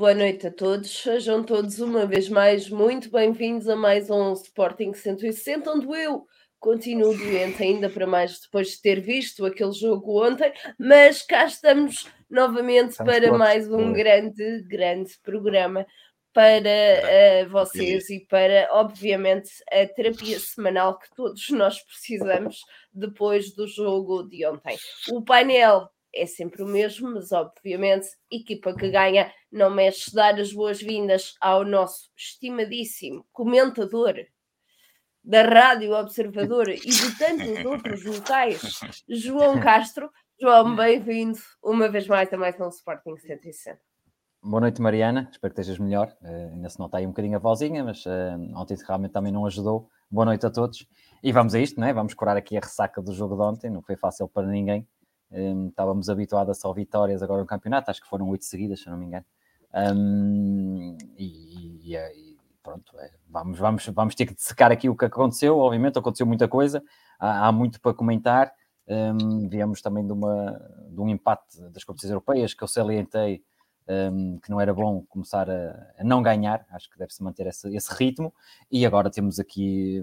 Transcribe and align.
Boa 0.00 0.14
noite 0.14 0.46
a 0.46 0.50
todos. 0.50 1.02
Sejam 1.02 1.44
todos 1.44 1.78
uma 1.78 2.06
vez 2.06 2.26
mais 2.26 2.70
muito 2.70 3.10
bem-vindos 3.10 3.68
a 3.68 3.76
mais 3.76 4.08
um 4.08 4.32
Sporting 4.32 4.94
160, 4.94 5.70
onde 5.70 5.86
eu 5.94 6.26
continuo 6.58 7.14
doente 7.14 7.62
ainda 7.62 7.90
para 7.90 8.06
mais 8.06 8.40
depois 8.40 8.68
de 8.70 8.80
ter 8.80 8.98
visto 9.02 9.44
aquele 9.44 9.72
jogo 9.72 10.26
ontem, 10.26 10.54
mas 10.78 11.20
cá 11.20 11.44
estamos 11.44 12.08
novamente 12.30 12.92
estamos 12.92 13.12
para 13.14 13.36
mais 13.36 13.70
um 13.70 13.92
grande, 13.92 14.62
grande 14.62 15.18
programa 15.22 15.86
para 16.32 17.44
uh, 17.44 17.50
vocês 17.50 18.08
e 18.08 18.20
para, 18.20 18.70
obviamente, 18.72 19.50
a 19.70 19.86
terapia 19.86 20.40
semanal 20.40 20.98
que 20.98 21.14
todos 21.14 21.50
nós 21.50 21.78
precisamos 21.78 22.62
depois 22.90 23.54
do 23.54 23.68
jogo 23.68 24.22
de 24.22 24.46
ontem. 24.46 24.78
O 25.12 25.20
painel 25.20 25.90
é 26.14 26.26
sempre 26.26 26.62
o 26.62 26.66
mesmo, 26.66 27.10
mas 27.12 27.32
obviamente, 27.32 28.08
equipa 28.30 28.74
que 28.74 28.90
ganha 28.90 29.32
não 29.50 29.70
mexe 29.70 30.14
dar 30.14 30.38
as 30.38 30.52
boas-vindas 30.52 31.34
ao 31.40 31.64
nosso 31.64 32.10
estimadíssimo 32.16 33.24
comentador 33.32 34.14
da 35.22 35.42
Rádio 35.42 35.92
Observador 35.92 36.68
e 36.68 36.80
de 36.80 37.18
tantos 37.18 37.64
outros 37.66 38.04
locais, 38.04 38.80
João 39.08 39.60
Castro. 39.60 40.10
João, 40.40 40.74
bem-vindo 40.74 41.38
uma 41.62 41.88
vez 41.88 42.08
mais 42.08 42.32
a 42.32 42.36
mais 42.36 42.58
um 42.58 42.68
Sporting 42.68 43.16
160. 43.16 43.78
Boa 44.42 44.62
noite, 44.62 44.80
Mariana. 44.80 45.28
Espero 45.30 45.52
que 45.52 45.60
estejas 45.60 45.78
melhor. 45.78 46.16
Uh, 46.22 46.54
ainda 46.54 46.70
se 46.70 46.78
nota 46.78 46.96
aí 46.96 47.04
um 47.04 47.10
bocadinho 47.10 47.36
a 47.36 47.38
vozinha, 47.38 47.84
mas 47.84 48.06
uh, 48.06 48.10
ontem 48.56 48.74
realmente 48.86 49.12
também 49.12 49.30
não 49.30 49.44
ajudou. 49.44 49.90
Boa 50.10 50.24
noite 50.24 50.46
a 50.46 50.50
todos. 50.50 50.86
E 51.22 51.30
vamos 51.30 51.54
a 51.54 51.60
isto, 51.60 51.78
não 51.78 51.86
é? 51.86 51.92
Vamos 51.92 52.14
curar 52.14 52.38
aqui 52.38 52.56
a 52.56 52.60
ressaca 52.60 53.02
do 53.02 53.12
jogo 53.12 53.36
de 53.36 53.42
ontem. 53.42 53.70
Não 53.70 53.82
foi 53.82 53.96
fácil 53.96 54.26
para 54.28 54.46
ninguém. 54.46 54.88
Um, 55.32 55.68
estávamos 55.68 56.08
habituados 56.08 56.56
a 56.56 56.60
só 56.60 56.72
vitórias 56.72 57.22
agora 57.22 57.40
no 57.40 57.46
campeonato, 57.46 57.90
acho 57.90 58.02
que 58.02 58.08
foram 58.08 58.28
oito 58.30 58.44
seguidas, 58.44 58.80
se 58.80 58.90
não 58.90 58.96
me 58.96 59.06
engano. 59.06 59.24
Um, 59.72 60.96
e, 61.16 61.92
e, 61.92 61.96
e, 61.96 62.36
pronto, 62.62 62.98
é, 62.98 63.10
vamos, 63.28 63.58
vamos, 63.58 63.86
vamos 63.86 64.14
ter 64.14 64.26
que 64.26 64.34
secar 64.36 64.72
aqui 64.72 64.88
o 64.88 64.96
que 64.96 65.04
aconteceu. 65.04 65.58
Obviamente, 65.58 65.98
aconteceu 65.98 66.26
muita 66.26 66.48
coisa, 66.48 66.82
há, 67.18 67.46
há 67.46 67.52
muito 67.52 67.80
para 67.80 67.94
comentar. 67.94 68.52
Um, 68.88 69.48
viemos 69.48 69.80
também 69.80 70.04
de, 70.04 70.12
uma, 70.12 70.60
de 70.88 71.00
um 71.00 71.08
empate 71.08 71.60
das 71.70 71.84
competições 71.84 72.10
europeias 72.10 72.52
que 72.52 72.64
eu 72.64 72.66
salientei 72.66 73.44
um, 73.88 74.38
que 74.40 74.50
não 74.50 74.60
era 74.60 74.74
bom 74.74 75.04
começar 75.08 75.48
a, 75.48 75.92
a 75.96 76.02
não 76.02 76.22
ganhar, 76.22 76.66
acho 76.70 76.90
que 76.90 76.98
deve-se 76.98 77.22
manter 77.22 77.46
esse, 77.46 77.72
esse, 77.74 77.94
ritmo. 77.94 78.34
E 78.70 78.84
agora 78.84 79.10
temos 79.10 79.38
aqui, 79.38 80.02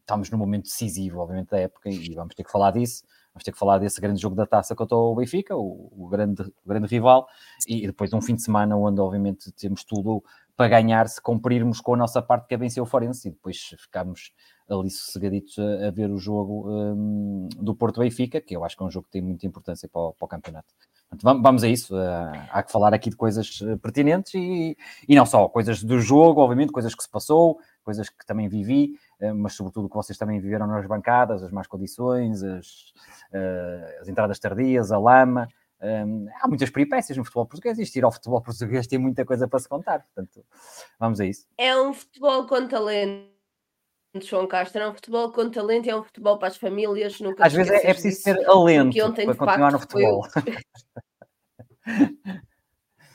estamos 0.00 0.30
num 0.30 0.36
momento 0.36 0.64
decisivo, 0.64 1.20
obviamente, 1.20 1.48
da 1.48 1.58
época, 1.58 1.88
e 1.88 2.14
vamos 2.14 2.34
ter 2.34 2.44
que 2.44 2.50
falar 2.50 2.72
disso 2.72 3.02
vamos 3.34 3.44
ter 3.44 3.52
que 3.52 3.58
falar 3.58 3.78
desse 3.78 4.00
grande 4.00 4.20
jogo 4.20 4.36
da 4.36 4.46
taça 4.46 4.74
contra 4.74 4.96
o 4.96 5.14
Benfica, 5.14 5.56
o, 5.56 5.90
o 5.96 6.08
grande, 6.08 6.42
o 6.42 6.68
grande 6.68 6.86
rival, 6.86 7.26
e 7.66 7.86
depois 7.86 8.12
um 8.12 8.20
fim 8.20 8.34
de 8.34 8.42
semana 8.42 8.76
onde 8.76 9.00
obviamente 9.00 9.50
temos 9.52 9.84
tudo 9.84 10.22
para 10.56 10.68
ganhar 10.68 11.08
se 11.08 11.20
cumprirmos 11.20 11.80
com 11.80 11.94
a 11.94 11.96
nossa 11.96 12.20
parte 12.20 12.46
que 12.46 12.54
é 12.54 12.58
vencer 12.58 12.82
o 12.82 12.86
Forense 12.86 13.28
e 13.28 13.30
depois 13.30 13.74
ficamos 13.78 14.32
ali 14.68 14.90
sossegaditos 14.90 15.58
a, 15.58 15.88
a 15.88 15.90
ver 15.90 16.10
o 16.10 16.18
jogo 16.18 16.70
um, 16.70 17.48
do 17.56 17.74
Porto 17.74 18.00
Benfica, 18.00 18.40
que 18.40 18.54
eu 18.54 18.64
acho 18.64 18.76
que 18.76 18.82
é 18.82 18.86
um 18.86 18.90
jogo 18.90 19.06
que 19.06 19.12
tem 19.12 19.22
muita 19.22 19.46
importância 19.46 19.88
para 19.88 20.00
o, 20.00 20.12
para 20.12 20.26
o 20.26 20.28
campeonato. 20.28 20.74
Vamos 21.20 21.62
a 21.62 21.68
isso. 21.68 21.94
Uh, 21.94 22.32
há 22.50 22.62
que 22.62 22.72
falar 22.72 22.94
aqui 22.94 23.10
de 23.10 23.16
coisas 23.16 23.60
eh, 23.62 23.76
pertinentes 23.76 24.32
e, 24.34 24.76
e 25.06 25.14
não 25.14 25.26
só, 25.26 25.48
coisas 25.48 25.82
do 25.82 26.00
jogo, 26.00 26.40
obviamente, 26.40 26.72
coisas 26.72 26.94
que 26.94 27.02
se 27.02 27.10
passou, 27.10 27.58
coisas 27.82 28.08
que 28.08 28.24
também 28.24 28.48
vivi, 28.48 28.96
uh, 29.20 29.34
mas 29.34 29.54
sobretudo 29.54 29.88
que 29.88 29.94
vocês 29.94 30.16
também 30.16 30.40
viveram 30.40 30.66
nas 30.66 30.86
bancadas, 30.86 31.42
as 31.42 31.52
más 31.52 31.66
condições, 31.66 32.42
as, 32.42 32.92
as 34.00 34.08
entradas 34.08 34.38
tardias, 34.38 34.90
a 34.90 34.98
lama. 34.98 35.48
Há 36.40 36.46
muitas 36.46 36.70
peripécias 36.70 37.18
no 37.18 37.24
futebol 37.24 37.46
português 37.46 37.76
e 37.76 37.98
ir 37.98 38.04
ao 38.04 38.12
futebol 38.12 38.40
português 38.40 38.86
tem 38.86 39.00
muita 39.00 39.24
coisa 39.24 39.48
para 39.48 39.58
se 39.58 39.68
contar. 39.68 40.00
Portanto, 40.00 40.44
vamos 40.98 41.18
a 41.18 41.26
isso. 41.26 41.44
É 41.58 41.76
um 41.76 41.92
futebol 41.92 42.46
com 42.46 42.68
talento. 42.68 43.31
João 44.20 44.46
Castro 44.46 44.82
é 44.82 44.88
um 44.88 44.94
futebol 44.94 45.32
com 45.32 45.48
talento 45.48 45.86
e 45.86 45.90
é 45.90 45.96
um 45.96 46.02
futebol 46.02 46.38
para 46.38 46.48
as 46.48 46.56
famílias. 46.56 47.18
Nunca 47.20 47.46
Às 47.46 47.52
vezes 47.52 47.72
é, 47.72 47.90
é 47.90 47.94
preciso 47.94 48.20
ser 48.20 48.48
alento 48.48 49.02
ontem, 49.02 49.26
para 49.26 49.34
continuar 49.34 49.72
no 49.72 49.78
futebol. 49.78 50.28
Foi... 50.30 50.42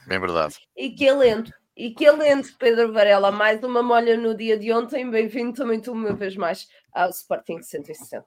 Bem 0.07 0.17
verdade. 0.19 0.55
E 0.75 0.89
que 0.91 1.07
alento. 1.07 1.53
E 1.75 1.91
que 1.91 2.07
alento, 2.07 2.55
Pedro 2.57 2.91
Varela. 2.91 3.31
Mais 3.31 3.63
uma 3.63 3.83
molha 3.83 4.17
no 4.17 4.35
dia 4.35 4.57
de 4.57 4.73
ontem. 4.73 5.09
Bem-vindo 5.09 5.53
também 5.53 5.79
tu 5.79 5.91
uma 5.91 6.13
vez 6.13 6.35
mais 6.35 6.67
ao 6.91 7.11
Sporting 7.11 7.61
160. 7.61 8.25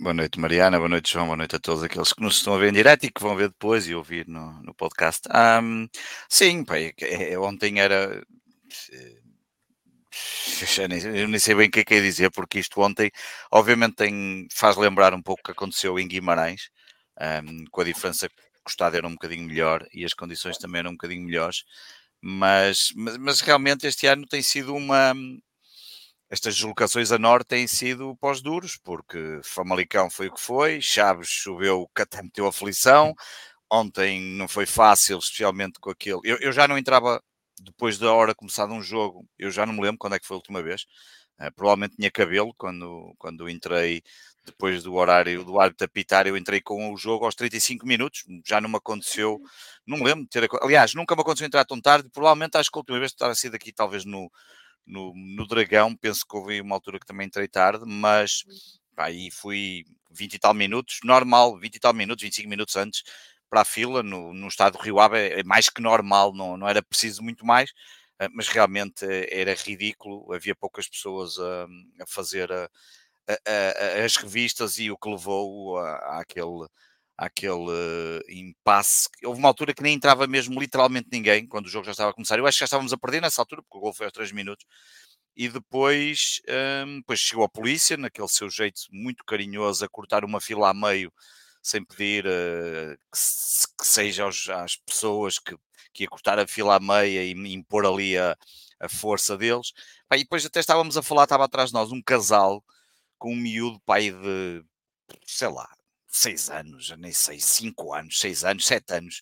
Boa 0.00 0.14
noite, 0.14 0.38
Mariana. 0.38 0.78
Boa 0.78 0.88
noite, 0.88 1.12
João. 1.12 1.26
Boa 1.26 1.36
noite 1.36 1.56
a 1.56 1.58
todos 1.58 1.82
aqueles 1.82 2.12
que 2.12 2.22
nos 2.22 2.36
estão 2.36 2.54
a 2.54 2.58
ver 2.58 2.68
em 2.68 2.72
direto 2.72 3.02
e 3.02 3.10
que 3.10 3.20
vão 3.20 3.34
ver 3.34 3.48
depois 3.48 3.88
e 3.88 3.96
ouvir 3.96 4.28
no, 4.28 4.62
no 4.62 4.72
podcast. 4.72 5.28
Um, 5.60 5.88
sim, 6.28 6.64
pai, 6.64 6.92
é, 7.00 7.32
é, 7.32 7.38
ontem 7.40 7.80
era. 7.80 8.24
Eu 10.78 11.28
nem, 11.28 11.38
sei 11.38 11.54
bem 11.54 11.68
o 11.68 11.70
que 11.70 11.80
é 11.80 11.84
que 11.84 11.94
é 11.94 12.00
dizer, 12.00 12.30
porque 12.30 12.58
isto 12.58 12.80
ontem, 12.80 13.10
obviamente, 13.52 13.96
tem, 13.96 14.48
faz 14.52 14.76
lembrar 14.76 15.14
um 15.14 15.22
pouco 15.22 15.40
o 15.40 15.44
que 15.44 15.52
aconteceu 15.52 15.98
em 15.98 16.08
Guimarães, 16.08 16.70
um, 17.20 17.64
com 17.70 17.80
a 17.80 17.84
diferença 17.84 18.28
que 18.28 18.34
o 18.66 18.70
estádio 18.70 18.98
era 18.98 19.06
um 19.06 19.12
bocadinho 19.12 19.46
melhor 19.46 19.86
e 19.92 20.04
as 20.04 20.14
condições 20.14 20.58
também 20.58 20.80
eram 20.80 20.90
um 20.90 20.94
bocadinho 20.94 21.24
melhores, 21.24 21.64
mas, 22.20 22.92
mas, 22.96 23.16
mas 23.18 23.40
realmente 23.40 23.86
este 23.86 24.06
ano 24.06 24.26
tem 24.26 24.42
sido 24.42 24.74
uma 24.74 25.14
estas 26.30 26.54
deslocações 26.56 27.10
a 27.10 27.18
norte 27.18 27.48
têm 27.48 27.66
sido 27.66 28.14
pós-duros, 28.16 28.76
porque 28.76 29.40
Famalicão 29.42 30.10
foi 30.10 30.28
o 30.28 30.34
que 30.34 30.40
foi, 30.40 30.80
Chaves 30.80 31.28
choveu 31.28 31.90
que 31.94 32.02
até 32.02 32.22
meteu 32.22 32.46
aflição, 32.46 33.14
ontem 33.70 34.20
não 34.36 34.46
foi 34.46 34.66
fácil, 34.66 35.18
especialmente 35.18 35.78
com 35.80 35.90
aquele. 35.90 36.20
Eu, 36.24 36.36
eu, 36.38 36.52
já 36.52 36.68
não 36.68 36.78
entrava 36.78 37.22
depois 37.62 37.98
da 37.98 38.12
hora 38.12 38.34
começado 38.34 38.72
um 38.72 38.82
jogo, 38.82 39.26
eu 39.38 39.50
já 39.50 39.66
não 39.66 39.72
me 39.72 39.82
lembro 39.82 39.98
quando 39.98 40.14
é 40.14 40.18
que 40.18 40.26
foi 40.26 40.34
a 40.36 40.38
última 40.38 40.62
vez. 40.62 40.86
Uh, 41.40 41.52
provavelmente 41.54 41.96
tinha 41.96 42.10
cabelo 42.10 42.52
quando, 42.56 43.14
quando 43.18 43.48
entrei 43.48 44.02
depois 44.44 44.82
do 44.82 44.94
horário 44.94 45.44
do 45.44 45.60
árbitro 45.60 45.84
apitar, 45.84 46.26
eu 46.26 46.36
entrei 46.36 46.60
com 46.60 46.92
o 46.92 46.96
jogo 46.96 47.24
aos 47.24 47.34
35 47.34 47.86
minutos, 47.86 48.24
já 48.46 48.60
não 48.60 48.68
me 48.68 48.76
aconteceu, 48.76 49.40
não 49.86 49.98
me 49.98 50.04
lembro 50.04 50.24
de 50.24 50.30
ter 50.30 50.48
aliás, 50.62 50.94
nunca 50.94 51.14
me 51.14 51.20
aconteceu 51.20 51.46
entrar 51.46 51.64
tão 51.64 51.80
tarde, 51.80 52.08
provavelmente 52.12 52.56
acho 52.56 52.70
que 52.70 52.78
a 52.78 52.80
última 52.80 52.98
vez 52.98 53.12
terá 53.12 53.34
sido 53.34 53.54
aqui 53.54 53.72
talvez 53.72 54.04
no, 54.04 54.30
no, 54.86 55.12
no 55.14 55.46
Dragão, 55.46 55.94
penso 55.94 56.24
que 56.28 56.36
houve 56.36 56.60
uma 56.60 56.74
altura 56.74 56.98
que 56.98 57.06
também 57.06 57.26
entrei 57.26 57.46
tarde, 57.46 57.84
mas 57.86 58.42
aí 58.96 59.30
fui 59.30 59.84
20 60.10 60.34
e 60.34 60.38
tal 60.38 60.54
minutos, 60.54 61.00
normal, 61.04 61.58
20 61.58 61.76
e 61.76 61.80
tal 61.80 61.92
minutos, 61.92 62.22
25 62.22 62.48
minutos 62.48 62.76
antes 62.76 63.02
para 63.48 63.62
a 63.62 63.64
fila, 63.64 64.02
no, 64.02 64.32
no 64.34 64.48
estado 64.48 64.78
do 64.78 64.82
Rio 64.82 65.00
Ave 65.00 65.18
é, 65.18 65.42
mais 65.44 65.68
que 65.68 65.80
normal, 65.82 66.34
não, 66.34 66.56
não 66.56 66.68
era 66.68 66.82
preciso 66.82 67.22
muito 67.22 67.44
mais, 67.46 67.70
eh, 68.20 68.28
mas 68.32 68.48
realmente 68.48 69.04
eh, 69.04 69.28
era 69.40 69.54
ridículo, 69.54 70.32
havia 70.32 70.54
poucas 70.54 70.88
pessoas 70.88 71.38
a, 71.38 71.64
a 72.02 72.06
fazer 72.06 72.50
a, 72.52 72.68
a, 73.28 74.04
as 74.04 74.16
revistas 74.16 74.78
e 74.78 74.90
o 74.90 74.98
que 74.98 75.08
levou 75.08 75.78
àquele 75.78 76.66
aquele 77.16 78.22
impasse. 78.28 79.08
Houve 79.24 79.40
uma 79.40 79.48
altura 79.48 79.74
que 79.74 79.82
nem 79.82 79.94
entrava 79.94 80.26
mesmo 80.28 80.60
literalmente 80.60 81.08
ninguém, 81.10 81.46
quando 81.48 81.66
o 81.66 81.68
jogo 81.68 81.84
já 81.84 81.90
estava 81.90 82.10
a 82.10 82.14
começar. 82.14 82.38
Eu 82.38 82.46
acho 82.46 82.56
que 82.56 82.60
já 82.60 82.66
estávamos 82.66 82.92
a 82.92 82.96
perder 82.96 83.20
nessa 83.20 83.42
altura, 83.42 83.60
porque 83.62 83.76
o 83.76 83.80
gol 83.80 83.92
foi 83.92 84.06
aos 84.06 84.12
3 84.12 84.30
minutos. 84.32 84.64
E 85.36 85.48
depois, 85.48 86.40
depois 86.96 87.20
chegou 87.20 87.44
a 87.44 87.48
polícia, 87.48 87.96
naquele 87.96 88.28
seu 88.28 88.48
jeito 88.50 88.80
muito 88.90 89.24
carinhoso, 89.24 89.84
a 89.84 89.88
cortar 89.88 90.24
uma 90.24 90.40
fila 90.40 90.70
a 90.70 90.74
meio, 90.74 91.12
sem 91.68 91.84
pedir 91.84 92.24
uh, 92.26 92.96
que, 93.12 93.18
que, 93.78 93.86
seja 93.86 94.24
aos, 94.24 94.48
às 94.48 94.76
pessoas 94.76 95.38
que, 95.38 95.54
que 95.92 96.04
ia 96.04 96.08
cortar 96.08 96.38
a 96.38 96.46
fila 96.46 96.76
a 96.76 96.80
meia 96.80 97.22
e 97.24 97.32
impor 97.52 97.84
ali 97.84 98.16
a, 98.16 98.36
a 98.80 98.88
força 98.88 99.36
deles. 99.36 99.72
e 100.12 100.18
depois 100.18 100.46
até 100.46 100.60
estávamos 100.60 100.96
a 100.96 101.02
falar, 101.02 101.24
estava 101.24 101.44
atrás 101.44 101.68
de 101.68 101.74
nós 101.74 101.92
um 101.92 102.02
casal 102.02 102.64
com 103.18 103.32
um 103.32 103.36
miúdo 103.36 103.80
pai 103.80 104.10
de, 104.10 104.64
sei 105.26 105.48
lá, 105.48 105.68
seis 106.06 106.48
anos, 106.48 106.86
já 106.86 106.96
nem 106.96 107.12
sei, 107.12 107.38
cinco 107.38 107.92
anos, 107.92 108.18
seis 108.18 108.44
anos, 108.44 108.66
sete 108.66 108.94
anos. 108.94 109.20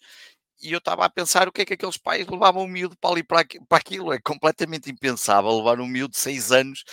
E 0.63 0.73
eu 0.73 0.79
estava 0.79 1.05
a 1.05 1.11
pensar 1.11 1.47
o 1.49 1.53
que 1.53 1.63
é 1.63 1.65
que 1.67 1.75
aqueles 1.75 1.99
pais 1.99 2.27
levavam 2.27 2.65
um 2.65 2.69
miúdo 2.69 2.97
para 2.97 3.11
ali 3.11 3.23
para, 3.23 3.45
para 3.69 3.79
aquilo. 3.79 4.13
É 4.13 4.19
completamente 4.19 4.91
impensável 4.91 5.51
levar 5.51 5.81
um 5.81 5.87
miúdo 5.87 6.13
de 6.13 6.19
seis 6.19 6.51
anos 6.51 6.85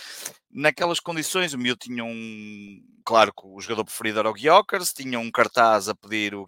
naquelas 0.50 1.00
condições. 1.00 1.54
O 1.54 1.58
miúdo 1.58 1.78
tinha 1.78 2.04
um. 2.04 2.82
Claro 3.04 3.32
que 3.32 3.46
o 3.46 3.60
jogador 3.60 3.84
preferido 3.84 4.18
era 4.20 4.30
o 4.30 4.34
Guiocers, 4.34 4.92
tinha 4.92 5.18
um 5.18 5.30
cartaz 5.30 5.88
a 5.88 5.94
pedir, 5.94 6.34
o, 6.34 6.46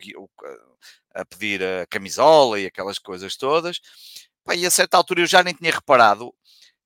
a 1.15 1.25
pedir 1.25 1.63
a 1.63 1.87
camisola 1.87 2.61
e 2.61 2.67
aquelas 2.67 2.99
coisas 2.99 3.37
todas. 3.37 3.81
Pá, 4.45 4.55
e 4.55 4.65
a 4.65 4.71
certa 4.71 4.97
altura 4.97 5.23
eu 5.23 5.27
já 5.27 5.43
nem 5.43 5.55
tinha 5.55 5.73
reparado 5.73 6.33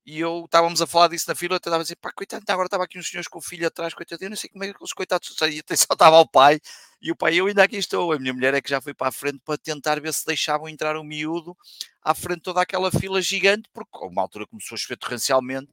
e 0.04 0.18
eu 0.20 0.44
estávamos 0.44 0.80
a 0.80 0.86
falar 0.86 1.08
disso 1.08 1.26
na 1.28 1.34
fila, 1.34 1.54
eu 1.54 1.58
estava 1.58 1.76
a 1.76 1.82
dizer, 1.82 1.96
pá, 1.96 2.10
coitado, 2.12 2.44
agora 2.48 2.66
estava 2.66 2.84
aqui 2.84 2.98
uns 2.98 3.08
senhores 3.08 3.28
com 3.28 3.38
o 3.38 3.42
filho 3.42 3.66
atrás, 3.66 3.94
coitado, 3.94 4.22
eu 4.24 4.30
não 4.30 4.36
sei 4.36 4.50
como 4.50 4.64
é 4.64 4.68
que 4.68 4.74
aqueles 4.74 4.92
coitados 4.92 5.34
saíam, 5.36 5.62
só 5.76 5.92
estava 5.92 6.18
o 6.18 6.28
pai, 6.28 6.60
e 7.00 7.12
o 7.12 7.16
pai, 7.16 7.34
eu 7.34 7.46
ainda 7.46 7.62
aqui 7.62 7.76
estou, 7.76 8.12
a 8.12 8.18
minha 8.18 8.32
mulher 8.32 8.54
é 8.54 8.60
que 8.60 8.70
já 8.70 8.80
foi 8.80 8.94
para 8.94 9.08
a 9.08 9.12
frente 9.12 9.40
para 9.44 9.58
tentar 9.58 10.00
ver 10.00 10.12
se 10.12 10.24
deixavam 10.26 10.68
entrar 10.68 10.96
o 10.96 11.04
miúdo 11.04 11.56
à 12.02 12.14
frente 12.14 12.42
toda 12.42 12.60
aquela 12.62 12.90
fila 12.90 13.20
gigante, 13.20 13.68
porque 13.72 13.90
uma 14.06 14.22
altura 14.22 14.46
começou 14.46 14.74
a 14.74 14.78
chover 14.78 14.96
torrencialmente, 14.96 15.70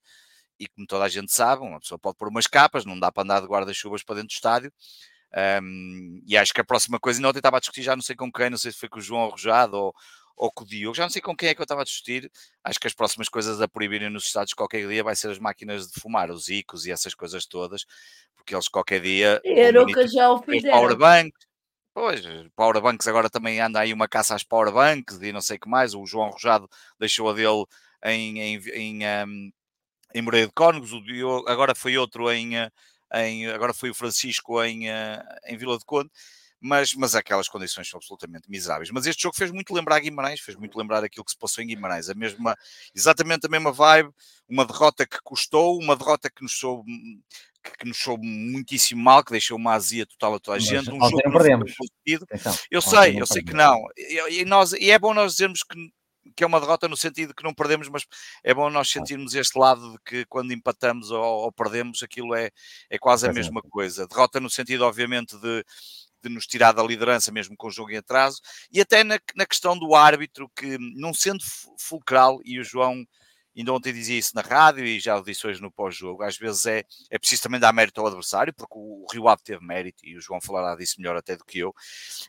e 0.60 0.68
como 0.68 0.88
toda 0.88 1.06
a 1.06 1.10
gente 1.10 1.32
sabe, 1.32 1.62
uma 1.64 1.80
pessoa 1.80 2.00
pode 2.00 2.18
pôr 2.18 2.28
umas 2.28 2.48
capas, 2.48 2.86
não 2.86 3.00
dá 3.00 3.12
para 3.12 3.24
andar 3.24 3.42
de 3.42 3.48
guarda-chuvas 3.48 4.04
para 4.04 4.16
dentro 4.16 4.30
do 4.30 4.34
estádio, 4.34 4.74
um, 5.62 6.22
e 6.26 6.38
acho 6.38 6.54
que 6.54 6.62
a 6.62 6.66
próxima 6.66 7.00
coisa, 7.00 7.22
não, 7.22 7.30
eu 7.30 7.38
estava 7.38 7.58
a 7.58 7.60
discutir 7.60 7.84
já 7.84 7.96
não 7.96 8.04
sei 8.04 8.16
com 8.16 8.32
quem, 8.32 8.50
não 8.50 8.58
sei 8.58 8.72
se 8.72 8.80
foi 8.80 8.90
com 8.90 9.00
o 9.00 9.02
João 9.02 9.26
Arrojado 9.26 9.78
ou, 9.78 9.94
ou 10.38 10.52
com 10.52 10.64
o 10.64 10.68
Diogo, 10.68 10.96
já 10.96 11.04
não 11.04 11.10
sei 11.10 11.22
com 11.22 11.36
quem 11.36 11.50
é 11.50 11.56
que 11.56 11.60
eu 11.60 11.64
estava 11.64 11.82
a 11.82 11.84
discutir, 11.84 12.32
acho 12.64 12.80
que 12.80 12.88
as 12.88 12.94
próximas 12.94 13.28
coisas 13.28 13.60
a 13.60 13.68
proibirem 13.68 14.10
nos 14.10 14.26
Estados 14.26 14.54
qualquer 14.54 14.88
dia 14.88 15.04
vai 15.04 15.16
ser 15.16 15.32
as 15.32 15.40
máquinas 15.40 15.88
de 15.88 16.00
fumar, 16.00 16.30
os 16.30 16.48
ICOs 16.48 16.86
e 16.86 16.92
essas 16.92 17.16
coisas 17.16 17.46
todas, 17.48 17.86
porque 18.36 18.54
eles 18.54 18.68
qualquer 18.68 19.02
dia... 19.02 19.42
Era 19.44 19.82
o 19.82 19.88
que 19.88 20.08
já 20.08 20.32
o 20.32 20.42
fizeram. 20.42 20.78
Powerbanks, 20.78 21.48
Pois, 22.00 22.22
powerbanks 22.56 23.08
agora 23.08 23.28
também 23.28 23.60
anda 23.60 23.80
aí 23.80 23.92
uma 23.92 24.08
caça 24.08 24.36
às 24.36 24.44
powerbanks 24.44 25.20
e 25.20 25.32
não 25.34 25.42
sei 25.42 25.58
o 25.58 25.60
que 25.60 25.68
mais. 25.68 25.96
O 25.96 26.06
João 26.06 26.30
Rojado 26.30 26.70
deixou 27.00 27.28
a 27.28 27.34
dele 27.34 27.66
em, 28.06 28.40
em, 28.40 28.62
em, 28.70 29.00
um, 29.26 29.52
em 30.14 30.22
Moreira 30.22 30.46
de 30.46 30.54
Cónegos, 30.54 30.94
o 30.94 31.02
Diogo, 31.02 31.50
agora 31.50 31.74
foi 31.74 31.98
outro 31.98 32.32
em, 32.32 32.56
eh, 32.56 32.72
em, 33.16 33.48
agora 33.48 33.74
foi 33.74 33.90
o 33.90 33.96
Francisco 33.96 34.64
em, 34.64 34.88
eh, 34.88 35.24
em 35.48 35.58
Vila 35.58 35.76
de 35.76 35.86
Conde 35.86 36.12
mas, 36.60 36.94
mas 36.94 37.16
aquelas 37.16 37.48
condições 37.48 37.88
são 37.88 37.98
absolutamente 37.98 38.50
miseráveis. 38.50 38.90
Mas 38.92 39.06
este 39.06 39.24
jogo 39.24 39.36
fez 39.36 39.52
muito 39.52 39.74
lembrar 39.74 40.00
Guimarães, 40.00 40.40
fez 40.40 40.58
muito 40.58 40.78
lembrar 40.78 41.04
aquilo 41.04 41.24
que 41.24 41.32
se 41.32 41.38
passou 41.38 41.64
em 41.64 41.68
Guimarães, 41.68 42.10
a 42.10 42.16
mesma, 42.16 42.58
exatamente 42.96 43.46
a 43.46 43.50
mesma 43.50 43.72
vibe, 43.72 44.10
uma 44.50 44.66
derrota 44.66 45.06
que 45.06 45.20
custou, 45.24 45.80
uma 45.80 45.96
derrota 45.96 46.30
que 46.30 46.42
nos 46.42 46.58
soube, 46.58 46.92
que 47.78 47.88
nos 47.88 47.98
soube 47.98 48.26
muitíssimo 48.26 49.04
mal, 49.04 49.24
que 49.24 49.32
deixou 49.32 49.58
uma 49.58 49.74
azia 49.74 50.06
total 50.06 50.36
a 50.36 50.40
toda 50.40 50.58
a 50.58 50.60
gente, 50.60 50.90
um 50.90 51.00
jogo 51.00 51.22
não 51.26 51.32
perdemos. 51.32 51.74
Eu 52.72 52.82
sei, 52.82 53.22
eu 53.22 53.26
sei 53.26 53.44
que 53.44 53.54
não. 53.54 53.78
E, 53.98 54.42
e, 54.42 54.46
nós, 54.46 54.74
e 54.74 54.90
é 54.90 54.98
bom 54.98 55.14
nós 55.14 55.34
dizermos 55.34 55.64
que 55.64 55.92
que 56.36 56.44
é 56.44 56.48
uma 56.48 56.60
derrota 56.60 56.88
no 56.88 56.98
sentido 56.98 57.34
que 57.34 57.44
não 57.44 57.54
perdemos, 57.54 57.90
mas 57.90 58.06
é 58.44 58.54
bom 58.54 58.70
nós 58.70 58.90
sentirmos 58.90 59.34
este 59.34 59.58
lado 59.58 59.94
de 59.94 59.98
que 60.06 60.26
quando 60.26 60.54
empatamos 60.54 61.10
ou, 61.10 61.24
ou 61.24 61.52
perdemos, 61.52 62.04
aquilo 62.04 62.36
é, 62.36 62.52
é 62.90 62.98
quase 63.00 63.28
a 63.28 63.34
mesma 63.34 63.62
coisa. 63.62 64.08
Derrota 64.08 64.40
no 64.40 64.50
sentido, 64.50 64.86
obviamente, 64.86 65.36
de, 65.40 65.66
de 66.24 66.30
nos 66.30 66.48
tirar 66.48 66.72
da 66.72 66.84
liderança, 66.84 67.32
mesmo 67.32 67.56
com 67.56 67.68
o 67.68 67.72
jogo 67.72 67.92
em 67.92 67.98
atraso, 67.98 68.40
e 68.72 68.82
até 68.82 69.04
na, 69.04 69.20
na 69.36 69.46
questão 69.46 69.78
do 69.78 69.96
árbitro, 69.96 70.50
que 70.56 70.78
não 70.96 71.14
sendo 71.14 71.44
fulcral, 71.78 72.40
e 72.44 72.60
o 72.60 72.64
João 72.64 73.06
ainda 73.58 73.74
ontem 73.74 73.92
dizia 73.92 74.18
isso 74.18 74.36
na 74.36 74.42
rádio 74.42 74.86
e 74.86 75.00
já 75.00 75.18
o 75.18 75.24
disse 75.24 75.48
hoje 75.48 75.62
no 75.62 75.72
pós-jogo, 75.72 76.22
às 76.22 76.38
vezes 76.38 76.66
é, 76.68 76.84
é 77.10 77.18
preciso 77.18 77.42
também 77.42 77.60
dar 77.60 77.74
mérito 77.74 78.00
ao 78.00 78.08
adversário, 78.08 78.54
porque 78.54 78.76
o, 78.78 79.06
Rio 79.12 79.28
Ave 79.28 79.42
teve 79.44 79.66
mérito, 79.66 80.06
e 80.06 80.16
o 80.16 80.22
João 80.22 80.40
falará 80.40 80.76
disso 80.76 80.96
melhor 81.00 81.16
até 81.18 81.36
do 81.36 81.44
que 81.44 81.60
eu, 81.60 81.74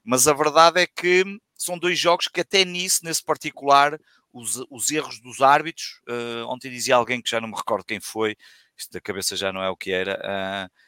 mas 0.02 0.26
a 0.26 0.32
verdade 0.32 0.80
é 0.80 0.86
que 0.86 1.24
são 1.54 1.78
dois 1.78 1.98
jogos 1.98 2.28
que 2.28 2.40
até 2.40 2.64
nisso, 2.64 3.00
nesse 3.04 3.22
particular, 3.22 3.98
os, 4.32 4.64
os 4.70 4.90
erros 4.90 5.20
dos 5.20 5.42
árbitros, 5.42 6.00
uh, 6.08 6.46
ontem 6.48 6.70
dizia 6.70 6.96
alguém 6.96 7.20
que 7.20 7.30
já 7.30 7.40
não 7.40 7.48
me 7.48 7.56
recordo 7.56 7.84
quem 7.84 8.00
foi, 8.00 8.36
isto 8.76 8.92
da 8.92 9.00
cabeça 9.00 9.36
já 9.36 9.52
não 9.52 9.62
é 9.62 9.68
o 9.68 9.76
que 9.76 9.90
era, 9.90 10.18
Uh, 10.18 10.87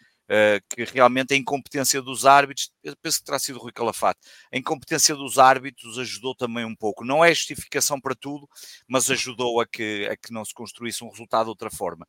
que 0.69 0.85
realmente 0.85 1.35
a 1.35 1.37
incompetência 1.37 2.01
dos 2.01 2.25
árbitros, 2.25 2.71
penso 3.03 3.19
que 3.19 3.25
terá 3.25 3.39
sido 3.39 3.57
o 3.57 3.63
Rui 3.63 3.73
Calafate, 3.73 4.21
a 4.53 4.57
incompetência 4.57 5.15
dos 5.15 5.39
árbitros 5.39 5.99
ajudou 5.99 6.35
também 6.35 6.65
um 6.65 6.77
pouco. 6.77 7.05
Não 7.05 7.25
é 7.25 7.35
justificação 7.35 8.01
para 8.01 8.15
tudo, 8.15 8.49
mas 8.87 9.11
ajudou 9.11 9.61
a 9.61 9.67
que, 9.67 10.09
a 10.11 10.17
que 10.17 10.33
não 10.33 10.45
se 10.45 10.55
construísse 10.55 11.03
um 11.03 11.11
resultado 11.11 11.45
de 11.45 11.51
outra 11.51 11.71
forma. 11.71 12.07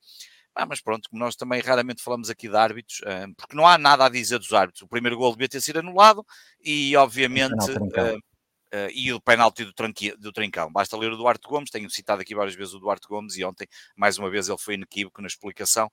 Ah, 0.53 0.65
mas 0.65 0.81
pronto, 0.81 1.09
como 1.09 1.23
nós 1.23 1.35
também 1.35 1.61
raramente 1.61 2.03
falamos 2.03 2.29
aqui 2.29 2.49
de 2.49 2.57
árbitros, 2.57 2.99
uh, 3.01 3.33
porque 3.37 3.55
não 3.55 3.65
há 3.65 3.77
nada 3.77 4.05
a 4.05 4.09
dizer 4.09 4.37
dos 4.37 4.51
árbitros. 4.51 4.81
O 4.81 4.87
primeiro 4.87 5.17
gol 5.17 5.31
devia 5.31 5.47
ter 5.47 5.61
sido 5.61 5.79
anulado 5.79 6.25
e, 6.61 6.95
obviamente, 6.97 7.55
Uh, 8.73 8.87
e 8.93 9.11
o 9.11 9.19
penalti 9.19 9.65
do, 9.65 9.73
do 10.17 10.31
Trincão. 10.31 10.71
Basta 10.71 10.95
ler 10.95 11.11
o 11.11 11.17
Duarte 11.17 11.45
Gomes, 11.45 11.69
tenho 11.69 11.89
citado 11.89 12.21
aqui 12.21 12.33
várias 12.33 12.55
vezes 12.55 12.73
o 12.73 12.79
Duarte 12.79 13.05
Gomes 13.05 13.35
e 13.35 13.43
ontem, 13.43 13.67
mais 13.97 14.17
uma 14.17 14.29
vez, 14.29 14.47
ele 14.47 14.57
foi 14.57 14.75
inequívoco 14.75 15.21
na 15.21 15.27
explicação. 15.27 15.91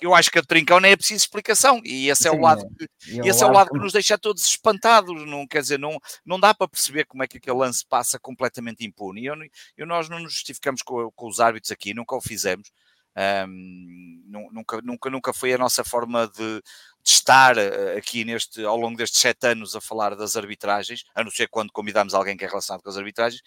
Eu 0.00 0.14
acho 0.14 0.30
que 0.30 0.38
a 0.38 0.42
Trincão 0.42 0.80
nem 0.80 0.92
é 0.92 0.96
preciso 0.96 1.22
explicação 1.22 1.82
e 1.84 2.08
esse 2.08 2.26
é 2.26 2.30
Sim, 2.30 2.38
o 2.38 2.40
lado, 2.40 2.66
que, 2.78 3.20
é. 3.20 3.28
esse 3.28 3.42
é 3.42 3.46
o 3.46 3.52
lado 3.52 3.70
que 3.70 3.78
nos 3.78 3.92
deixa 3.92 4.16
todos 4.16 4.42
espantados. 4.42 5.26
Não, 5.26 5.46
quer 5.46 5.60
dizer, 5.60 5.78
não, 5.78 5.98
não 6.24 6.40
dá 6.40 6.54
para 6.54 6.66
perceber 6.66 7.04
como 7.04 7.22
é 7.22 7.28
que 7.28 7.36
aquele 7.36 7.58
lance 7.58 7.84
passa 7.86 8.18
completamente 8.18 8.86
impune. 8.86 9.20
E 9.20 9.26
eu, 9.26 9.36
eu, 9.76 9.86
nós 9.86 10.08
não 10.08 10.18
nos 10.18 10.32
justificamos 10.32 10.80
com, 10.80 11.10
com 11.12 11.28
os 11.28 11.40
árbitros 11.40 11.70
aqui, 11.70 11.92
nunca 11.92 12.16
o 12.16 12.22
fizemos. 12.22 12.70
Um, 13.14 14.22
nunca, 14.50 14.80
nunca, 14.82 15.10
nunca 15.10 15.32
foi 15.34 15.52
a 15.52 15.58
nossa 15.58 15.84
forma 15.84 16.26
de, 16.28 16.62
de 17.04 17.10
estar 17.10 17.58
eh, 17.58 17.96
aqui 17.96 18.24
neste, 18.24 18.64
ao 18.64 18.76
longo 18.76 18.96
destes 18.96 19.20
sete 19.20 19.46
anos 19.46 19.74
a 19.74 19.80
falar 19.80 20.14
das 20.14 20.36
arbitragens, 20.36 21.04
a 21.14 21.24
não 21.24 21.30
ser 21.30 21.48
quando 21.48 21.72
convidamos 21.72 22.14
alguém 22.14 22.36
que 22.36 22.44
é 22.44 22.48
relacionado 22.48 22.82
com 22.82 22.90
as 22.90 22.96
arbitragens, 22.96 23.42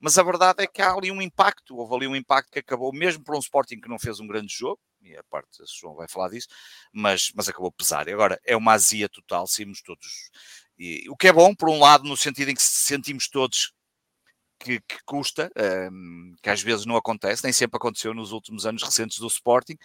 mas 0.00 0.18
a 0.18 0.22
verdade 0.22 0.62
é 0.62 0.66
que 0.66 0.82
há 0.82 0.92
ali 0.92 1.10
um 1.10 1.22
impacto, 1.22 1.76
houve 1.76 1.94
ali 1.94 2.06
um 2.06 2.16
impacto 2.16 2.50
que 2.50 2.58
acabou, 2.58 2.92
mesmo 2.92 3.24
para 3.24 3.36
um 3.36 3.40
Sporting 3.40 3.80
que 3.80 3.88
não 3.88 3.98
fez 3.98 4.20
um 4.20 4.26
grande 4.26 4.52
jogo, 4.52 4.80
e 5.00 5.16
a 5.16 5.22
parte, 5.24 5.62
o 5.62 5.66
João 5.66 5.94
vai 5.94 6.08
falar 6.08 6.30
disso, 6.30 6.48
mas, 6.92 7.30
mas 7.34 7.48
acabou 7.48 7.68
a 7.68 7.72
pesar. 7.72 8.08
E 8.08 8.12
agora 8.12 8.40
é 8.44 8.56
uma 8.56 8.72
azia 8.72 9.08
total, 9.08 9.46
saímos 9.46 9.80
todos. 9.80 10.30
E, 10.78 11.08
o 11.08 11.16
que 11.16 11.28
é 11.28 11.32
bom, 11.32 11.54
por 11.54 11.68
um 11.68 11.78
lado, 11.78 12.04
no 12.04 12.16
sentido 12.16 12.50
em 12.50 12.54
que 12.54 12.62
sentimos 12.62 13.28
todos 13.28 13.72
que, 14.58 14.80
que 14.80 14.98
custa, 15.04 15.50
um, 15.92 16.34
que 16.42 16.50
às 16.50 16.62
vezes 16.62 16.86
não 16.86 16.96
acontece, 16.96 17.44
nem 17.44 17.52
sempre 17.52 17.76
aconteceu 17.76 18.12
nos 18.14 18.32
últimos 18.32 18.66
anos 18.66 18.82
recentes 18.82 19.18
do 19.18 19.26
Sporting, 19.26 19.76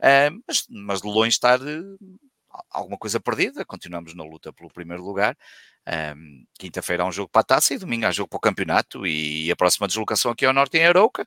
um, 0.00 0.42
mas, 0.46 0.64
mas 0.68 1.00
de 1.00 1.08
longe 1.08 1.30
estar 1.30 1.58
alguma 2.70 2.98
coisa 2.98 3.20
perdida, 3.20 3.64
continuamos 3.64 4.14
na 4.14 4.24
luta 4.24 4.52
pelo 4.52 4.70
primeiro 4.70 5.02
lugar. 5.02 5.36
Um, 6.16 6.44
Quinta-feira 6.58 7.02
há 7.04 7.06
um 7.06 7.12
jogo 7.12 7.30
para 7.30 7.42
a 7.42 7.44
taça 7.44 7.74
e 7.74 7.78
domingo 7.78 8.06
há 8.06 8.10
jogo 8.10 8.28
para 8.28 8.36
o 8.38 8.40
campeonato 8.40 9.06
e 9.06 9.50
a 9.50 9.56
próxima 9.56 9.86
deslocação 9.86 10.30
aqui 10.30 10.44
ao 10.44 10.52
norte 10.52 10.78
em 10.78 10.84
Arouca. 10.84 11.26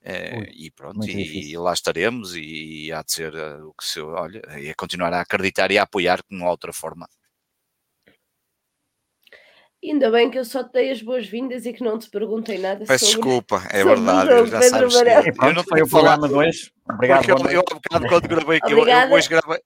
Uh, 0.00 0.46
e 0.54 0.70
pronto, 0.70 1.04
e, 1.08 1.50
e, 1.50 1.58
lá 1.58 1.72
estaremos 1.72 2.34
e 2.36 2.90
há 2.92 3.02
de 3.02 3.12
ser 3.12 3.34
uh, 3.34 3.68
o 3.68 3.74
que 3.74 3.84
se 3.84 4.00
olha, 4.00 4.40
é 4.46 4.72
continuar 4.74 5.12
a 5.12 5.20
acreditar 5.20 5.70
e 5.70 5.78
a 5.78 5.82
apoiar 5.82 6.22
que 6.22 6.34
não 6.34 6.46
há 6.46 6.50
outra 6.50 6.72
forma. 6.72 7.08
Ainda 9.88 10.10
bem 10.10 10.30
que 10.30 10.38
eu 10.38 10.44
só 10.44 10.62
te 10.62 10.72
dei 10.72 10.90
as 10.90 11.00
boas-vindas 11.00 11.64
e 11.64 11.72
que 11.72 11.82
não 11.82 11.98
te 11.98 12.10
perguntei 12.10 12.58
nada 12.58 12.84
Peço 12.84 13.06
sobre... 13.06 13.22
desculpa, 13.22 13.66
é 13.70 13.82
verdade, 13.82 14.30
eu 14.30 14.46
já 14.46 14.62
sabes 14.62 14.94
que... 14.94 15.46
Eu 15.46 15.54
não 15.54 15.64
foi 15.64 15.82
o 15.82 15.88
programa 15.88 16.28
2, 16.28 16.70
obrigado. 16.90 17.28
Eu, 17.28 17.36
eu, 17.50 17.64
quando 18.08 18.28
gravei, 18.28 18.60
eu, 18.68 18.86
eu, 18.86 19.12
hoje 19.12 19.28
gravei, 19.28 19.58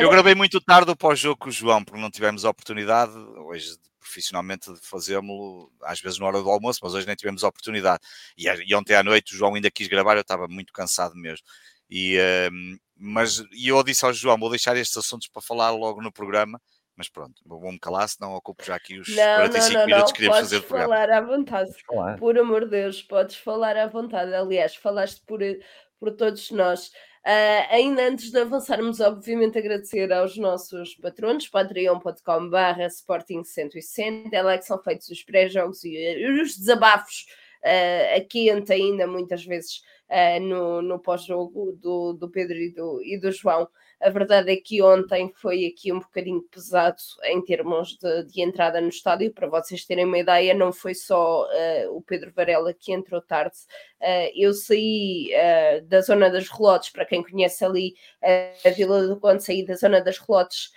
eu 0.00 0.10
gravei 0.10 0.34
muito 0.34 0.60
tarde 0.60 0.94
pós-jogo 0.94 1.36
com 1.38 1.48
o 1.48 1.52
João, 1.52 1.82
porque 1.82 2.00
não 2.00 2.10
tivemos 2.10 2.44
a 2.44 2.50
oportunidade, 2.50 3.12
hoje 3.16 3.76
profissionalmente 3.98 4.72
de 4.72 4.80
fazê-lo, 4.80 5.70
às 5.82 6.00
vezes 6.00 6.18
na 6.18 6.26
hora 6.26 6.40
do 6.40 6.48
almoço, 6.48 6.80
mas 6.82 6.94
hoje 6.94 7.06
nem 7.06 7.14
tivemos 7.14 7.44
a 7.44 7.48
oportunidade. 7.48 8.00
E, 8.36 8.46
e 8.66 8.74
ontem 8.74 8.94
à 8.94 9.02
noite 9.02 9.34
o 9.34 9.36
João 9.36 9.54
ainda 9.54 9.70
quis 9.70 9.86
gravar, 9.86 10.16
eu 10.16 10.22
estava 10.22 10.48
muito 10.48 10.72
cansado 10.72 11.14
mesmo. 11.14 11.44
E, 11.90 12.18
um, 12.52 12.78
mas 12.96 13.42
e 13.52 13.68
eu 13.68 13.82
disse 13.82 14.04
ao 14.04 14.12
João, 14.12 14.38
vou 14.38 14.50
deixar 14.50 14.76
estes 14.76 14.96
assuntos 14.96 15.28
para 15.28 15.42
falar 15.42 15.70
logo 15.70 16.02
no 16.02 16.12
programa, 16.12 16.60
mas 16.98 17.08
pronto, 17.08 17.40
vou-me 17.46 17.78
calar, 17.78 18.08
senão 18.08 18.34
ocupo 18.34 18.64
já 18.64 18.74
aqui 18.74 18.98
os 18.98 19.08
não, 19.08 19.36
45 19.36 19.72
não, 19.72 19.80
não, 19.80 19.86
minutos 19.86 20.12
que 20.12 20.18
queríamos 20.18 20.40
fazer 20.40 20.58
do 20.58 20.66
programa. 20.66 20.88
Podes 20.88 21.06
falar 21.06 21.16
à 21.16 21.20
vontade, 21.20 22.18
por 22.18 22.38
amor 22.38 22.64
de 22.64 22.70
Deus, 22.72 23.02
podes 23.02 23.36
falar 23.36 23.76
à 23.76 23.86
vontade. 23.86 24.34
Aliás, 24.34 24.74
falaste 24.74 25.22
por, 25.24 25.38
por 26.00 26.10
todos 26.16 26.50
nós. 26.50 26.88
Uh, 27.24 27.62
ainda 27.70 28.08
antes 28.08 28.32
de 28.32 28.38
avançarmos, 28.40 28.98
obviamente 28.98 29.58
agradecer 29.58 30.12
aos 30.12 30.36
nossos 30.36 30.96
patronos, 30.96 31.46
patreon.com.br 31.46 32.80
Sporting 32.88 33.44
160, 33.44 34.34
é 34.34 34.42
lá 34.42 34.58
que 34.58 34.64
são 34.64 34.82
feitos 34.82 35.08
os 35.08 35.22
pré-jogos 35.22 35.84
e, 35.84 35.94
e, 35.94 36.40
os 36.40 36.56
desabafos 36.56 37.26
uh, 37.62 38.16
aqui 38.16 38.50
ainda 38.50 39.06
muitas 39.06 39.44
vezes 39.44 39.82
uh, 40.10 40.40
no, 40.40 40.82
no 40.82 40.98
pós-jogo 40.98 41.78
do, 41.80 42.14
do 42.14 42.28
Pedro 42.28 42.56
e 42.56 42.72
do, 42.72 43.00
e 43.04 43.20
do 43.20 43.30
João. 43.30 43.68
A 44.00 44.10
verdade 44.10 44.52
é 44.52 44.56
que 44.56 44.80
ontem 44.80 45.32
foi 45.34 45.66
aqui 45.66 45.92
um 45.92 45.98
bocadinho 45.98 46.40
pesado 46.42 46.96
em 47.24 47.42
termos 47.42 47.96
de, 47.98 48.24
de 48.24 48.40
entrada 48.42 48.80
no 48.80 48.88
estádio. 48.88 49.32
Para 49.32 49.48
vocês 49.48 49.84
terem 49.84 50.04
uma 50.04 50.18
ideia, 50.18 50.54
não 50.54 50.72
foi 50.72 50.94
só 50.94 51.44
uh, 51.44 51.96
o 51.96 52.00
Pedro 52.02 52.32
Varela 52.32 52.72
que 52.72 52.92
entrou 52.92 53.20
tarde. 53.20 53.56
Uh, 54.00 54.30
eu 54.36 54.52
saí 54.52 55.32
uh, 55.34 55.84
da 55.86 56.00
zona 56.00 56.30
das 56.30 56.48
Relotes, 56.48 56.90
para 56.90 57.04
quem 57.04 57.22
conhece 57.22 57.64
ali 57.64 57.94
a 58.64 58.70
Vila 58.70 59.06
do 59.06 59.18
Conde, 59.18 59.42
saí 59.42 59.64
da 59.64 59.74
zona 59.74 60.00
das 60.00 60.18
Relotes 60.18 60.70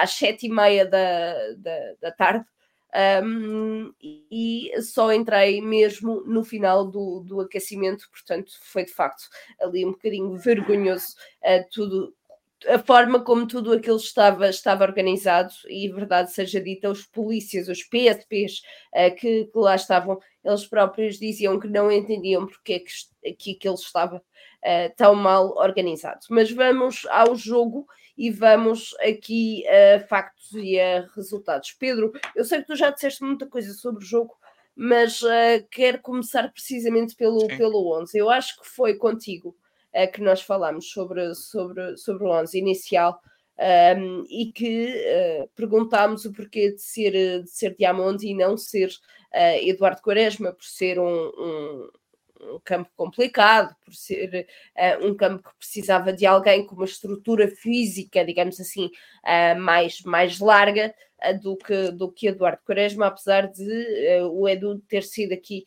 às 0.00 0.12
sete 0.12 0.46
e 0.46 0.50
meia 0.50 0.86
da, 0.86 1.34
da, 1.56 1.94
da 2.00 2.12
tarde. 2.12 2.46
Um, 3.22 3.92
e 4.00 4.70
só 4.80 5.12
entrei 5.12 5.60
mesmo 5.60 6.22
no 6.22 6.42
final 6.42 6.86
do, 6.86 7.20
do 7.20 7.40
aquecimento, 7.40 8.08
portanto 8.10 8.50
foi 8.62 8.86
de 8.86 8.92
facto 8.92 9.24
ali 9.60 9.84
um 9.84 9.90
bocadinho 9.90 10.34
vergonhoso 10.36 11.08
uh, 11.42 11.66
tudo 11.70 12.14
a 12.66 12.78
forma 12.78 13.22
como 13.22 13.46
tudo 13.46 13.72
aquilo 13.72 13.96
estava, 13.96 14.48
estava 14.48 14.84
organizado, 14.84 15.52
e 15.68 15.88
verdade 15.88 16.32
seja 16.32 16.60
dita, 16.60 16.90
os 16.90 17.04
polícias, 17.04 17.68
os 17.68 17.82
PSPs 17.82 18.62
uh, 18.94 19.14
que, 19.14 19.44
que, 19.44 19.58
lá 19.58 19.74
estavam, 19.74 20.18
eles 20.44 20.64
próprios 20.64 21.18
diziam 21.18 21.60
que 21.60 21.68
não 21.68 21.92
entendiam 21.92 22.46
porque 22.46 22.72
é 22.74 22.78
que, 22.78 23.34
que 23.34 23.50
aquilo 23.52 23.74
estava 23.74 24.16
uh, 24.16 24.94
tão 24.96 25.14
mal 25.14 25.54
organizado. 25.56 26.20
Mas 26.30 26.50
vamos 26.50 27.06
ao 27.10 27.36
jogo 27.36 27.86
e 28.16 28.30
vamos 28.30 28.94
aqui 29.00 29.64
a 29.68 30.00
factos 30.00 30.52
e 30.54 30.80
a 30.80 31.06
resultados. 31.14 31.72
Pedro, 31.72 32.12
eu 32.34 32.44
sei 32.44 32.60
que 32.60 32.66
tu 32.66 32.76
já 32.76 32.90
disseste 32.90 33.22
muita 33.22 33.46
coisa 33.46 33.74
sobre 33.74 34.02
o 34.02 34.06
jogo, 34.06 34.34
mas 34.74 35.20
uh, 35.20 35.66
quero 35.70 36.00
começar 36.00 36.50
precisamente 36.52 37.14
pelo, 37.14 37.46
pelo 37.48 38.00
11. 38.00 38.16
Eu 38.16 38.30
acho 38.30 38.58
que 38.60 38.66
foi 38.66 38.94
contigo 38.94 39.54
uh, 39.96 40.12
que 40.12 40.20
nós 40.20 40.42
falámos 40.42 40.90
sobre, 40.90 41.34
sobre, 41.34 41.96
sobre 41.96 42.24
o 42.24 42.30
11 42.30 42.58
inicial. 42.58 43.20
um, 43.58 44.24
e 44.28 44.52
que 44.52 44.94
uh, 44.94 45.48
perguntámos 45.54 46.24
o 46.24 46.32
porquê 46.32 46.72
de 46.72 46.82
ser, 46.82 47.42
de 47.42 47.50
ser 47.50 47.74
Diamond 47.74 48.26
e 48.26 48.34
não 48.34 48.56
ser 48.56 48.88
uh, 48.88 49.66
Eduardo 49.66 50.02
Quaresma, 50.02 50.52
por 50.52 50.64
ser 50.64 50.98
um, 50.98 51.06
um, 51.08 51.90
um 52.40 52.60
campo 52.62 52.90
complicado, 52.94 53.74
por 53.82 53.94
ser 53.94 54.46
uh, 54.76 55.06
um 55.06 55.16
campo 55.16 55.48
que 55.48 55.56
precisava 55.58 56.12
de 56.12 56.26
alguém 56.26 56.66
com 56.66 56.74
uma 56.74 56.84
estrutura 56.84 57.48
física, 57.48 58.24
digamos 58.24 58.60
assim, 58.60 58.90
mais, 59.58 60.02
mais 60.02 60.38
larga 60.38 60.94
do 61.42 61.56
que, 61.56 61.90
do 61.92 62.10
que 62.10 62.28
Eduardo 62.28 62.62
Quaresma, 62.64 63.06
apesar 63.06 63.46
de 63.48 64.20
o 64.30 64.48
Edu 64.48 64.78
ter 64.80 65.02
sido 65.02 65.32
aqui 65.32 65.64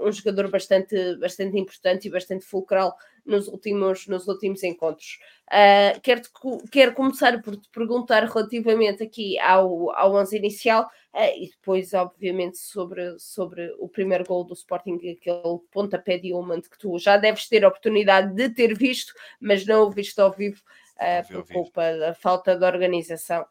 um 0.00 0.12
jogador 0.12 0.50
bastante, 0.50 1.16
bastante 1.16 1.58
importante 1.58 2.06
e 2.06 2.10
bastante 2.10 2.44
fulcral 2.44 2.94
nos 3.24 3.48
últimos, 3.48 4.06
nos 4.06 4.28
últimos 4.28 4.62
encontros. 4.62 5.18
Uh, 5.46 6.00
quero, 6.02 6.22
quero 6.70 6.94
começar 6.94 7.40
por 7.42 7.56
te 7.56 7.68
perguntar 7.70 8.24
relativamente 8.24 9.02
aqui 9.02 9.38
ao, 9.38 9.94
ao 9.96 10.14
11 10.14 10.36
inicial 10.36 10.84
uh, 11.14 11.36
e 11.36 11.50
depois, 11.50 11.94
obviamente, 11.94 12.58
sobre, 12.58 13.18
sobre 13.18 13.74
o 13.78 13.88
primeiro 13.88 14.24
gol 14.24 14.44
do 14.44 14.54
Sporting, 14.54 14.96
aquele 14.96 15.58
pontapé 15.70 16.18
de 16.18 16.32
Ullman 16.32 16.60
que 16.60 16.78
tu 16.78 16.98
já 16.98 17.16
deves 17.16 17.48
ter 17.48 17.64
a 17.64 17.68
oportunidade 17.68 18.34
de 18.34 18.48
ter 18.50 18.76
visto, 18.76 19.12
mas 19.40 19.64
não 19.64 19.84
o 19.84 19.90
visto 19.90 20.18
ao 20.18 20.32
vivo 20.32 20.60
uh, 20.96 21.32
por 21.32 21.46
culpa 21.46 21.96
da 21.96 22.14
falta 22.14 22.56
de 22.56 22.64
organização 22.64 23.46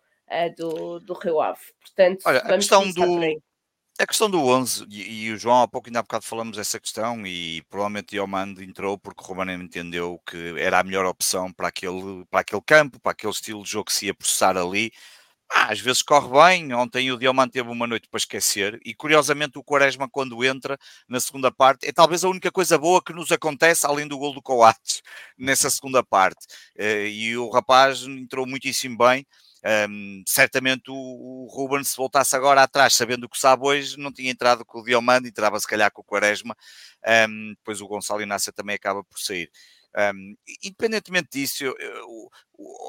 do, 0.58 1.00
do 1.00 1.14
Rio 1.14 1.42
Ave. 1.42 1.60
Portanto, 1.80 2.24
Olha, 2.26 2.40
a 2.40 2.56
questão 2.56 2.90
do 2.92 3.04
a 4.00 4.08
questão 4.08 4.28
do 4.28 4.40
11, 4.40 4.88
e, 4.90 5.26
e, 5.26 5.32
o 5.32 5.38
João 5.38 5.62
há 5.62 5.68
pouco 5.68 5.88
ainda 5.88 6.00
há 6.00 6.02
bocado 6.02 6.26
falamos 6.26 6.58
dessa 6.58 6.80
questão 6.80 7.28
e 7.28 7.62
provavelmente 7.70 8.08
Diomando 8.10 8.64
entrou 8.64 8.98
porque 8.98 9.22
o 9.22 9.26
Ruben 9.28 9.54
entendeu 9.54 10.20
que 10.28 10.56
era 10.58 10.80
a 10.80 10.84
melhor 10.84 11.06
opção 11.06 11.54
para 11.54 11.68
aquele, 11.68 12.26
para 12.30 12.40
aquele 12.40 12.62
campo, 12.66 13.00
para 13.00 13.12
aquele 13.12 13.32
estilo 13.32 13.64
de 13.64 13.70
jogo 13.70 13.86
que 13.86 13.94
se 13.94 14.08
ia 14.08 14.14
processar 14.16 14.58
ali. 14.58 14.92
Ah, 15.52 15.72
às 15.72 15.80
vezes 15.80 16.02
corre 16.02 16.28
bem, 16.30 16.74
ontem 16.74 17.12
o 17.12 17.18
Diomando 17.20 17.52
teve 17.52 17.70
uma 17.70 17.86
noite 17.86 18.10
para 18.10 18.18
esquecer 18.18 18.80
e 18.84 18.96
curiosamente 18.96 19.60
o 19.60 19.64
Quaresma 19.64 20.10
quando 20.10 20.44
entra 20.44 20.76
na 21.08 21.20
segunda 21.20 21.52
parte 21.52 21.88
é 21.88 21.92
talvez 21.92 22.24
a 22.24 22.30
única 22.30 22.52
coisa 22.52 22.78
boa 22.80 23.04
que 23.04 23.14
nos 23.14 23.32
acontece 23.32 23.86
além 23.86 24.08
do 24.08 24.18
gol 24.18 24.34
do 24.34 24.42
Coates 24.42 25.04
nessa 25.38 25.70
segunda 25.70 26.04
parte 26.04 26.48
eh, 26.76 27.08
e 27.10 27.38
o 27.38 27.50
rapaz 27.52 28.02
entrou 28.04 28.48
muitíssimo 28.48 28.98
bem 28.98 29.24
um, 29.90 30.24
certamente 30.28 30.92
o, 30.92 30.94
o 30.94 31.48
Ruben, 31.50 31.84
se 31.84 31.96
voltasse 31.96 32.36
agora 32.36 32.64
atrás, 32.64 32.94
sabendo 32.94 33.26
o 33.26 33.30
que 33.30 33.38
sabe 33.38 33.66
hoje, 33.66 33.98
não 33.98 34.12
tinha 34.12 34.32
entrado 34.32 34.66
com 34.66 34.80
o 34.80 34.84
Diomando, 34.84 35.28
entrava 35.28 35.60
se 35.60 35.68
calhar 35.68 35.92
com 35.92 36.02
o 36.02 36.06
Quaresma, 36.06 36.56
um, 37.30 37.54
depois 37.56 37.80
o 37.80 37.88
Gonçalo 37.88 38.22
Inácio 38.22 38.52
também 38.52 38.76
acaba 38.76 39.04
por 39.04 39.20
sair. 39.20 39.50
Um, 39.96 40.36
independentemente 40.64 41.30
disso, 41.32 41.64
eu, 41.64 41.76
eu, 41.80 42.30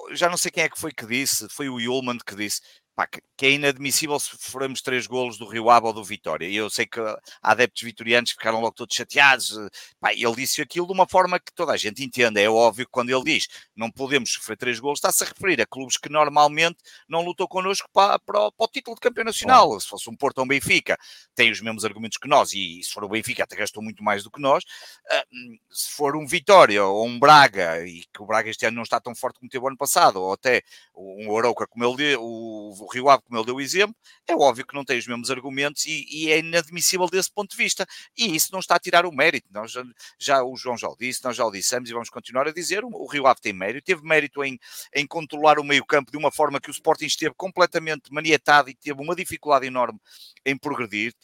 eu, 0.09 0.16
já 0.16 0.28
não 0.28 0.37
sei 0.37 0.50
quem 0.50 0.64
é 0.64 0.69
que 0.69 0.81
foi 0.81 0.90
que 0.90 1.07
disse, 1.07 1.47
foi 1.50 1.69
o 1.69 1.78
Yulman 1.78 2.19
que 2.19 2.35
disse 2.35 2.61
pá, 2.94 3.06
que 3.06 3.46
é 3.46 3.50
inadmissível 3.50 4.18
se 4.18 4.30
formos 4.38 4.80
três 4.80 5.06
golos 5.06 5.36
do 5.36 5.46
Rio 5.46 5.68
Ave 5.68 5.86
ou 5.86 5.92
do 5.92 6.04
Vitória. 6.04 6.46
E 6.46 6.54
eu 6.56 6.70
sei 6.70 6.86
que 6.86 7.00
há 7.00 7.18
adeptos 7.42 7.82
vitorianos 7.82 8.32
que 8.32 8.38
ficaram 8.38 8.60
logo 8.60 8.74
todos 8.74 8.94
chateados. 8.94 9.56
Eh, 9.56 9.68
pá, 10.00 10.12
ele 10.12 10.34
disse 10.36 10.62
aquilo 10.62 10.86
de 10.86 10.92
uma 10.92 11.06
forma 11.06 11.40
que 11.40 11.52
toda 11.52 11.72
a 11.72 11.76
gente 11.76 12.04
entende. 12.04 12.40
É 12.40 12.48
óbvio 12.48 12.86
que 12.86 12.92
quando 12.92 13.10
ele 13.10 13.24
diz 13.24 13.48
não 13.76 13.90
podemos 13.90 14.32
sofrer 14.32 14.56
três 14.56 14.78
golos, 14.78 14.98
está-se 14.98 15.24
a 15.24 15.26
referir 15.26 15.60
a 15.60 15.66
clubes 15.66 15.96
que 15.96 16.08
normalmente 16.08 16.78
não 17.08 17.22
lutam 17.22 17.46
connosco 17.46 17.88
para, 17.92 18.18
para, 18.20 18.52
para 18.52 18.64
o 18.64 18.68
título 18.68 18.94
de 18.94 19.00
campeão 19.00 19.24
nacional. 19.24 19.78
Se 19.80 19.88
fosse 19.88 20.08
um 20.08 20.16
Porto 20.16 20.38
ou 20.38 20.44
um 20.44 20.48
Benfica, 20.48 20.96
tem 21.34 21.50
os 21.50 21.60
mesmos 21.60 21.84
argumentos 21.84 22.18
que 22.18 22.28
nós. 22.28 22.52
E, 22.52 22.82
se 22.82 22.92
for 22.92 23.04
o 23.04 23.08
Benfica, 23.08 23.44
até 23.44 23.56
gastou 23.56 23.82
muito 23.82 24.02
mais 24.04 24.22
do 24.22 24.30
que 24.30 24.40
nós. 24.40 24.62
Uh, 24.64 25.58
se 25.70 25.90
for 25.90 26.16
um 26.16 26.26
Vitória 26.26 26.84
ou 26.84 27.06
um 27.06 27.18
Braga, 27.18 27.86
e 27.86 28.04
que 28.12 28.22
o 28.22 28.26
Braga 28.26 28.48
este 28.50 28.66
ano 28.66 28.76
não 28.76 28.82
está 28.82 29.00
tão 29.00 29.14
forte 29.14 29.38
como 29.38 29.50
teve 29.50 29.64
o 29.64 29.68
ano 29.68 29.76
passado, 29.76 30.20
ou 30.20 30.32
até 30.32 30.62
um 30.94 31.36
Arauca 31.36 31.66
como 31.66 31.84
ele, 31.84 32.16
o 32.16 32.83
o 32.84 32.92
Rio 32.92 33.08
Ave, 33.08 33.22
como 33.24 33.38
ele 33.38 33.46
deu 33.46 33.56
o 33.56 33.60
exemplo, 33.60 33.96
é 34.26 34.34
óbvio 34.34 34.66
que 34.66 34.74
não 34.74 34.84
tem 34.84 34.98
os 34.98 35.06
mesmos 35.06 35.30
argumentos 35.30 35.84
e, 35.86 36.06
e, 36.10 36.30
é 36.30 36.38
inadmissível 36.38 37.06
desse 37.08 37.32
ponto 37.32 37.50
de 37.50 37.56
vista. 37.56 37.86
E 38.16 38.34
isso 38.34 38.50
não 38.52 38.60
está 38.60 38.76
a 38.76 38.78
tirar 38.78 39.06
o 39.06 39.12
mérito. 39.12 39.48
Nós 39.50 39.72
já, 39.72 39.84
já 40.18 40.44
o 40.44 40.56
João 40.56 40.76
já 40.76 40.88
o 40.88 40.96
disse, 40.96 41.24
nós 41.24 41.36
já 41.36 41.44
o 41.44 41.50
dissemos 41.50 41.88
e 41.88 41.92
vamos 41.92 42.10
continuar 42.10 42.46
a 42.46 42.52
dizer. 42.52 42.84
O, 42.84 42.88
o 42.88 43.06
Rio 43.06 43.26
Ave 43.26 43.40
tem 43.40 43.52
mérito, 43.52 43.84
teve 43.84 44.02
mérito 44.02 44.44
em, 44.44 44.58
em 44.94 45.06
controlar 45.06 45.58
o 45.58 45.64
meio-campo 45.64 46.10
de 46.10 46.18
uma 46.18 46.30
forma 46.30 46.60
que 46.60 46.70
o 46.70 46.72
Sporting 46.72 47.06
esteve 47.06 47.34
completamente 47.36 48.12
manietado 48.12 48.70
e 48.70 48.74
teve 48.74 49.00
uma 49.00 49.14
dificuldade 49.14 49.66
enorme 49.66 49.98
em 50.44 50.56
progredir 50.56 51.14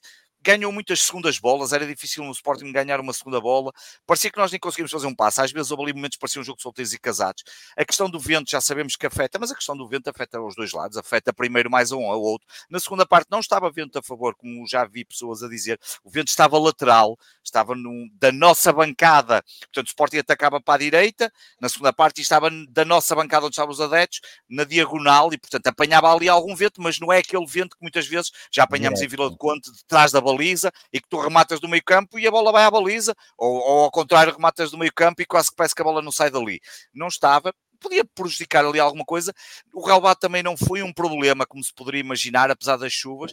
ganhou 0.43 0.73
muitas 0.73 1.03
segundas 1.03 1.39
bolas, 1.39 1.73
era 1.73 1.87
difícil 1.87 2.25
no 2.25 2.33
Sporting 2.33 2.73
ganhar 2.73 2.99
uma 3.01 3.13
segunda 3.13 3.41
bola, 3.41 3.73
parecia 4.07 4.31
que 4.31 4.39
nós 4.39 4.51
nem 4.51 4.59
conseguimos 4.59 4.91
fazer 4.91 5.07
um 5.07 5.15
passo, 5.15 5.43
às 5.43 5.53
vezes 5.53 5.71
houve 5.71 5.85
ali 5.85 5.93
momentos 5.93 6.17
parecia 6.17 6.41
um 6.41 6.45
jogo 6.45 6.57
de 6.57 6.63
solteiros 6.63 6.93
e 6.93 6.99
casados. 6.99 7.43
A 7.77 7.85
questão 7.85 8.09
do 8.09 8.19
vento 8.19 8.51
já 8.51 8.61
sabemos 8.61 8.97
que 8.97 9.07
afeta, 9.07 9.39
mas 9.39 9.51
a 9.51 9.55
questão 9.55 9.77
do 9.77 9.87
vento 9.87 10.09
afeta 10.09 10.41
os 10.41 10.55
dois 10.55 10.73
lados, 10.73 10.97
afeta 10.97 11.33
primeiro 11.33 11.71
mais 11.71 11.93
a 11.93 11.97
um 11.97 12.11
ao 12.11 12.21
outro. 12.21 12.47
Na 12.71 12.81
segunda 12.81 13.05
parte 13.07 13.29
não 13.31 13.41
estava 13.41 13.71
vento 13.71 13.99
a 13.99 14.03
favor, 14.03 14.35
como 14.35 14.67
já 14.67 14.85
vi 14.85 15.05
pessoas 15.05 15.43
a 15.43 15.49
dizer, 15.49 15.79
o 16.03 16.11
vento 16.11 16.29
estava 16.29 16.59
lateral, 16.59 17.19
estava 17.45 17.75
num, 17.75 18.09
da 18.15 18.33
nossa 18.33 18.73
bancada, 18.73 19.43
portanto 19.61 19.87
o 19.87 19.91
Sporting 19.91 20.19
atacava 20.19 20.61
para 20.61 20.75
a 20.75 20.79
direita, 20.79 21.31
na 21.61 21.69
segunda 21.69 21.93
parte 21.93 22.21
estava 22.21 22.51
da 22.69 22.85
nossa 22.85 23.15
bancada 23.15 23.47
onde 23.47 23.55
estavam 23.55 23.73
os 23.73 23.81
adeptos, 23.81 24.21
na 24.49 24.65
diagonal, 24.65 25.33
e 25.33 25.39
portanto 25.39 25.67
apanhava 25.67 26.13
ali 26.13 26.29
algum 26.29 26.55
vento, 26.57 26.81
mas 26.81 26.99
não 26.99 27.13
é 27.13 27.19
aquele 27.19 27.47
vento 27.47 27.77
que 27.77 27.83
muitas 27.83 28.07
vezes 28.07 28.31
já 28.51 28.63
apanhamos 28.63 29.01
em 29.03 29.09
Vila 29.09 29.31
de 29.31 29.37
Conte, 29.37 29.71
de 29.71 29.85
trás 29.87 30.13
da 30.13 30.21
baliza 30.33 30.73
e 30.93 31.01
que 31.01 31.09
tu 31.09 31.21
rematas 31.21 31.61
do 31.61 31.69
meio 31.69 31.83
campo 31.85 32.19
e 32.19 32.27
a 32.27 32.31
bola 32.31 32.53
vai 32.53 32.65
à 32.65 32.71
baliza, 32.71 33.15
ou, 33.37 33.57
ou 33.57 33.85
ao 33.85 33.91
contrário, 33.91 34.33
rematas 34.33 34.71
do 34.71 34.79
meio 34.79 34.93
campo 34.95 35.23
e 35.23 35.27
quase 35.27 35.51
que 35.51 35.57
parece 35.57 35.75
que 35.75 35.83
a 35.83 35.85
bola 35.85 36.03
não 36.03 36.13
sai 36.13 36.31
dali. 36.31 36.61
Não 36.95 37.09
estava, 37.09 37.53
podia 37.81 38.05
prejudicar 38.05 38.65
ali 38.65 38.79
alguma 38.79 39.05
coisa. 39.05 39.35
O 39.73 39.85
Relvado 39.85 40.21
também 40.21 40.43
não 40.43 40.57
foi 40.57 40.83
um 40.83 40.93
problema, 40.93 41.47
como 41.47 41.65
se 41.65 41.73
poderia 41.75 42.01
imaginar, 42.01 42.51
apesar 42.51 42.77
das 42.77 42.93
chuvas. 42.93 43.33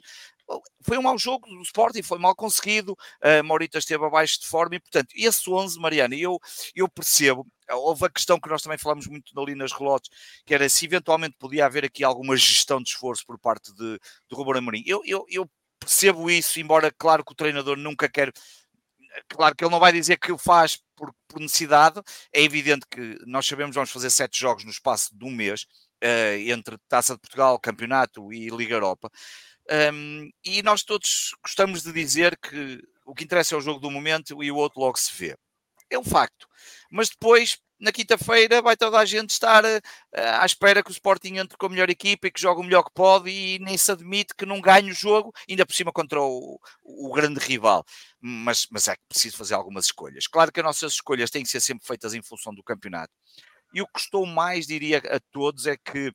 Foi 0.81 0.97
um 0.97 1.01
mau 1.01 1.17
jogo 1.17 1.45
do 1.45 1.61
Sporting, 1.61 2.01
foi 2.01 2.17
mal 2.17 2.33
conseguido. 2.33 2.97
A 3.21 3.43
Maurita 3.43 3.77
esteve 3.77 4.05
abaixo 4.05 4.39
de 4.39 4.47
forma 4.47 4.75
e, 4.75 4.79
portanto, 4.79 5.09
esse 5.13 5.49
11, 5.49 5.77
Mariana, 5.79 6.15
eu, 6.15 6.39
eu 6.73 6.87
percebo. 6.87 7.45
Houve 7.69 8.05
a 8.05 8.09
questão 8.09 8.39
que 8.39 8.47
nós 8.49 8.61
também 8.61 8.77
falamos 8.77 9.07
muito 9.07 9.37
ali 9.37 9.53
nas 9.53 9.73
relotes, 9.73 10.09
que 10.45 10.53
era 10.53 10.69
se 10.69 10.85
eventualmente 10.85 11.35
podia 11.37 11.65
haver 11.65 11.83
aqui 11.83 12.01
alguma 12.01 12.37
gestão 12.37 12.81
de 12.81 12.89
esforço 12.89 13.25
por 13.25 13.37
parte 13.37 13.73
de, 13.73 13.99
de 13.99 14.35
Ruben 14.35 14.59
Amorim. 14.59 14.83
Eu, 14.85 15.01
eu, 15.05 15.25
eu 15.27 15.49
percebo 15.79 16.29
isso, 16.29 16.59
embora 16.59 16.91
claro 16.91 17.23
que 17.23 17.31
o 17.31 17.35
treinador 17.35 17.77
nunca 17.77 18.09
quer. 18.09 18.31
Claro 19.29 19.55
que 19.55 19.63
ele 19.63 19.71
não 19.71 19.79
vai 19.79 19.91
dizer 19.91 20.17
que 20.17 20.31
o 20.31 20.37
faz 20.37 20.79
por, 20.95 21.13
por 21.27 21.39
necessidade. 21.39 22.01
É 22.33 22.41
evidente 22.41 22.85
que 22.89 23.17
nós 23.25 23.47
sabemos 23.47 23.75
vamos 23.75 23.91
fazer 23.91 24.09
sete 24.09 24.39
jogos 24.39 24.63
no 24.63 24.71
espaço 24.71 25.17
de 25.17 25.25
um 25.25 25.31
mês, 25.31 25.65
uh, 26.03 26.49
entre 26.49 26.77
Taça 26.87 27.13
de 27.13 27.21
Portugal, 27.21 27.59
Campeonato 27.59 28.31
e 28.31 28.49
Liga 28.49 28.75
Europa. 28.75 29.09
Um, 29.93 30.29
e 30.45 30.61
nós 30.63 30.83
todos 30.83 31.35
gostamos 31.43 31.83
de 31.83 31.91
dizer 31.91 32.37
que 32.37 32.81
o 33.05 33.13
que 33.13 33.23
interessa 33.23 33.55
é 33.55 33.57
o 33.57 33.61
jogo 33.61 33.79
do 33.79 33.91
momento 33.91 34.43
e 34.43 34.51
o 34.51 34.55
outro 34.55 34.79
logo 34.79 34.97
se 34.97 35.13
vê. 35.13 35.35
É 35.89 35.97
um 35.97 36.03
facto. 36.03 36.47
Mas 36.91 37.09
depois 37.09 37.57
na 37.79 37.91
quinta-feira 37.91 38.61
vai 38.61 38.75
toda 38.75 38.97
a 38.97 39.05
gente 39.05 39.31
estar 39.31 39.63
uh, 39.63 39.81
à 40.39 40.45
espera 40.45 40.83
que 40.83 40.89
o 40.89 40.91
Sporting 40.91 41.37
entre 41.37 41.57
com 41.57 41.65
a 41.67 41.69
melhor 41.69 41.89
equipa 41.89 42.27
e 42.27 42.31
que 42.31 42.41
jogue 42.41 42.61
o 42.61 42.63
melhor 42.63 42.83
que 42.83 42.93
pode 42.93 43.29
e 43.29 43.59
nem 43.59 43.77
se 43.77 43.91
admite 43.91 44.33
que 44.35 44.45
não 44.45 44.59
ganhe 44.59 44.91
o 44.91 44.95
jogo, 44.95 45.33
ainda 45.49 45.65
por 45.65 45.73
cima 45.73 45.91
contra 45.91 46.21
o, 46.21 46.59
o 46.83 47.13
grande 47.13 47.39
rival. 47.39 47.85
Mas, 48.19 48.67
mas 48.71 48.87
é 48.87 48.95
preciso 49.07 49.37
fazer 49.37 49.53
algumas 49.53 49.85
escolhas. 49.85 50.27
Claro 50.27 50.51
que 50.51 50.59
as 50.59 50.65
nossas 50.65 50.93
escolhas 50.93 51.29
têm 51.29 51.43
que 51.43 51.49
ser 51.49 51.61
sempre 51.61 51.85
feitas 51.85 52.13
em 52.13 52.21
função 52.21 52.53
do 52.53 52.63
campeonato. 52.63 53.13
E 53.73 53.81
o 53.81 53.85
que 53.85 53.93
custou 53.93 54.25
mais, 54.25 54.65
diria 54.65 54.97
a 54.97 55.19
todos, 55.31 55.67
é 55.67 55.77
que 55.77 56.11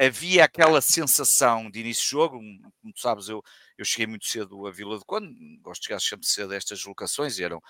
havia 0.00 0.44
aquela 0.44 0.80
sensação 0.80 1.70
de 1.70 1.80
início 1.80 2.04
de 2.04 2.10
jogo, 2.10 2.38
como 2.38 2.92
tu 2.94 3.00
sabes, 3.00 3.28
eu, 3.28 3.42
eu 3.76 3.84
cheguei 3.84 4.06
muito 4.06 4.26
cedo 4.26 4.66
a 4.66 4.70
Vila 4.70 4.98
de 4.98 5.04
Conde, 5.04 5.34
gosto 5.60 5.82
de 5.82 5.88
chegar 5.88 6.00
sempre 6.00 6.26
cedo 6.26 6.52
a 6.52 6.56
estas 6.56 6.84
locações, 6.84 7.38
e 7.38 7.44
eram 7.44 7.60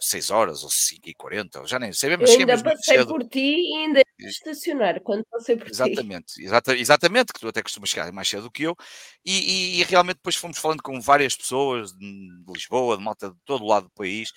6 0.00 0.30
horas 0.30 0.62
ou 0.62 0.70
5 0.70 1.08
e 1.08 1.14
40, 1.14 1.66
já 1.66 1.78
nem 1.78 1.92
sei, 1.92 2.16
mas 2.16 2.30
ainda 2.30 2.62
passei 2.62 2.98
cedo. 2.98 3.08
por 3.08 3.24
ti 3.28 3.56
e 3.56 3.76
ainda 3.76 4.02
estacionar 4.18 5.00
quando 5.00 5.24
passei 5.30 5.56
por 5.56 5.68
exatamente, 5.68 6.34
ti. 6.34 6.44
Exata, 6.44 6.76
exatamente, 6.76 7.32
que 7.32 7.40
tu 7.40 7.48
até 7.48 7.62
costumas 7.62 7.90
chegar 7.90 8.10
mais 8.12 8.28
cedo 8.28 8.44
do 8.44 8.50
que 8.50 8.62
eu, 8.62 8.76
e, 9.24 9.32
e, 9.32 9.80
e, 9.80 9.84
realmente 9.84 10.16
depois 10.16 10.36
fomos 10.36 10.58
falando 10.58 10.82
com 10.82 11.00
várias 11.00 11.36
pessoas 11.36 11.92
de 11.92 12.28
Lisboa, 12.48 12.96
de 12.96 13.02
malta 13.02 13.30
de 13.30 13.36
todo 13.44 13.64
o 13.64 13.68
lado 13.68 13.84
do 13.84 13.90
país, 13.90 14.30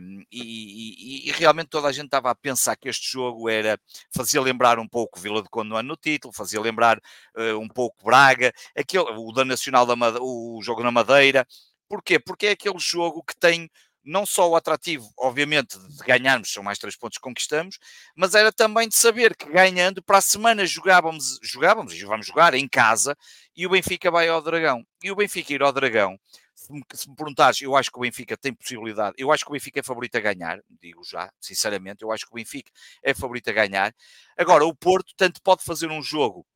um, 0.00 0.24
e, 0.32 1.28
e, 1.28 1.32
realmente 1.32 1.68
toda 1.68 1.88
a 1.88 1.92
gente 1.92 2.06
estava 2.06 2.30
a 2.30 2.34
pensar 2.34 2.76
que 2.76 2.88
este 2.88 3.12
jogo 3.12 3.48
era, 3.48 3.78
fazia 4.14 4.40
lembrar 4.40 4.78
um 4.78 4.88
pouco 4.88 5.20
Vila 5.20 5.42
de 5.42 5.48
Conde 5.50 5.68
no 5.68 5.76
ano 5.76 5.88
no 5.88 5.96
título, 5.96 6.32
fazia 6.32 6.60
lembrar 6.60 6.98
uh, 7.36 7.58
um 7.60 7.68
pouco 7.68 8.04
Braga, 8.04 8.52
aquele, 8.74 9.04
o 9.04 9.32
da 9.32 9.44
Nacional 9.44 9.84
da 9.84 9.94
o 10.20 10.60
jogo 10.62 10.82
na 10.82 10.90
Madeira, 10.90 11.46
Porquê? 11.88 12.18
Porque 12.18 12.46
é 12.48 12.50
aquele 12.50 12.78
jogo 12.78 13.22
que 13.22 13.36
tem 13.36 13.70
não 14.04 14.24
só 14.24 14.48
o 14.48 14.54
atrativo, 14.54 15.12
obviamente, 15.18 15.76
de 15.78 16.04
ganharmos, 16.04 16.52
são 16.52 16.62
mais 16.62 16.78
três 16.78 16.96
pontos 16.96 17.18
que 17.18 17.22
conquistamos, 17.22 17.76
mas 18.14 18.36
era 18.36 18.52
também 18.52 18.88
de 18.88 18.94
saber 18.94 19.34
que 19.34 19.50
ganhando, 19.50 20.00
para 20.00 20.18
a 20.18 20.20
semana 20.20 20.64
jogávamos, 20.64 21.40
jogávamos 21.42 21.92
e 21.92 22.04
vamos 22.04 22.26
jogar 22.26 22.54
em 22.54 22.68
casa, 22.68 23.16
e 23.56 23.66
o 23.66 23.70
Benfica 23.70 24.08
vai 24.08 24.28
ao 24.28 24.40
Dragão. 24.40 24.84
E 25.02 25.10
o 25.10 25.16
Benfica 25.16 25.52
ir 25.52 25.62
ao 25.62 25.72
Dragão 25.72 26.16
se 26.54 26.72
me, 26.72 26.82
se 26.94 27.08
me 27.08 27.16
perguntares, 27.16 27.60
eu 27.60 27.76
acho 27.76 27.90
que 27.90 27.98
o 27.98 28.02
Benfica 28.02 28.36
tem 28.36 28.52
possibilidade, 28.54 29.14
eu 29.18 29.30
acho 29.30 29.44
que 29.44 29.50
o 29.50 29.52
Benfica 29.52 29.80
é 29.80 29.82
favorito 29.82 30.16
a 30.16 30.20
ganhar, 30.20 30.60
digo 30.80 31.02
já, 31.04 31.30
sinceramente, 31.40 32.02
eu 32.02 32.10
acho 32.10 32.24
que 32.26 32.32
o 32.32 32.36
Benfica 32.36 32.70
é 33.02 33.12
favorito 33.12 33.48
a 33.50 33.52
ganhar. 33.52 33.94
Agora, 34.38 34.64
o 34.64 34.74
Porto 34.74 35.12
tanto 35.16 35.40
pode 35.42 35.62
fazer 35.64 35.90
um 35.90 36.02
jogo 36.02 36.46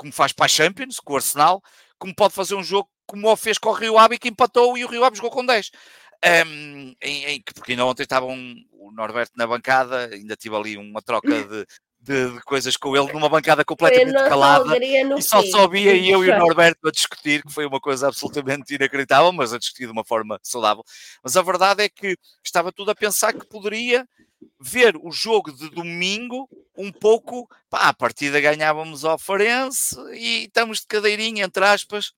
como 0.00 0.12
faz 0.12 0.32
para 0.32 0.46
a 0.46 0.48
Champions, 0.48 0.98
com 0.98 1.12
o 1.12 1.16
Arsenal, 1.16 1.62
como 2.00 2.14
pode 2.14 2.34
fazer 2.34 2.56
um 2.56 2.64
jogo 2.64 2.88
como 3.06 3.28
o 3.28 3.36
fez 3.36 3.58
com 3.58 3.68
o 3.68 3.74
Rio 3.74 3.98
Ave 3.98 4.18
que 4.18 4.28
empatou 4.28 4.76
e 4.78 4.84
o 4.84 4.88
Rio 4.88 5.04
Ave 5.04 5.16
jogou 5.16 5.30
com 5.30 5.44
10. 5.44 5.70
Um, 6.46 6.94
em, 7.00 7.24
em, 7.24 7.42
porque 7.54 7.72
ainda 7.72 7.84
ontem 7.86 8.02
estava 8.02 8.26
um, 8.26 8.56
o 8.72 8.90
Norberto 8.92 9.32
na 9.36 9.46
bancada, 9.46 10.10
ainda 10.12 10.36
tive 10.36 10.54
ali 10.54 10.76
uma 10.76 11.00
troca 11.00 11.28
de, 11.28 11.66
de, 11.98 12.30
de, 12.34 12.40
coisas 12.42 12.76
com 12.76 12.94
ele 12.96 13.12
numa 13.12 13.28
bancada 13.28 13.64
completamente 13.64 14.12
calada 14.28 14.76
e 14.78 15.22
só 15.22 15.42
só 15.42 15.66
via 15.66 15.96
eu 15.96 16.24
e 16.24 16.30
o 16.30 16.36
Norberto 16.38 16.88
a 16.88 16.90
discutir, 16.90 17.42
que 17.42 17.52
foi 17.52 17.66
uma 17.66 17.80
coisa 17.80 18.08
absolutamente 18.08 18.74
inacreditável, 18.74 19.32
mas 19.32 19.52
a 19.52 19.58
discutir 19.58 19.86
de 19.86 19.92
uma 19.92 20.04
forma 20.04 20.38
saudável. 20.42 20.84
Mas 21.22 21.36
a 21.36 21.42
verdade 21.42 21.82
é 21.82 21.88
que 21.88 22.16
estava 22.44 22.70
tudo 22.70 22.90
a 22.90 22.94
pensar 22.94 23.32
que 23.32 23.46
poderia 23.46 24.06
ver 24.60 24.96
o 25.02 25.10
jogo 25.10 25.50
de 25.52 25.70
domingo 25.70 26.48
um 26.76 26.92
pouco, 26.92 27.48
pá, 27.68 27.88
a 27.88 27.94
partida 27.94 28.40
ganhávamos 28.40 29.04
ao 29.04 29.18
Farense 29.18 29.96
e 30.12 30.44
estamos 30.44 30.80
de 30.80 30.86
cadeirinha, 30.86 31.44
entre 31.44 31.64
aspas, 31.64 32.12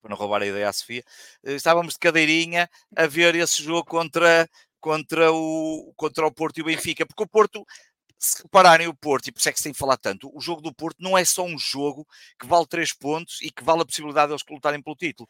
para 0.00 0.10
não 0.10 0.16
roubar 0.16 0.42
a 0.42 0.46
ideia 0.46 0.68
à 0.68 0.72
Sofia, 0.72 1.04
eh, 1.44 1.54
estávamos 1.54 1.94
de 1.94 1.98
cadeirinha 1.98 2.68
a 2.96 3.06
ver 3.06 3.34
esse 3.34 3.62
jogo 3.62 3.84
contra, 3.84 4.48
contra, 4.80 5.32
o, 5.32 5.92
contra 5.96 6.26
o 6.26 6.32
Porto 6.32 6.58
e 6.58 6.62
o 6.62 6.64
Benfica, 6.64 7.06
porque 7.06 7.22
o 7.22 7.28
Porto, 7.28 7.66
se 8.18 8.42
repararem 8.42 8.86
o 8.86 8.94
Porto, 8.94 9.28
e 9.28 9.32
por 9.32 9.38
isso 9.38 9.48
é 9.48 9.52
que 9.52 9.58
se 9.58 9.64
tem 9.64 9.74
falar 9.74 9.96
tanto, 9.96 10.30
o 10.34 10.40
jogo 10.40 10.60
do 10.60 10.74
Porto 10.74 10.98
não 11.00 11.16
é 11.16 11.24
só 11.24 11.44
um 11.44 11.58
jogo 11.58 12.06
que 12.38 12.46
vale 12.46 12.66
3 12.66 12.92
pontos 12.92 13.40
e 13.40 13.50
que 13.50 13.64
vale 13.64 13.82
a 13.82 13.86
possibilidade 13.86 14.28
de 14.28 14.32
eles 14.34 14.44
lutarem 14.50 14.82
pelo 14.82 14.96
título. 14.96 15.28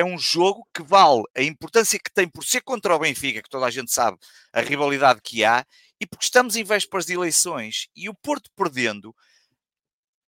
É 0.00 0.04
um 0.04 0.18
jogo 0.18 0.66
que 0.74 0.82
vale 0.82 1.22
a 1.36 1.42
importância 1.42 1.98
que 1.98 2.10
tem 2.10 2.26
por 2.26 2.42
ser 2.42 2.62
contra 2.62 2.96
o 2.96 2.98
Benfica, 2.98 3.42
que 3.42 3.50
toda 3.50 3.66
a 3.66 3.70
gente 3.70 3.92
sabe 3.92 4.16
a 4.50 4.62
rivalidade 4.62 5.20
que 5.22 5.44
há, 5.44 5.62
e 6.00 6.06
porque 6.06 6.24
estamos 6.24 6.56
em 6.56 6.64
vésperas 6.64 7.04
de 7.04 7.12
eleições 7.12 7.86
e 7.94 8.08
o 8.08 8.14
Porto 8.14 8.50
perdendo, 8.56 9.14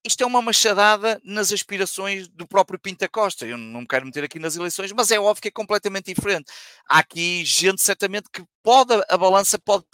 isto 0.05 0.23
é 0.23 0.27
uma 0.27 0.43
machadada 0.43 1.19
nas 1.25 1.51
aspirações 1.53 2.29
do 2.29 2.47
próprio 2.47 2.79
Pinta 2.79 3.09
Costa. 3.09 3.47
Eu 3.47 3.57
não 3.57 3.81
me 3.81 3.87
quero 3.87 4.05
meter 4.05 4.25
aqui 4.25 4.39
nas 4.39 4.57
eleições, 4.57 4.93
mas 4.93 5.11
é 5.11 5.19
óbvio 5.19 5.41
que 5.41 5.49
é 5.49 5.51
completamente 5.51 6.13
diferente. 6.13 6.53
Há 6.87 6.99
aqui 6.99 7.43
gente, 7.43 7.81
certamente, 7.81 8.29
que 8.31 8.45
pode, 8.63 8.93
a 9.09 9.17
balança 9.17 9.59
pode, 9.59 9.87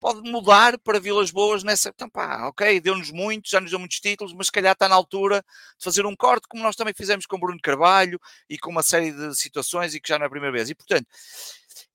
pode 0.00 0.20
mudar 0.30 0.78
para 0.78 1.00
Vilas 1.00 1.30
Boas 1.30 1.62
nessa. 1.62 1.90
Então, 1.90 2.08
pá, 2.08 2.46
ok, 2.48 2.80
deu-nos 2.80 3.10
muito, 3.10 3.48
já 3.48 3.60
nos 3.60 3.70
deu 3.70 3.78
muitos 3.78 4.00
títulos, 4.00 4.32
mas 4.32 4.46
se 4.46 4.52
calhar 4.52 4.72
está 4.72 4.88
na 4.88 4.94
altura 4.94 5.44
de 5.78 5.84
fazer 5.84 6.06
um 6.06 6.16
corte, 6.16 6.46
como 6.48 6.62
nós 6.62 6.76
também 6.76 6.94
fizemos 6.94 7.26
com 7.26 7.38
Bruno 7.38 7.60
Carvalho 7.62 8.18
e 8.48 8.58
com 8.58 8.70
uma 8.70 8.82
série 8.82 9.12
de 9.12 9.34
situações 9.34 9.94
e 9.94 10.00
que 10.00 10.08
já 10.08 10.18
não 10.18 10.24
é 10.24 10.26
a 10.26 10.30
primeira 10.30 10.56
vez. 10.56 10.70
E, 10.70 10.74
portanto, 10.74 11.06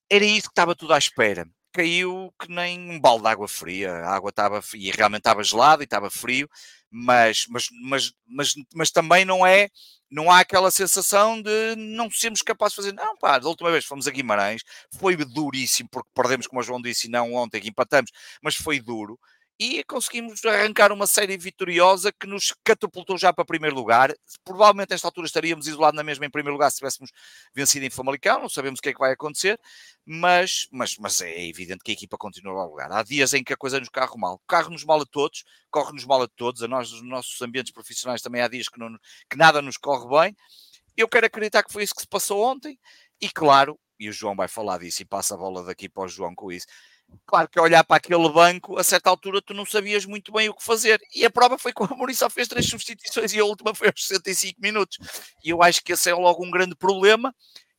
era 0.09 0.25
isso 0.25 0.43
que 0.43 0.51
estava 0.51 0.75
tudo 0.75 0.93
à 0.93 0.97
espera 0.97 1.47
caiu 1.73 2.31
que 2.39 2.49
nem 2.51 2.79
um 2.91 2.99
balde 2.99 3.23
de 3.23 3.29
água 3.29 3.47
fria. 3.47 3.91
A 3.91 4.15
água 4.15 4.29
estava 4.29 4.61
e 4.75 4.91
realmente 4.91 5.21
estava 5.21 5.43
gelada 5.43 5.81
e 5.83 5.85
estava 5.85 6.09
frio, 6.09 6.47
mas, 6.93 7.45
mas, 7.49 7.67
mas, 7.81 8.13
mas, 8.27 8.53
mas 8.75 8.91
também 8.91 9.25
não 9.25 9.45
é, 9.45 9.69
não 10.11 10.29
há 10.29 10.39
aquela 10.39 10.69
sensação 10.69 11.41
de 11.41 11.75
não 11.75 12.09
sermos 12.11 12.43
capazes 12.43 12.75
de 12.75 12.81
fazer. 12.83 12.93
Não, 12.93 13.17
pá, 13.17 13.39
da 13.39 13.47
última 13.47 13.71
vez 13.71 13.83
fomos 13.83 14.07
a 14.07 14.11
Guimarães, 14.11 14.61
foi 14.99 15.15
duríssimo, 15.15 15.89
porque 15.91 16.09
perdemos, 16.13 16.45
como 16.45 16.61
o 16.61 16.63
João 16.63 16.79
disse, 16.79 17.09
não 17.09 17.33
ontem 17.33 17.59
que 17.59 17.69
empatamos, 17.69 18.11
mas 18.43 18.55
foi 18.55 18.79
duro 18.79 19.19
e 19.59 19.83
conseguimos 19.83 20.43
arrancar 20.45 20.91
uma 20.91 21.05
série 21.05 21.37
vitoriosa 21.37 22.11
que 22.11 22.25
nos 22.25 22.53
catapultou 22.63 23.17
já 23.17 23.31
para 23.31 23.45
primeiro 23.45 23.75
lugar. 23.75 24.13
Provavelmente 24.43 24.91
nesta 24.91 25.07
altura 25.07 25.27
estaríamos 25.27 25.67
isolados 25.67 25.95
na 25.95 26.03
mesma 26.03 26.25
em 26.25 26.29
primeiro 26.29 26.53
lugar 26.53 26.71
se 26.71 26.77
tivéssemos 26.77 27.11
vencido 27.53 27.85
em 27.85 27.89
Famalicão, 27.89 28.41
não 28.41 28.49
sabemos 28.49 28.79
o 28.79 28.81
que 28.81 28.89
é 28.89 28.93
que 28.93 28.99
vai 28.99 29.11
acontecer, 29.13 29.59
mas, 30.05 30.67
mas, 30.71 30.97
mas 30.97 31.21
é 31.21 31.47
evidente 31.47 31.83
que 31.83 31.91
a 31.91 31.93
equipa 31.93 32.17
continua 32.17 32.61
a 32.61 32.65
lugar. 32.65 32.91
Há 32.91 33.03
dias 33.03 33.33
em 33.33 33.43
que 33.43 33.53
a 33.53 33.57
coisa 33.57 33.79
nos 33.79 33.89
corre 33.89 34.17
mal. 34.17 34.35
O 34.35 34.47
carro 34.47 34.69
nos 34.71 34.83
mal 34.83 35.01
a 35.01 35.05
todos, 35.05 35.43
corre-nos 35.69 36.05
mal 36.05 36.21
a 36.23 36.27
todos, 36.27 36.63
a 36.63 36.67
nós, 36.67 36.91
nos 36.91 37.03
nossos 37.03 37.41
ambientes 37.41 37.71
profissionais 37.71 38.21
também 38.21 38.41
há 38.41 38.47
dias 38.47 38.67
que, 38.67 38.79
não, 38.79 38.89
que 39.29 39.37
nada 39.37 39.61
nos 39.61 39.77
corre 39.77 40.09
bem. 40.09 40.35
Eu 40.97 41.07
quero 41.07 41.25
acreditar 41.25 41.63
que 41.63 41.71
foi 41.71 41.83
isso 41.83 41.95
que 41.95 42.01
se 42.01 42.07
passou 42.07 42.43
ontem 42.43 42.77
e 43.21 43.29
claro, 43.29 43.79
e 43.99 44.09
o 44.09 44.13
João 44.13 44.35
vai 44.35 44.47
falar 44.47 44.79
disso 44.79 45.01
e 45.01 45.05
passa 45.05 45.35
a 45.35 45.37
bola 45.37 45.63
daqui 45.63 45.87
para 45.87 46.03
o 46.03 46.07
João 46.07 46.35
com 46.35 46.51
isso 46.51 46.65
Claro 47.25 47.49
que 47.49 47.59
olhar 47.59 47.83
para 47.83 47.97
aquele 47.97 48.29
banco, 48.29 48.77
a 48.77 48.83
certa 48.83 49.09
altura 49.09 49.41
tu 49.41 49.53
não 49.53 49.65
sabias 49.65 50.05
muito 50.05 50.31
bem 50.31 50.49
o 50.49 50.53
que 50.53 50.63
fazer. 50.63 51.01
E 51.15 51.25
a 51.25 51.29
prova 51.29 51.57
foi 51.57 51.73
que 51.73 51.81
o 51.81 51.85
Amorim 51.85 52.13
só 52.13 52.29
fez 52.29 52.47
três 52.47 52.67
substituições 52.67 53.33
e 53.33 53.39
a 53.39 53.45
última 53.45 53.73
foi 53.73 53.87
aos 53.87 54.05
65 54.05 54.61
minutos. 54.61 54.97
E 55.43 55.49
eu 55.49 55.63
acho 55.63 55.83
que 55.83 55.93
esse 55.93 56.09
é 56.09 56.13
logo 56.13 56.45
um 56.45 56.51
grande 56.51 56.75
problema. 56.75 57.33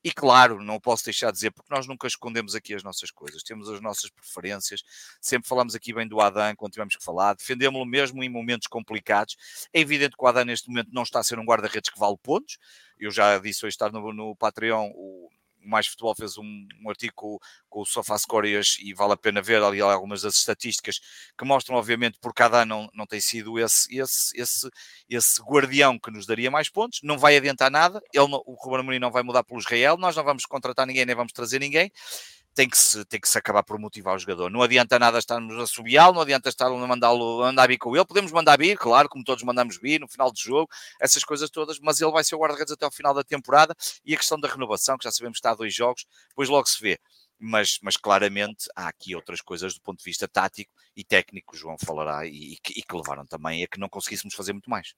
E 0.05 0.13
claro, 0.13 0.63
não 0.63 0.79
posso 0.79 1.03
deixar 1.07 1.29
de 1.29 1.37
dizer, 1.37 1.51
porque 1.51 1.73
nós 1.75 1.87
nunca 1.87 2.07
escondemos 2.07 2.55
aqui 2.55 2.75
as 2.75 2.83
nossas 2.83 3.11
coisas, 3.11 3.43
temos 3.43 3.71
as 3.71 3.81
nossas 3.81 4.11
preferências, 4.11 4.83
sempre 5.19 5.49
falamos 5.49 5.75
aqui 5.75 5.95
bem 5.95 6.07
do 6.07 6.21
Adam 6.21 6.55
quando 6.57 6.73
tivemos 6.73 6.95
que 6.95 7.03
falar, 7.03 7.35
defendemos-lo 7.35 7.87
mesmo 7.87 8.23
em 8.23 8.29
momentos 8.29 8.67
complicados. 8.67 9.35
É 9.73 9.81
evidente 9.81 10.15
que 10.15 10.23
o 10.23 10.27
Adam 10.27 10.45
neste 10.45 10.69
momento 10.69 10.91
não 10.93 11.05
está 11.05 11.21
a 11.21 11.25
ser 11.25 11.39
um 11.39 11.45
guarda-redes 11.45 11.89
que 11.89 11.99
vale 11.99 12.19
pontos. 12.23 12.59
Eu 12.99 13.11
já 13.11 13.39
disse 13.39 13.65
hoje 13.65 13.75
estar 13.75 13.91
no, 13.91 14.13
no 14.13 14.37
Patreon, 14.37 14.91
o, 14.95 15.31
mais 15.65 15.87
Futebol 15.87 16.15
fez 16.15 16.37
um, 16.39 16.67
um 16.83 16.89
artigo 16.89 17.13
com, 17.15 17.39
com 17.69 17.81
o 17.81 17.87
SofaScore 17.87 18.61
e 18.81 18.95
vale 18.95 19.13
a 19.13 19.17
pena 19.17 19.41
ver 19.43 19.63
ali 19.63 19.81
algumas 19.81 20.23
das 20.23 20.37
estatísticas 20.37 21.01
que 21.37 21.45
mostram, 21.45 21.77
obviamente, 21.77 22.19
por 22.21 22.35
cada 22.35 22.63
ano 22.63 22.75
não, 22.75 22.91
não 22.95 23.07
tem 23.07 23.21
sido 23.21 23.59
esse, 23.59 23.97
esse, 23.97 24.41
esse, 24.41 24.69
esse 25.09 25.43
guardião 25.43 25.99
que 25.99 26.11
nos 26.11 26.27
daria 26.27 26.51
mais 26.51 26.69
pontos, 26.69 27.01
não 27.03 27.19
vai 27.19 27.37
adiantar 27.37 27.71
nada, 27.71 28.03
ele, 28.13 28.25
o 28.25 28.55
Ruben 28.55 28.81
Amorim 28.81 28.99
não 28.99 29.11
vai 29.11 29.23
mudar 29.23 29.45
pelo 29.45 29.61
Israel, 29.61 29.97
nós 29.97 30.17
não 30.17 30.25
vamos 30.25 30.45
contratar 30.47 30.87
ninguém, 30.87 31.07
nem 31.07 31.15
vamos 31.15 31.33
trazer 31.33 31.59
ninguém, 31.59 31.91
tem 32.55 32.69
que, 32.69 32.79
se, 32.79 33.05
tem 33.07 33.21
que 33.21 33.29
se 33.29 33.37
acabar 33.37 33.63
por 33.65 33.79
motivar 33.79 34.15
o 34.15 34.19
jogador. 34.19 34.51
Não 34.51 34.63
adianta 34.63 34.99
nada 34.99 35.19
estarmos 35.19 35.59
a 35.59 35.67
subiá-lo, 35.67 36.15
não 36.15 36.23
adianta 36.23 36.49
estar 36.49 36.67
a 36.69 36.71
mandá-lo 36.71 37.41
mandar 37.41 37.67
vir 37.67 37.79
com 37.79 37.95
ele. 37.97 38.05
Podemos 38.05 38.31
mandar 38.31 38.57
vir, 38.57 38.79
claro, 38.79 39.09
como 39.09 39.25
todos 39.25 39.43
mandamos 39.43 39.77
vir 39.79 40.01
no 40.01 40.09
final 40.09 40.31
do 40.31 40.39
jogo, 40.39 40.69
essas 41.01 41.25
coisas 41.25 41.51
todas, 41.51 41.79
mas 41.81 42.01
ele 42.01 42.13
vai 42.13 42.23
ser 42.23 42.37
o 42.37 42.39
guarda-redes 42.39 42.73
até 42.73 42.85
ao 42.85 42.93
final 42.93 43.13
da 43.13 43.25
temporada. 43.25 43.75
E 44.05 44.15
a 44.15 44.17
questão 44.17 44.39
da 44.39 44.49
renovação, 44.49 44.97
que 44.97 45.05
já 45.05 45.11
sabemos 45.11 45.37
que 45.37 45.41
está 45.41 45.51
a 45.51 45.55
dois 45.57 45.75
jogos, 45.75 46.07
depois 46.29 46.49
logo 46.49 46.67
se 46.67 46.81
vê. 46.81 46.99
Mas, 47.39 47.79
mas 47.83 47.97
claramente 47.97 48.67
há 48.77 48.89
aqui 48.89 49.15
outras 49.17 49.41
coisas 49.41 49.75
do 49.75 49.81
ponto 49.81 49.99
de 49.99 50.05
vista 50.05 50.29
tático 50.29 50.73
e 50.97 51.05
técnico, 51.05 51.55
o 51.55 51.59
João 51.59 51.77
falará, 51.85 52.25
e, 52.27 52.55
e, 52.55 52.57
que, 52.63 52.79
e 52.79 52.83
que 52.83 52.97
levaram 52.97 53.27
também 53.27 53.65
a 53.65 53.69
que 53.69 53.81
não 53.81 53.89
conseguíssemos 53.89 54.35
fazer 54.35 54.53
muito 54.53 54.71
mais. 54.71 54.95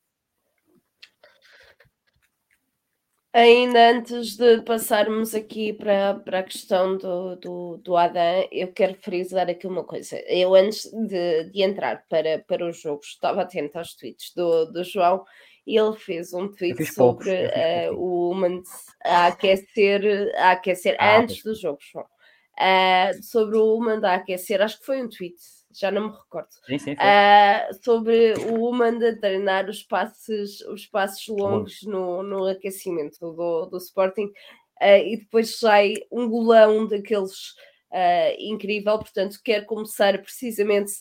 Ainda 3.37 3.91
antes 3.91 4.35
de 4.35 4.63
passarmos 4.63 5.35
aqui 5.35 5.71
para, 5.71 6.15
para 6.15 6.39
a 6.39 6.43
questão 6.43 6.97
do, 6.97 7.37
do, 7.37 7.77
do 7.77 7.95
Adam, 7.95 8.49
eu 8.51 8.73
quero 8.73 8.95
frisar 8.95 9.51
aqui 9.51 9.67
uma 9.67 9.85
coisa. 9.85 10.19
Eu, 10.27 10.55
antes 10.55 10.91
de, 10.91 11.45
de 11.51 11.63
entrar 11.63 12.03
para, 12.09 12.39
para 12.39 12.65
o 12.65 12.73
jogo, 12.73 13.03
estava 13.05 13.43
atento 13.43 13.77
aos 13.77 13.95
tweets 13.95 14.33
do, 14.35 14.65
do 14.73 14.83
João 14.83 15.23
e 15.67 15.77
ele 15.77 15.95
fez 15.99 16.33
um 16.33 16.49
tweet 16.49 16.83
sobre 16.87 17.31
uh, 17.31 17.95
o 17.95 18.31
Human 18.31 18.63
a 19.05 19.27
aquecer, 19.27 20.33
a 20.39 20.53
aquecer 20.53 20.97
ah, 20.99 21.19
antes 21.19 21.43
do 21.43 21.55
jogo, 21.55 21.79
João. 21.93 22.07
Uh, 22.59 23.23
sobre 23.23 23.59
o 23.59 23.75
Human 23.75 24.01
a 24.03 24.15
aquecer, 24.15 24.63
acho 24.63 24.81
que 24.81 24.87
foi 24.87 25.03
um 25.03 25.11
tweet 25.11 25.37
já 25.79 25.91
não 25.91 26.09
me 26.09 26.17
recordo, 26.17 26.49
sim, 26.67 26.79
sim, 26.79 26.93
uh, 26.95 27.85
sobre 27.85 28.33
o 28.51 28.65
Human 28.65 28.99
de 28.99 29.17
treinar 29.17 29.69
os 29.69 29.83
passos, 29.83 30.61
os 30.63 30.87
passos 30.87 31.27
longos 31.29 31.83
no, 31.83 32.23
no 32.23 32.47
aquecimento 32.47 33.19
do, 33.21 33.67
do 33.67 33.77
Sporting. 33.77 34.33
Uh, 34.81 35.05
e 35.07 35.17
depois 35.19 35.59
sai 35.59 35.95
um 36.11 36.29
golão 36.29 36.87
daqueles 36.87 37.51
uh, 37.91 38.37
incrível, 38.39 38.99
portanto 38.99 39.39
quero 39.45 39.65
começar 39.67 40.19
precisamente 40.23 40.93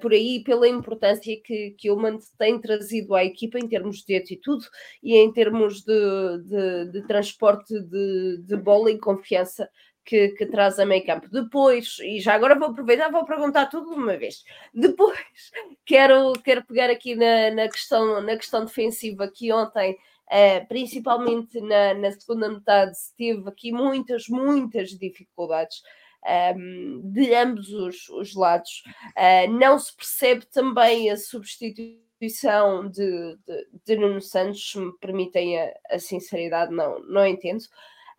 por 0.00 0.12
aí, 0.12 0.42
pela 0.44 0.68
importância 0.68 1.34
que, 1.42 1.74
que 1.78 1.90
o 1.90 1.96
Human 1.96 2.18
tem 2.38 2.60
trazido 2.60 3.14
à 3.14 3.24
equipa 3.24 3.58
em 3.58 3.66
termos 3.66 4.04
de 4.04 4.16
atitude 4.16 4.68
e 5.02 5.16
em 5.16 5.32
termos 5.32 5.82
de, 5.82 6.38
de, 6.44 6.92
de 6.92 7.06
transporte 7.06 7.80
de, 7.80 8.42
de 8.42 8.56
bola 8.56 8.90
e 8.90 8.98
confiança 8.98 9.68
que, 10.04 10.28
que 10.30 10.46
traz 10.46 10.78
a 10.78 10.86
meio 10.86 11.04
campo. 11.04 11.28
Depois, 11.28 11.98
e 12.00 12.20
já 12.20 12.34
agora 12.34 12.58
vou 12.58 12.68
aproveitar, 12.68 13.10
vou 13.10 13.24
perguntar 13.24 13.66
tudo 13.66 13.90
de 13.90 13.96
uma 13.96 14.16
vez. 14.16 14.44
Depois, 14.74 15.18
quero, 15.84 16.32
quero 16.44 16.64
pegar 16.64 16.90
aqui 16.90 17.14
na, 17.14 17.50
na, 17.50 17.68
questão, 17.68 18.20
na 18.20 18.36
questão 18.36 18.64
defensiva 18.64 19.30
que 19.30 19.52
ontem. 19.52 19.96
Uh, 20.28 20.66
principalmente 20.66 21.60
na, 21.60 21.92
na, 21.92 22.10
segunda 22.10 22.48
metade, 22.48 22.92
teve 23.18 23.46
aqui 23.46 23.70
muitas, 23.70 24.28
muitas 24.28 24.88
dificuldades 24.90 25.82
um, 26.24 26.30
ehm, 26.30 27.00
de 27.12 27.34
ambos 27.34 27.68
os, 27.70 28.08
os 28.08 28.34
lados. 28.34 28.82
Uh, 29.10 29.52
não 29.52 29.78
se 29.78 29.94
percebe 29.94 30.46
também 30.46 31.10
a 31.10 31.18
substituição 31.18 32.88
de, 32.88 33.36
de, 33.46 33.68
de 33.84 33.96
Nuno 33.96 34.22
Santos, 34.22 34.70
se 34.70 34.78
me 34.78 34.92
permitem 35.00 35.60
a, 35.60 35.70
a 35.90 35.98
sinceridade, 35.98 36.72
não, 36.72 36.98
não 37.00 37.26
entendo 37.26 37.64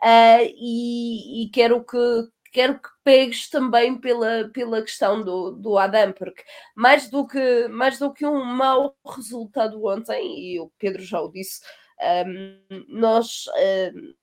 uh, 0.04 0.54
e, 0.56 1.44
e, 1.44 1.50
quero 1.50 1.84
que 1.84 2.28
quero 2.52 2.78
que 2.78 2.88
pegues 3.02 3.50
também 3.50 3.98
pela, 3.98 4.48
pela 4.52 4.80
questão 4.80 5.24
do, 5.24 5.50
do 5.50 5.76
Adam, 5.76 6.12
porque 6.12 6.44
mais 6.76 7.10
do 7.10 7.26
que 7.26 7.66
mais 7.68 7.98
do 7.98 8.12
que 8.12 8.24
um 8.24 8.44
mau 8.44 8.96
resultado 9.04 9.84
ontem, 9.84 10.54
e 10.54 10.60
o 10.60 10.70
Pedro 10.78 11.02
já 11.02 11.20
o 11.20 11.30
disse, 11.32 11.60
um, 12.26 12.84
nós 12.88 13.46
um, 13.94 14.14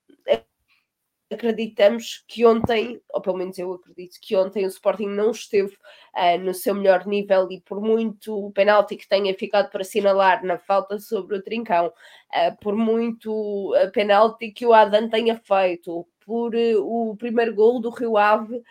acreditamos 1.34 2.24
que 2.28 2.46
ontem, 2.46 3.02
ou 3.10 3.22
pelo 3.22 3.38
menos 3.38 3.58
eu 3.58 3.74
acredito 3.74 4.18
que 4.22 4.36
ontem 4.36 4.66
o 4.66 4.68
Sporting 4.68 5.08
não 5.08 5.32
esteve 5.32 5.74
uh, 6.16 6.38
no 6.40 6.54
seu 6.54 6.76
melhor 6.76 7.06
nível 7.06 7.48
e 7.52 7.62
por 7.62 7.82
muito 7.82 8.52
penalti 8.52 8.96
que 8.96 9.08
tenha 9.08 9.34
ficado 9.34 9.70
para 9.70 9.82
assinalar 9.82 10.44
na 10.46 10.58
falta 10.58 11.00
sobre 11.00 11.38
o 11.38 11.42
Trincão, 11.42 11.88
uh, 11.88 12.58
por 12.62 12.76
muito 12.76 13.74
uh, 13.74 13.92
penalti 13.92 14.52
que 14.52 14.66
o 14.66 14.74
Adam 14.74 15.10
tenha 15.10 15.36
feito, 15.38 16.08
por 16.24 16.54
o 16.56 17.16
primeiro 17.18 17.54
gol 17.54 17.82
do 17.82 17.90
Rio 17.90 18.16
Ave 18.16 18.62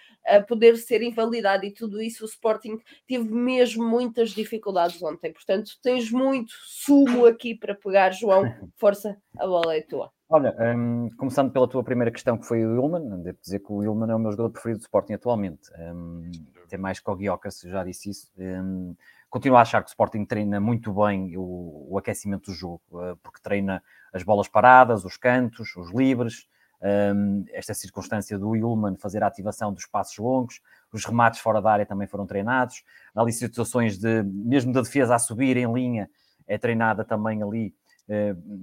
poder 0.46 0.76
ser 0.76 1.02
invalidado 1.02 1.66
e 1.66 1.72
tudo 1.72 2.00
isso, 2.00 2.24
o 2.24 2.28
Sporting 2.28 2.78
teve 3.08 3.24
mesmo 3.24 3.84
muitas 3.84 4.30
dificuldades 4.30 5.02
ontem. 5.02 5.32
Portanto, 5.32 5.72
tens 5.82 6.12
muito 6.12 6.52
sumo 6.64 7.26
aqui 7.26 7.54
para 7.54 7.74
pegar, 7.74 8.12
João. 8.12 8.44
Força, 8.76 9.20
a 9.36 9.46
bola 9.46 9.74
é 9.74 9.82
tua. 9.82 10.12
Olha, 10.32 10.54
um, 10.76 11.10
começando 11.16 11.50
pela 11.50 11.66
tua 11.66 11.82
primeira 11.82 12.08
questão, 12.08 12.38
que 12.38 12.46
foi 12.46 12.64
o 12.64 12.76
Ilman, 12.76 13.20
devo 13.20 13.36
dizer 13.42 13.58
que 13.58 13.72
o 13.72 13.82
Ilman 13.82 14.12
é 14.12 14.14
o 14.14 14.18
meu 14.18 14.30
jogador 14.30 14.50
preferido 14.50 14.78
do 14.78 14.82
Sporting 14.82 15.14
atualmente. 15.14 15.68
Um, 15.76 16.30
tem 16.68 16.78
mais 16.78 17.00
que 17.00 17.10
o 17.10 17.16
Guiocas, 17.16 17.60
já 17.62 17.82
disse 17.82 18.10
isso. 18.10 18.30
Um, 18.38 18.94
continuo 19.28 19.58
a 19.58 19.62
achar 19.62 19.82
que 19.82 19.88
o 19.88 19.90
Sporting 19.90 20.24
treina 20.24 20.60
muito 20.60 20.92
bem 20.92 21.36
o, 21.36 21.88
o 21.90 21.98
aquecimento 21.98 22.52
do 22.52 22.54
jogo, 22.56 22.80
uh, 22.92 23.16
porque 23.24 23.40
treina 23.42 23.82
as 24.12 24.22
bolas 24.22 24.46
paradas, 24.46 25.04
os 25.04 25.16
cantos, 25.16 25.74
os 25.74 25.92
livres, 25.92 26.46
um, 26.80 27.44
esta 27.52 27.74
circunstância 27.74 28.38
do 28.38 28.54
Ilman 28.54 28.96
fazer 28.98 29.24
a 29.24 29.26
ativação 29.26 29.72
dos 29.72 29.84
passos 29.84 30.16
longos, 30.16 30.60
os 30.92 31.04
remates 31.04 31.40
fora 31.40 31.60
da 31.60 31.72
área 31.72 31.86
também 31.86 32.06
foram 32.06 32.24
treinados, 32.24 32.84
ali 33.16 33.32
situações 33.32 33.98
de, 33.98 34.22
mesmo 34.22 34.72
da 34.72 34.80
defesa 34.80 35.16
a 35.16 35.18
subir 35.18 35.56
em 35.56 35.72
linha, 35.72 36.08
é 36.46 36.56
treinada 36.56 37.04
também 37.04 37.42
ali 37.42 37.74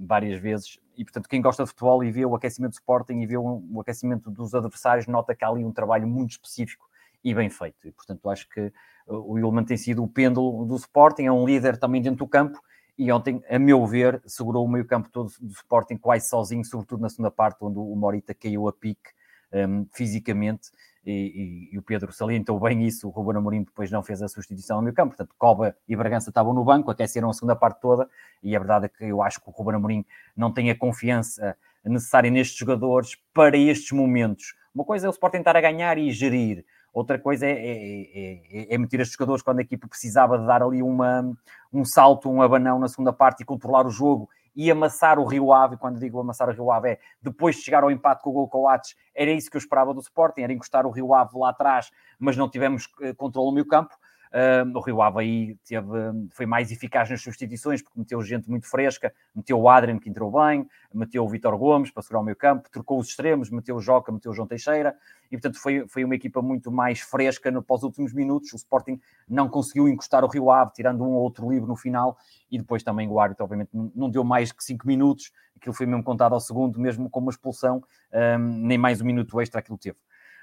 várias 0.06 0.40
vezes 0.40 0.78
e 0.96 1.04
portanto 1.04 1.28
quem 1.28 1.40
gosta 1.40 1.64
de 1.64 1.70
futebol 1.70 2.04
e 2.04 2.10
vê 2.10 2.26
o 2.26 2.34
aquecimento 2.34 2.72
do 2.72 2.74
Sporting 2.74 3.20
e 3.20 3.26
vê 3.26 3.36
o, 3.36 3.80
aquecimento 3.80 4.30
dos 4.30 4.54
adversários 4.54 5.06
nota 5.06 5.34
que 5.34 5.44
há 5.44 5.48
ali 5.48 5.64
um 5.64 5.72
trabalho 5.72 6.06
muito 6.06 6.32
específico 6.32 6.88
e 7.24 7.34
bem 7.34 7.48
feito. 7.48 7.88
E 7.88 7.92
portanto 7.92 8.28
acho 8.28 8.48
que 8.48 8.72
o 9.06 9.38
Ilman 9.38 9.64
tem 9.64 9.76
sido 9.76 10.02
o 10.02 10.08
pêndulo 10.08 10.66
do 10.66 10.76
Sporting, 10.76 11.24
é 11.24 11.32
um 11.32 11.46
líder 11.46 11.78
também 11.78 12.02
dentro 12.02 12.18
do 12.18 12.28
campo 12.28 12.60
e 12.98 13.12
ontem, 13.12 13.40
a 13.48 13.58
meu 13.60 13.86
ver, 13.86 14.20
segurou 14.26 14.64
o 14.64 14.68
meio 14.68 14.84
campo 14.84 15.08
todo 15.08 15.30
do 15.40 15.52
Sporting 15.52 15.96
quase 15.96 16.28
sozinho, 16.28 16.64
sobretudo 16.64 17.00
na 17.00 17.08
segunda 17.08 17.30
parte, 17.30 17.58
onde 17.60 17.78
o 17.78 17.94
Morita 17.94 18.34
caiu 18.34 18.66
a 18.66 18.72
pique 18.72 19.10
um, 19.52 19.86
fisicamente 19.94 20.70
e, 21.08 21.68
e, 21.70 21.74
e, 21.74 21.78
o 21.78 21.82
Pedro 21.82 22.12
salientou 22.12 22.60
bem 22.60 22.86
isso, 22.86 23.08
o 23.08 23.10
Ruben 23.10 23.38
Amorim 23.38 23.62
depois 23.62 23.90
não 23.90 24.02
fez 24.02 24.20
a 24.20 24.28
substituição 24.28 24.76
no 24.76 24.82
meio 24.82 24.94
campo, 24.94 25.16
portanto 25.16 25.34
Coba 25.38 25.74
e 25.88 25.96
Bragança 25.96 26.28
estavam 26.28 26.52
no 26.52 26.62
banco, 26.62 26.90
aqueceram 26.90 27.30
a 27.30 27.32
segunda 27.32 27.56
parte 27.56 27.80
toda 27.80 28.08
e 28.42 28.54
a 28.54 28.58
verdade 28.58 28.86
é 28.86 28.88
que 28.88 29.04
eu 29.04 29.22
acho 29.22 29.40
que 29.40 29.48
o 29.48 29.50
Ruben 29.50 29.76
Amorim 29.76 30.04
não 30.36 30.52
tem 30.52 30.70
a 30.70 30.76
confiança 30.76 31.56
necessária 31.82 32.30
nestes 32.30 32.58
jogadores 32.58 33.16
para 33.32 33.56
estes 33.56 33.92
momentos. 33.92 34.54
Uma 34.74 34.84
coisa 34.84 35.06
é 35.06 35.08
o 35.08 35.10
Sporting 35.10 35.38
estar 35.38 35.56
a 35.56 35.60
ganhar 35.62 35.96
e 35.96 36.10
gerir, 36.10 36.64
outra 36.92 37.18
coisa 37.18 37.46
é, 37.46 37.52
é, 37.52 38.40
é, 38.52 38.74
é 38.74 38.78
meter 38.78 39.00
estes 39.00 39.14
jogadores 39.14 39.42
quando 39.42 39.60
a 39.60 39.62
equipa 39.62 39.88
precisava 39.88 40.38
de 40.38 40.46
dar 40.46 40.62
ali 40.62 40.82
uma, 40.82 41.24
um 41.72 41.86
salto, 41.86 42.30
um 42.30 42.42
abanão 42.42 42.78
na 42.78 42.88
segunda 42.88 43.14
parte 43.14 43.42
e 43.42 43.46
controlar 43.46 43.86
o 43.86 43.90
jogo 43.90 44.28
e 44.58 44.72
amassar 44.72 45.20
o 45.20 45.24
Rio 45.24 45.52
Ave, 45.52 45.76
quando 45.76 46.00
digo 46.00 46.18
amassar 46.18 46.48
o 46.48 46.52
Rio 46.52 46.72
Ave 46.72 46.88
é 46.88 46.98
depois 47.22 47.54
de 47.54 47.62
chegar 47.62 47.84
ao 47.84 47.92
empate 47.92 48.24
com 48.24 48.30
o 48.30 48.32
gol 48.32 48.48
Coates, 48.48 48.96
era 49.14 49.30
isso 49.30 49.48
que 49.48 49.56
eu 49.56 49.60
esperava 49.60 49.94
do 49.94 50.00
Sporting, 50.00 50.40
era 50.40 50.52
encostar 50.52 50.84
o 50.84 50.90
Rio 50.90 51.14
Ave 51.14 51.38
lá 51.38 51.50
atrás, 51.50 51.92
mas 52.18 52.36
não 52.36 52.50
tivemos 52.50 52.86
uh, 53.00 53.14
controle 53.14 53.50
no 53.50 53.54
meio 53.54 53.68
campo. 53.68 53.94
Uh, 54.28 54.76
o 54.76 54.80
Rio 54.80 55.00
Ave 55.00 55.20
aí 55.20 55.56
teve, 55.66 55.86
foi 56.30 56.46
mais 56.46 56.70
eficaz 56.70 57.08
nas 57.08 57.22
substituições, 57.22 57.82
porque 57.82 57.98
meteu 57.98 58.20
gente 58.22 58.48
muito 58.48 58.66
fresca, 58.66 59.12
meteu 59.34 59.58
o 59.58 59.68
Adrian, 59.68 59.98
que 59.98 60.08
entrou 60.08 60.30
bem, 60.30 60.66
meteu 60.92 61.24
o 61.24 61.28
Vitor 61.28 61.56
Gomes 61.56 61.90
para 61.90 62.02
segurar 62.02 62.20
o 62.20 62.24
meio 62.24 62.36
campo, 62.36 62.68
trocou 62.70 62.98
os 62.98 63.08
extremos, 63.08 63.50
meteu 63.50 63.76
o 63.76 63.80
Joca, 63.80 64.12
meteu 64.12 64.32
o 64.32 64.34
João 64.34 64.46
Teixeira, 64.46 64.94
e 65.30 65.36
portanto 65.36 65.60
foi, 65.60 65.86
foi 65.88 66.04
uma 66.04 66.14
equipa 66.14 66.42
muito 66.42 66.70
mais 66.70 67.00
fresca 67.00 67.50
no, 67.50 67.62
para 67.62 67.76
os 67.76 67.82
últimos 67.82 68.12
minutos. 68.12 68.52
O 68.52 68.56
Sporting 68.56 69.00
não 69.28 69.48
conseguiu 69.48 69.88
encostar 69.88 70.24
o 70.24 70.28
Rio 70.28 70.50
Ave, 70.50 70.72
tirando 70.74 71.02
um 71.04 71.12
ou 71.12 71.22
outro 71.22 71.50
livro 71.50 71.66
no 71.66 71.76
final, 71.76 72.16
e 72.50 72.58
depois 72.58 72.82
também 72.82 73.08
o 73.08 73.18
árbitro, 73.18 73.44
obviamente, 73.44 73.70
não 73.72 74.10
deu 74.10 74.24
mais 74.24 74.52
que 74.52 74.62
5 74.62 74.86
minutos, 74.86 75.32
aquilo 75.56 75.74
foi 75.74 75.86
mesmo 75.86 76.02
contado 76.02 76.34
ao 76.34 76.40
segundo, 76.40 76.78
mesmo 76.78 77.10
com 77.10 77.20
uma 77.20 77.30
expulsão, 77.30 77.82
um, 78.12 78.38
nem 78.38 78.78
mais 78.78 79.00
um 79.00 79.04
minuto 79.04 79.40
extra 79.40 79.60
aquilo 79.60 79.78
teve. 79.78 79.96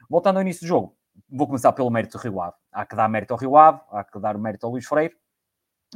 Voltando 0.09 0.37
ao 0.37 0.41
início 0.41 0.61
do 0.61 0.67
jogo, 0.67 0.95
vou 1.29 1.47
começar 1.47 1.71
pelo 1.73 1.89
mérito 1.89 2.17
do 2.17 2.21
Rio 2.21 2.41
Ave. 2.41 2.55
Há 2.71 2.85
que 2.85 2.95
dar 2.95 3.07
mérito 3.07 3.33
ao 3.33 3.39
Rio 3.39 3.57
Ave, 3.57 3.81
há 3.91 4.03
que 4.03 4.19
dar 4.19 4.35
o 4.35 4.39
mérito 4.39 4.65
ao 4.65 4.71
Luís 4.71 4.85
Freire. 4.85 5.15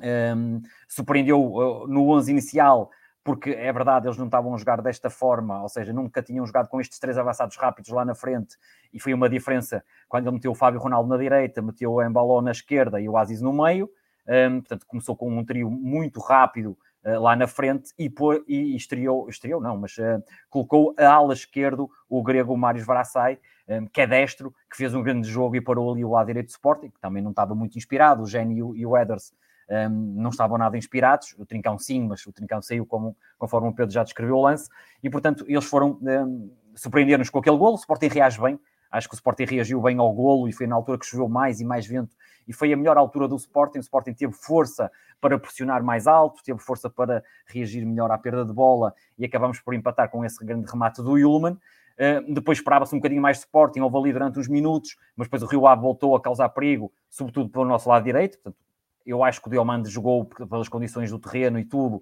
Um, 0.02 0.62
surpreendeu 0.88 1.42
uh, 1.42 1.88
no 1.88 2.10
11 2.10 2.32
inicial 2.32 2.90
porque 3.24 3.52
é 3.52 3.72
verdade, 3.72 4.08
eles 4.08 4.18
não 4.18 4.26
estavam 4.26 4.54
a 4.54 4.58
jogar 4.58 4.82
desta 4.82 5.10
forma, 5.10 5.62
ou 5.62 5.70
seja, 5.70 5.94
nunca 5.94 6.22
tinham 6.22 6.46
jogado 6.46 6.68
com 6.68 6.80
estes 6.82 6.98
três 7.00 7.18
avançados 7.18 7.56
rápidos 7.58 7.92
lá 7.92 8.04
na 8.04 8.16
frente, 8.16 8.58
e 8.94 9.00
foi 9.00 9.14
uma 9.14 9.30
diferença 9.30 9.84
quando 10.08 10.26
ele 10.26 10.36
meteu 10.36 10.52
o 10.52 10.56
Fábio 10.56 10.80
Ronaldo 10.80 11.10
na 11.10 11.18
direita, 11.18 11.62
meteu 11.62 11.92
o 11.94 12.02
Embaló 12.02 12.42
na 12.42 12.52
esquerda 12.52 13.00
e 13.00 13.08
o 13.08 13.18
Aziz 13.18 13.42
no 13.42 13.54
meio, 13.54 13.90
um, 14.28 14.62
portanto 14.62 14.86
começou 14.88 15.16
com 15.16 15.30
um 15.30 15.46
trio 15.46 15.70
muito 15.70 16.20
rápido 16.20 16.78
lá 17.04 17.36
na 17.36 17.48
frente 17.48 17.92
e, 17.98 18.10
pô, 18.10 18.34
e 18.48 18.76
estreou, 18.76 19.30
estreou 19.30 19.62
não, 19.62 19.78
mas 19.78 19.98
uh, 19.98 20.24
colocou 20.50 20.94
a 20.98 21.08
ala 21.08 21.34
esquerdo 21.34 21.90
o 22.10 22.22
grego 22.22 22.58
Mário 22.58 22.84
Varassai, 22.84 23.40
um, 23.68 23.86
que 23.86 24.02
é 24.02 24.08
destro, 24.08 24.54
que 24.70 24.76
fez 24.76 24.94
um 24.94 25.02
grande 25.02 25.30
jogo 25.30 25.56
e 25.56 25.62
parou 25.62 25.92
ali 25.92 26.04
o 26.04 26.12
lado 26.12 26.28
direito 26.28 26.48
do 26.48 26.52
Sporting, 26.52 26.90
que 26.90 27.00
também 27.00 27.24
não 27.24 27.32
estava 27.32 27.56
muito 27.56 27.78
inspirado, 27.78 28.24
o 28.24 28.28
Gênio 28.28 28.76
e 28.76 28.86
o 28.86 28.98
Eders 28.98 29.34
um, 29.70 29.90
não 29.90 30.30
estavam 30.30 30.58
nada 30.58 30.78
inspirados, 30.78 31.36
o 31.38 31.46
Trincão 31.46 31.78
sim, 31.78 32.08
mas 32.08 32.26
o 32.26 32.34
Trincão 32.34 32.62
saiu 32.62 32.86
como, 32.86 33.16
conforme 33.38 33.70
o 33.70 33.74
Pedro 33.74 33.94
já 33.94 34.04
descreveu 34.04 34.38
o 34.38 34.42
lance, 34.42 34.70
e 35.02 35.10
portanto 35.10 35.46
eles 35.48 35.66
foram 35.66 36.00
um, 36.02 36.52
surpreender-nos 36.76 37.30
com 37.30 37.40
aquele 37.40 37.58
golo, 37.58 37.74
o 37.74 37.80
Sporting 37.80 38.08
reage 38.08 38.42
bem, 38.42 38.60
acho 38.92 39.08
que 39.08 39.14
o 39.14 39.18
Sporting 39.18 39.46
reagiu 39.46 39.82
bem 39.82 39.98
ao 39.98 40.12
golo 40.14 40.48
e 40.48 40.54
foi 40.54 40.68
na 40.68 40.76
altura 40.76 40.98
que 40.98 41.06
choveu 41.06 41.28
mais 41.28 41.60
e 41.60 41.66
mais 41.66 41.86
vento. 41.86 42.16
E 42.48 42.54
foi 42.54 42.74
a 42.74 42.78
melhor 42.78 42.98
altura 42.98 43.28
do 43.28 43.36
Sporting, 43.36 43.78
o 43.78 43.82
Sporting 43.82 44.14
teve 44.14 44.34
força 44.34 44.92
para 45.22 45.38
pressionar 45.38 45.84
mais 45.84 46.08
alto, 46.08 46.42
teve 46.44 46.60
força 46.60 46.90
para 46.90 47.24
reagir 47.46 47.86
melhor 47.86 48.10
à 48.12 48.18
perda 48.18 48.46
de 48.46 48.54
bola 48.54 48.94
e 49.18 49.26
acabamos 49.26 49.60
por 49.60 49.74
empatar 49.74 50.10
com 50.10 50.24
esse 50.26 50.44
grande 50.44 50.70
remate 50.70 51.02
do 51.02 51.12
Ullman. 51.12 51.54
Uh, 51.54 52.34
depois 52.34 52.58
esperava-se 52.58 52.96
um 52.96 52.98
bocadinho 52.98 53.22
mais 53.22 53.38
de 53.38 53.44
Sporting, 53.44 53.82
houve 53.82 53.98
ali 53.98 54.14
durante 54.14 54.40
uns 54.40 54.48
minutos, 54.48 54.96
mas 55.18 55.28
depois 55.28 55.44
o 55.44 55.46
Rio 55.46 55.68
Ave 55.68 55.82
voltou 55.82 56.16
a 56.16 56.22
causar 56.22 56.48
perigo, 56.50 56.92
sobretudo 57.10 57.50
pelo 57.50 57.66
nosso 57.66 57.90
lado 57.90 58.06
direito, 58.06 58.38
portanto 58.38 58.58
eu 59.06 59.24
acho 59.24 59.42
que 59.42 59.48
o 59.48 59.52
Diomande 59.52 59.90
jogou 59.90 60.26
pelas 60.26 60.70
condições 60.70 61.10
do 61.10 61.20
terreno 61.20 61.60
e 61.60 61.66
tudo, 61.66 62.02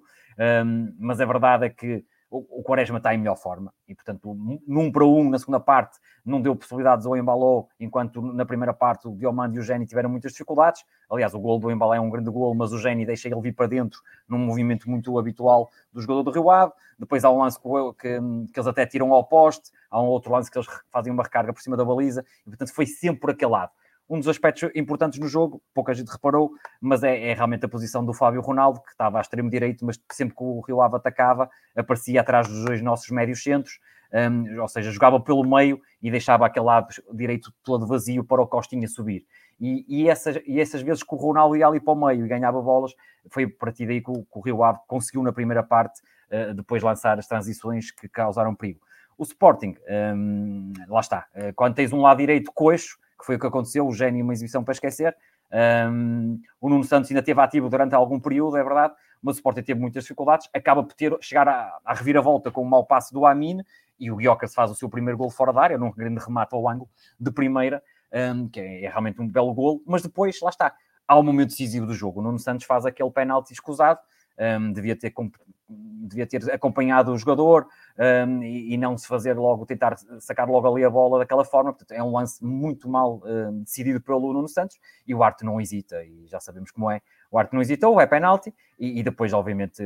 um, 0.64 0.94
mas 0.98 1.20
a 1.20 1.24
verdade 1.24 1.64
é 1.66 1.70
que 1.70 2.04
o, 2.30 2.62
Quaresma 2.62 2.98
está 2.98 3.14
em 3.14 3.18
melhor 3.18 3.36
forma 3.36 3.72
e, 3.86 3.94
portanto, 3.94 4.36
num 4.66 4.92
para 4.92 5.04
um 5.04 5.30
na 5.30 5.38
segunda 5.38 5.58
parte 5.58 5.98
não 6.24 6.42
deu 6.42 6.54
possibilidades 6.54 7.06
ao 7.06 7.16
Embaló, 7.16 7.64
enquanto 7.80 8.20
na 8.20 8.44
primeira 8.44 8.74
parte 8.74 9.08
o 9.08 9.16
Diomande 9.16 9.56
e 9.56 9.60
o 9.60 9.62
Geni 9.62 9.86
tiveram 9.86 10.10
muitas 10.10 10.32
dificuldades. 10.32 10.84
Aliás, 11.10 11.32
o 11.32 11.40
gol 11.40 11.58
do 11.58 11.70
Embaló 11.70 11.94
é 11.94 12.00
um 12.00 12.10
grande 12.10 12.30
gol, 12.30 12.54
mas 12.54 12.72
o 12.72 12.78
Geni 12.78 13.06
deixa 13.06 13.28
ele 13.28 13.40
vir 13.40 13.54
para 13.54 13.66
dentro 13.66 14.00
num 14.28 14.38
movimento 14.38 14.90
muito 14.90 15.18
habitual 15.18 15.70
do 15.90 16.02
jogador 16.02 16.22
do 16.22 16.30
Rio 16.30 16.50
Ave. 16.50 16.72
Depois 16.98 17.24
há 17.24 17.30
um 17.30 17.38
lance 17.38 17.58
que, 17.58 17.68
que, 17.98 18.20
que 18.52 18.60
eles 18.60 18.66
até 18.66 18.84
tiram 18.84 19.12
ao 19.14 19.24
poste, 19.24 19.70
há 19.90 20.00
um 20.00 20.06
outro 20.06 20.30
lance 20.30 20.50
que 20.50 20.58
eles 20.58 20.68
fazem 20.92 21.12
uma 21.12 21.22
recarga 21.22 21.52
por 21.52 21.62
cima 21.62 21.76
da 21.76 21.84
baliza 21.84 22.24
e, 22.42 22.50
portanto, 22.50 22.74
foi 22.74 22.84
sempre 22.84 23.20
por 23.20 23.30
aquele 23.30 23.52
lado 23.52 23.70
um 24.08 24.18
dos 24.18 24.28
aspectos 24.28 24.70
importantes 24.74 25.18
no 25.18 25.28
jogo, 25.28 25.62
pouca 25.74 25.92
gente 25.92 26.08
reparou, 26.08 26.52
mas 26.80 27.02
é, 27.02 27.30
é, 27.30 27.34
realmente 27.34 27.64
a 27.66 27.68
posição 27.68 28.04
do 28.04 28.14
Fábio 28.14 28.40
Ronaldo, 28.40 28.80
que 28.80 28.90
estava 28.90 29.18
a 29.18 29.20
extremo 29.20 29.50
direito, 29.50 29.84
mas 29.84 30.00
sempre 30.10 30.34
que 30.34 30.42
o 30.42 30.60
Rio 30.60 30.80
Ave 30.80 30.96
atacava, 30.96 31.50
aparecia 31.76 32.20
atrás 32.20 32.48
dos 32.48 32.64
dois 32.64 32.80
nossos 32.80 33.08
médios 33.10 33.42
centros, 33.42 33.78
um, 34.12 34.60
ou 34.62 34.68
seja, 34.68 34.90
jogava 34.90 35.20
pelo 35.20 35.44
meio 35.44 35.80
e 36.00 36.10
deixava 36.10 36.46
aquele 36.46 36.64
lado 36.64 36.88
direito 37.12 37.52
todo 37.62 37.86
vazio 37.86 38.24
para 38.24 38.40
o 38.40 38.46
Costinha 38.46 38.88
subir. 38.88 39.26
E, 39.60 39.84
e, 39.88 40.08
essas, 40.08 40.38
e 40.46 40.60
essas 40.60 40.80
vezes 40.80 41.02
que 41.02 41.14
o 41.14 41.18
Ronaldo 41.18 41.56
ia 41.56 41.66
ali 41.66 41.80
para 41.80 41.92
o 41.92 42.06
meio 42.06 42.24
e 42.24 42.28
ganhava 42.28 42.60
bolas, 42.62 42.94
foi 43.30 43.44
a 43.44 43.50
partir 43.58 43.86
daí 43.86 44.00
que 44.00 44.10
o, 44.10 44.22
que 44.22 44.38
o 44.38 44.40
Rio 44.40 44.62
Ave 44.62 44.78
conseguiu 44.86 45.22
na 45.22 45.32
primeira 45.32 45.62
parte 45.62 46.00
uh, 46.30 46.54
depois 46.54 46.82
lançar 46.82 47.18
as 47.18 47.26
transições 47.26 47.90
que 47.90 48.08
causaram 48.08 48.54
perigo. 48.54 48.80
O 49.18 49.24
Sporting, 49.24 49.74
um, 50.14 50.72
lá 50.88 51.00
está, 51.00 51.26
uh, 51.34 51.52
quando 51.54 51.74
tens 51.74 51.92
um 51.92 52.00
lado 52.00 52.18
direito 52.18 52.50
coxo, 52.54 52.96
que 53.18 53.26
foi 53.26 53.36
o 53.36 53.38
que 53.38 53.46
aconteceu, 53.46 53.86
o 53.86 53.92
gênio, 53.92 54.22
uma 54.22 54.32
exibição 54.32 54.62
para 54.62 54.72
esquecer. 54.72 55.16
Um, 55.90 56.40
o 56.60 56.68
Nuno 56.68 56.84
Santos 56.84 57.10
ainda 57.10 57.20
esteve 57.20 57.40
ativo 57.40 57.68
durante 57.68 57.94
algum 57.94 58.20
período, 58.20 58.56
é 58.56 58.62
verdade, 58.62 58.94
mas 59.22 59.36
o 59.36 59.38
Sporting 59.38 59.62
teve 59.62 59.80
muitas 59.80 60.04
dificuldades, 60.04 60.48
acaba 60.54 60.84
por 60.84 60.92
ter, 60.92 61.16
chegar 61.20 61.48
à, 61.48 61.78
à 61.84 61.94
reviravolta 61.94 62.50
com 62.50 62.60
o 62.60 62.64
um 62.64 62.68
mau 62.68 62.84
passe 62.84 63.12
do 63.12 63.24
Amin, 63.26 63.62
e 63.98 64.10
o 64.10 64.16
Guiocas 64.16 64.54
faz 64.54 64.70
o 64.70 64.74
seu 64.74 64.88
primeiro 64.88 65.18
gol 65.18 65.30
fora 65.30 65.52
da 65.52 65.60
área, 65.60 65.78
num 65.78 65.90
grande 65.90 66.22
remate 66.22 66.54
ao 66.54 66.68
ângulo, 66.68 66.88
de 67.18 67.30
primeira, 67.30 67.82
um, 68.12 68.48
que 68.48 68.60
é, 68.60 68.84
é, 68.84 68.88
realmente 68.88 69.20
um 69.20 69.28
belo 69.28 69.52
gol, 69.54 69.82
mas 69.86 70.02
depois, 70.02 70.38
lá 70.40 70.50
está, 70.50 70.74
há 71.06 71.16
o 71.16 71.20
um 71.20 71.24
momento 71.24 71.48
decisivo 71.48 71.86
do 71.86 71.94
jogo, 71.94 72.20
o 72.20 72.22
Nuno 72.22 72.38
Santos 72.38 72.66
faz 72.66 72.86
aquele 72.86 73.10
penalti 73.10 73.52
escusado, 73.52 74.00
devia, 74.72 74.94
ter, 74.94 75.12
devia 75.68 76.26
ter 76.26 76.50
acompanhado 76.50 77.12
o 77.12 77.18
jogador 77.18 77.66
um, 78.26 78.42
e, 78.42 78.72
e, 78.72 78.76
não 78.78 78.96
se 78.96 79.06
fazer 79.06 79.34
logo, 79.34 79.66
tentar 79.66 79.96
sacar 80.20 80.48
logo 80.48 80.66
ali 80.66 80.84
a 80.84 80.90
bola 80.90 81.18
daquela 81.18 81.44
forma. 81.44 81.72
Portanto, 81.72 81.92
é 81.92 82.02
um 82.02 82.12
lance 82.12 82.42
muito 82.42 82.88
mal 82.88 83.20
um, 83.24 83.62
decidido 83.62 84.00
pelo 84.00 84.32
Nuno 84.32 84.48
Santos 84.48 84.78
e 85.06 85.14
o 85.14 85.22
Arte 85.22 85.44
não 85.44 85.60
hesita, 85.60 86.02
e 86.04 86.26
já 86.26 86.40
sabemos 86.40 86.70
como 86.70 86.90
é. 86.90 87.02
O 87.30 87.38
Arte 87.38 87.52
não 87.52 87.60
hesitou, 87.60 88.00
é 88.00 88.06
penalti, 88.06 88.54
e, 88.78 88.98
e 88.98 89.02
depois, 89.02 89.32
obviamente, 89.32 89.82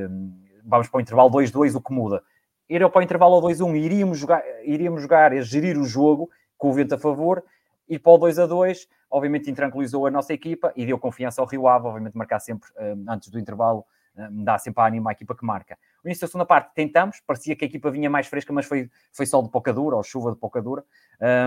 vamos 0.64 0.88
para 0.88 0.99
o 0.99 1.01
intervalo 1.01 1.31
2-2, 1.31 1.75
o 1.75 1.81
que 1.81 1.92
muda. 1.92 2.23
ir 2.68 2.88
para 2.88 3.01
o 3.01 3.03
intervalo 3.03 3.35
ao 3.35 3.42
2-1 3.42 3.77
iríamos 3.77 4.18
jogar, 4.18 4.42
iríamos 4.62 5.03
jogar 5.03 5.35
gerir 5.42 5.77
o 5.77 5.85
jogo 5.85 6.31
com 6.57 6.71
o 6.71 6.73
vento 6.73 6.95
a 6.95 6.99
favor, 6.99 7.42
ir 7.88 7.99
para 7.99 8.12
o 8.12 8.18
2 8.18 8.38
a 8.38 8.47
2, 8.47 8.87
obviamente 9.11 9.51
intranquilizou 9.51 10.07
a 10.07 10.11
nossa 10.12 10.33
equipa 10.33 10.73
e 10.77 10.87
deu 10.87 10.97
confiança 10.97 11.40
ao 11.40 11.47
Rio 11.49 11.66
Ave, 11.66 11.88
obviamente 11.88 12.16
marcar 12.16 12.38
sempre 12.38 12.71
antes 13.09 13.29
do 13.31 13.38
intervalo, 13.38 13.85
dá 14.14 14.59
sempre 14.59 14.83
ânimo 14.83 15.09
à 15.09 15.12
equipa 15.12 15.35
que 15.35 15.44
marca. 15.44 15.79
No 16.05 16.09
início 16.09 16.27
da 16.27 16.31
segunda 16.31 16.44
parte 16.44 16.75
tentamos, 16.75 17.20
parecia 17.27 17.57
que 17.57 17.64
a 17.64 17.68
equipa 17.68 17.90
vinha 17.90 18.11
mais 18.11 18.27
fresca, 18.27 18.53
mas 18.53 18.66
foi, 18.66 18.90
foi 19.12 19.25
sol 19.25 19.42
de 19.42 19.51
pouca 19.51 19.72
dura, 19.72 19.96
ou 19.96 20.03
chuva 20.03 20.33
de 20.33 20.38
pouca 20.38 20.61
dura, 20.61 20.85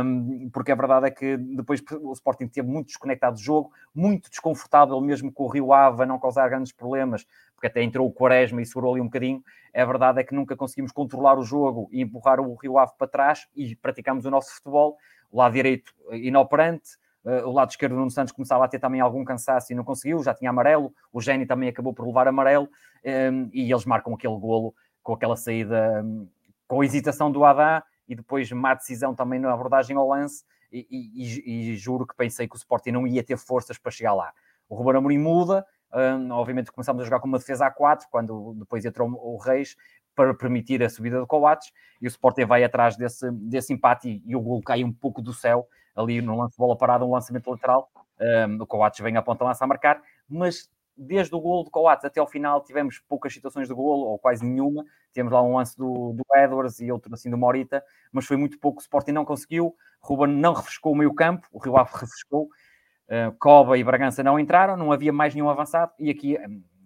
um, 0.03 0.49
porque 0.49 0.71
a 0.71 0.75
verdade 0.75 1.07
é 1.07 1.11
que 1.11 1.37
depois 1.37 1.83
o 2.01 2.13
Sporting 2.13 2.47
teve 2.47 2.67
muito 2.67 2.87
desconectado 2.87 3.35
do 3.35 3.41
jogo, 3.41 3.71
muito 3.93 4.29
desconfortável 4.29 4.99
mesmo 5.01 5.31
com 5.31 5.43
o 5.43 5.47
Rio 5.47 5.73
Ave 5.73 6.03
a 6.03 6.05
não 6.05 6.19
causar 6.19 6.47
grandes 6.49 6.71
problemas, 6.71 7.27
porque 7.53 7.67
até 7.67 7.83
entrou 7.83 8.07
o 8.07 8.11
Quaresma 8.11 8.61
e 8.61 8.65
segurou 8.65 8.93
ali 8.93 9.01
um 9.01 9.05
bocadinho. 9.05 9.43
A 9.73 9.85
verdade 9.85 10.21
é 10.21 10.23
que 10.23 10.33
nunca 10.33 10.55
conseguimos 10.55 10.91
controlar 10.91 11.37
o 11.37 11.43
jogo 11.43 11.89
e 11.91 12.01
empurrar 12.01 12.39
o 12.39 12.55
Rio 12.55 12.77
Ave 12.77 12.93
para 12.97 13.07
trás 13.07 13.47
e 13.55 13.75
praticamos 13.75 14.25
o 14.25 14.31
nosso 14.31 14.53
futebol. 14.55 14.97
O 15.31 15.37
lado 15.37 15.53
direito 15.53 15.93
inoperante, 16.11 16.97
o 17.45 17.51
lado 17.51 17.71
esquerdo 17.71 17.93
do 17.93 17.99
Nuno 17.99 18.11
Santos 18.11 18.31
começava 18.31 18.65
a 18.65 18.67
ter 18.67 18.79
também 18.79 19.01
algum 19.01 19.23
cansaço 19.25 19.71
e 19.73 19.75
não 19.75 19.83
conseguiu, 19.83 20.23
já 20.23 20.33
tinha 20.33 20.49
amarelo, 20.49 20.93
o 21.11 21.19
Gênio 21.19 21.47
também 21.47 21.67
acabou 21.69 21.93
por 21.93 22.05
levar 22.05 22.27
amarelo 22.27 22.69
um, 23.03 23.49
e 23.51 23.71
eles 23.71 23.85
marcam 23.85 24.13
aquele 24.13 24.37
golo 24.37 24.75
com 25.01 25.13
aquela 25.13 25.35
saída, 25.35 26.03
um, 26.03 26.27
com 26.67 26.81
a 26.81 26.85
hesitação 26.85 27.31
do 27.31 27.43
Adá 27.43 27.83
e 28.07 28.15
depois 28.15 28.51
má 28.51 28.73
decisão 28.73 29.15
também 29.15 29.39
na 29.39 29.51
abordagem 29.51 29.95
ao 29.97 30.07
lance 30.07 30.43
e, 30.71 30.85
e, 30.89 31.71
e, 31.71 31.75
juro 31.75 32.05
que 32.05 32.15
pensei 32.15 32.47
que 32.47 32.55
o 32.55 32.57
Sporting 32.57 32.91
não 32.91 33.07
ia 33.07 33.23
ter 33.23 33.37
forças 33.37 33.77
para 33.77 33.91
chegar 33.91 34.13
lá. 34.13 34.33
O 34.67 34.75
Ruben 34.75 34.97
Amorim 34.97 35.17
muda, 35.17 35.65
um, 35.93 36.31
obviamente 36.31 36.71
começámos 36.71 37.01
a 37.01 37.05
jogar 37.05 37.19
com 37.19 37.27
uma 37.27 37.37
defesa 37.37 37.65
a 37.65 37.71
4, 37.71 38.07
quando 38.11 38.53
depois 38.55 38.83
entrou 38.83 39.09
o 39.09 39.37
Reis, 39.37 39.75
para 40.13 40.33
permitir 40.33 40.81
a 40.83 40.89
subida 40.89 41.19
do 41.19 41.27
Coates, 41.27 41.71
e 42.01 42.07
o 42.07 42.09
Sporting 42.09 42.45
vai 42.45 42.63
atrás 42.63 42.95
desse, 42.95 43.29
desse 43.31 43.73
empate 43.73 44.09
e, 44.09 44.31
e 44.31 44.35
o 44.35 44.41
gol 44.41 44.61
cai 44.61 44.83
um 44.83 44.91
pouco 44.91 45.21
do 45.21 45.33
céu, 45.33 45.67
ali 45.95 46.21
no 46.21 46.37
lance 46.37 46.53
de 46.53 46.57
bola 46.57 46.77
parada, 46.77 47.05
um 47.05 47.11
lançamento 47.11 47.49
lateral, 47.49 47.89
um, 48.19 48.61
o 48.61 48.67
Coates 48.67 48.99
vem 48.99 49.17
a 49.17 49.21
ponta 49.21 49.43
lança 49.43 49.63
a 49.63 49.67
marcar, 49.67 50.01
mas 50.27 50.69
desde 50.97 51.35
o 51.35 51.39
gol 51.39 51.63
do 51.63 51.69
Coates 51.69 52.05
até 52.05 52.19
ao 52.19 52.27
final 52.27 52.63
tivemos 52.63 52.99
poucas 52.99 53.33
situações 53.33 53.67
de 53.67 53.73
gol, 53.73 53.99
ou 54.07 54.19
quase 54.19 54.45
nenhuma, 54.45 54.85
temos 55.13 55.31
lá 55.31 55.41
um 55.41 55.55
lance 55.57 55.77
do, 55.77 56.13
do 56.13 56.23
Edwards 56.35 56.79
e 56.79 56.91
outro 56.91 57.13
assim 57.13 57.29
do 57.29 57.37
Morita, 57.37 57.83
mas 58.11 58.25
foi 58.25 58.37
muito 58.37 58.57
pouco, 58.59 58.79
o 58.79 58.81
Sporting 58.81 59.11
não 59.11 59.25
conseguiu, 59.25 59.75
Ruben 59.99 60.35
não 60.35 60.53
refrescou 60.53 60.93
o 60.93 60.95
meio 60.95 61.13
campo, 61.13 61.47
o 61.51 61.59
Rio 61.59 61.77
Ave 61.77 61.91
refrescou, 61.93 62.43
uh, 62.43 63.35
Coba 63.39 63.77
e 63.77 63.83
Bragança 63.83 64.23
não 64.23 64.39
entraram, 64.39 64.77
não 64.77 64.91
havia 64.91 65.11
mais 65.11 65.33
nenhum 65.33 65.49
avançado, 65.49 65.91
e 65.99 66.09
aqui, 66.09 66.37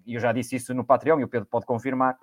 eu 0.07 0.19
já 0.19 0.31
disse 0.31 0.55
isso 0.55 0.73
no 0.73 0.83
Patreon, 0.83 1.19
e 1.19 1.23
o 1.23 1.27
Pedro 1.27 1.47
pode 1.47 1.65
confirmar, 1.65 2.17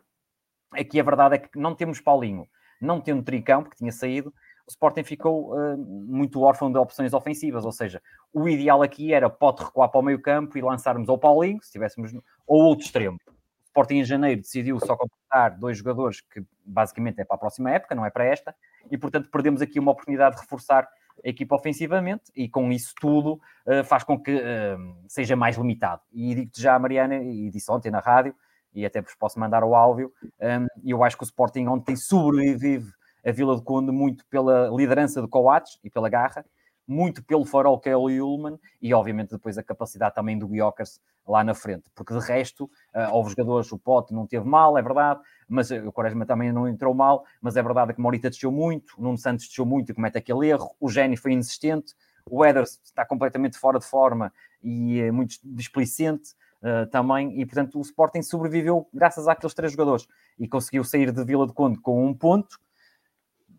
aqui 0.73 0.99
a 0.99 1.05
verdade 1.05 1.37
é 1.37 1.39
que 1.39 1.59
não 1.59 1.75
temos 1.75 2.01
Paulinho, 2.01 2.49
não 2.81 3.01
tendo 3.01 3.23
Tricão, 3.23 3.63
porque 3.63 3.77
tinha 3.77 3.93
saído, 3.93 4.35
o 4.67 4.71
Sporting 4.71 5.05
ficou 5.05 5.55
uh, 5.55 5.77
muito 5.79 6.43
órfão 6.43 6.71
de 6.71 6.79
opções 6.79 7.13
ofensivas, 7.13 7.65
ou 7.65 7.73
seja, 7.73 8.03
o 8.33 8.49
ideal 8.49 8.83
aqui 8.83 9.15
era 9.15 9.31
pode 9.31 9.63
recuar 9.63 9.89
para 9.89 10.01
o 10.01 10.03
meio 10.03 10.21
campo 10.21 10.59
e 10.59 10.61
lançarmos 10.61 11.09
ao 11.09 11.17
Paulinho, 11.17 11.63
se 11.63 11.71
tivéssemos, 11.71 12.13
ou 12.47 12.65
outro 12.65 12.85
extremo. 12.85 13.19
O 13.27 13.67
Sporting 13.67 13.97
em 13.97 14.05
janeiro 14.05 14.41
decidiu 14.41 14.81
só 14.81 14.97
contratar 14.97 15.59
dois 15.59 15.79
jogadores 15.79 16.21
que 16.21 16.43
basicamente 16.65 17.21
é 17.21 17.25
para 17.25 17.37
a 17.37 17.39
próxima 17.39 17.71
época, 17.71 17.95
não 17.95 18.05
é 18.05 18.11
para 18.11 18.25
esta, 18.25 18.55
e 18.91 18.99
portanto 18.99 19.31
perdemos 19.31 19.63
aqui 19.63 19.79
uma 19.79 19.93
oportunidade 19.93 20.35
de 20.35 20.43
reforçar 20.43 20.89
a 21.25 21.29
equipa 21.29 21.55
ofensivamente 21.55 22.25
e 22.35 22.49
com 22.49 22.71
isso 22.73 22.93
tudo 23.01 23.41
uh, 23.67 23.85
faz 23.85 24.03
com 24.03 24.21
que 24.21 24.35
uh, 24.35 24.97
seja 25.07 25.37
mais 25.37 25.57
limitado. 25.57 26.03
E 26.13 26.35
digo-te 26.35 26.61
já, 26.61 26.79
Mariana, 26.79 27.17
e 27.17 27.51
disse 27.51 27.71
ontem 27.71 27.91
na 27.91 28.01
rádio, 28.01 28.35
e 28.75 28.85
até 28.85 29.01
vos 29.01 29.15
posso 29.15 29.39
mandar 29.39 29.65
o 29.65 29.75
áudio, 29.75 30.13
um, 30.23 30.67
eu 30.85 31.03
acho 31.03 31.17
que 31.17 31.23
o 31.23 31.25
Sporting 31.25 31.67
ontem 31.67 31.97
sobrevive 31.97 32.93
a 33.27 33.33
Vila 33.33 33.57
do 33.57 33.63
Conde 33.63 33.91
muito 33.91 34.25
pela 34.27 34.69
liderança 34.69 35.21
do 35.21 35.29
Coates 35.29 35.81
e 35.83 35.91
pela 35.91 36.09
garra, 36.09 36.45
muito 36.87 37.25
pelo 37.25 37.45
farol 37.45 37.81
que 37.81 37.89
é 37.89 37.97
o 37.97 38.03
Ullman 38.03 38.59
e 38.81 38.95
obviamente 38.95 39.31
depois 39.31 39.59
a 39.59 39.63
capacidade 39.63 40.15
também 40.15 40.39
do 40.39 40.47
Guiocas 40.47 41.01
lá 41.27 41.43
na 41.43 41.53
frente, 41.53 41.91
porque 41.93 42.15
de 42.15 42.25
resto 42.25 42.67
uh, 42.95 43.13
houve 43.13 43.31
jogadores, 43.31 43.73
o 43.73 43.79
Pote 43.79 44.15
não 44.15 44.27
teve 44.27 44.47
mal, 44.47 44.79
é 44.79 44.83
verdade, 44.83 45.21
mas 45.49 45.73
uh, 45.73 45.89
o 45.89 45.93
Quaresma 45.93 46.25
também 46.25 46.53
não 46.53 46.69
entrou 46.69 46.95
mal, 46.95 47.25
mas 47.43 47.57
é 47.57 47.63
verdade 47.63 47.93
que 47.93 48.01
Morita 48.01 48.31
desceu 48.31 48.53
muito, 48.53 48.95
o 48.97 49.03
Nuno 49.03 49.19
Santos 49.19 49.49
desceu 49.49 49.67
muito 49.67 49.91
e 49.91 49.95
comete 49.95 50.17
aquele 50.17 50.49
erro, 50.49 50.77
o 50.79 50.89
Gênio 50.89 51.19
foi 51.19 51.33
inexistente, 51.33 51.95
o 52.31 52.45
Eders 52.45 52.81
está 52.85 53.05
completamente 53.05 53.59
fora 53.59 53.81
de 53.81 53.85
forma 53.85 54.33
e 54.63 55.01
é 55.01 55.11
muito 55.11 55.37
displicente 55.43 56.31
uh, 56.63 56.89
também, 56.93 57.41
e 57.41 57.45
portanto 57.45 57.77
o 57.77 57.83
Sporting 57.83 58.23
sobreviveu 58.23 58.89
graças 58.95 59.27
àqueles 59.27 59.55
três 59.55 59.73
jogadores 59.73 60.07
e 60.39 60.47
conseguiu 60.47 60.85
sair 60.85 61.11
de 61.11 61.25
Vila 61.25 61.45
do 61.45 61.53
Conde 61.53 61.81
com 61.81 62.07
um 62.07 62.15
ponto, 62.15 62.57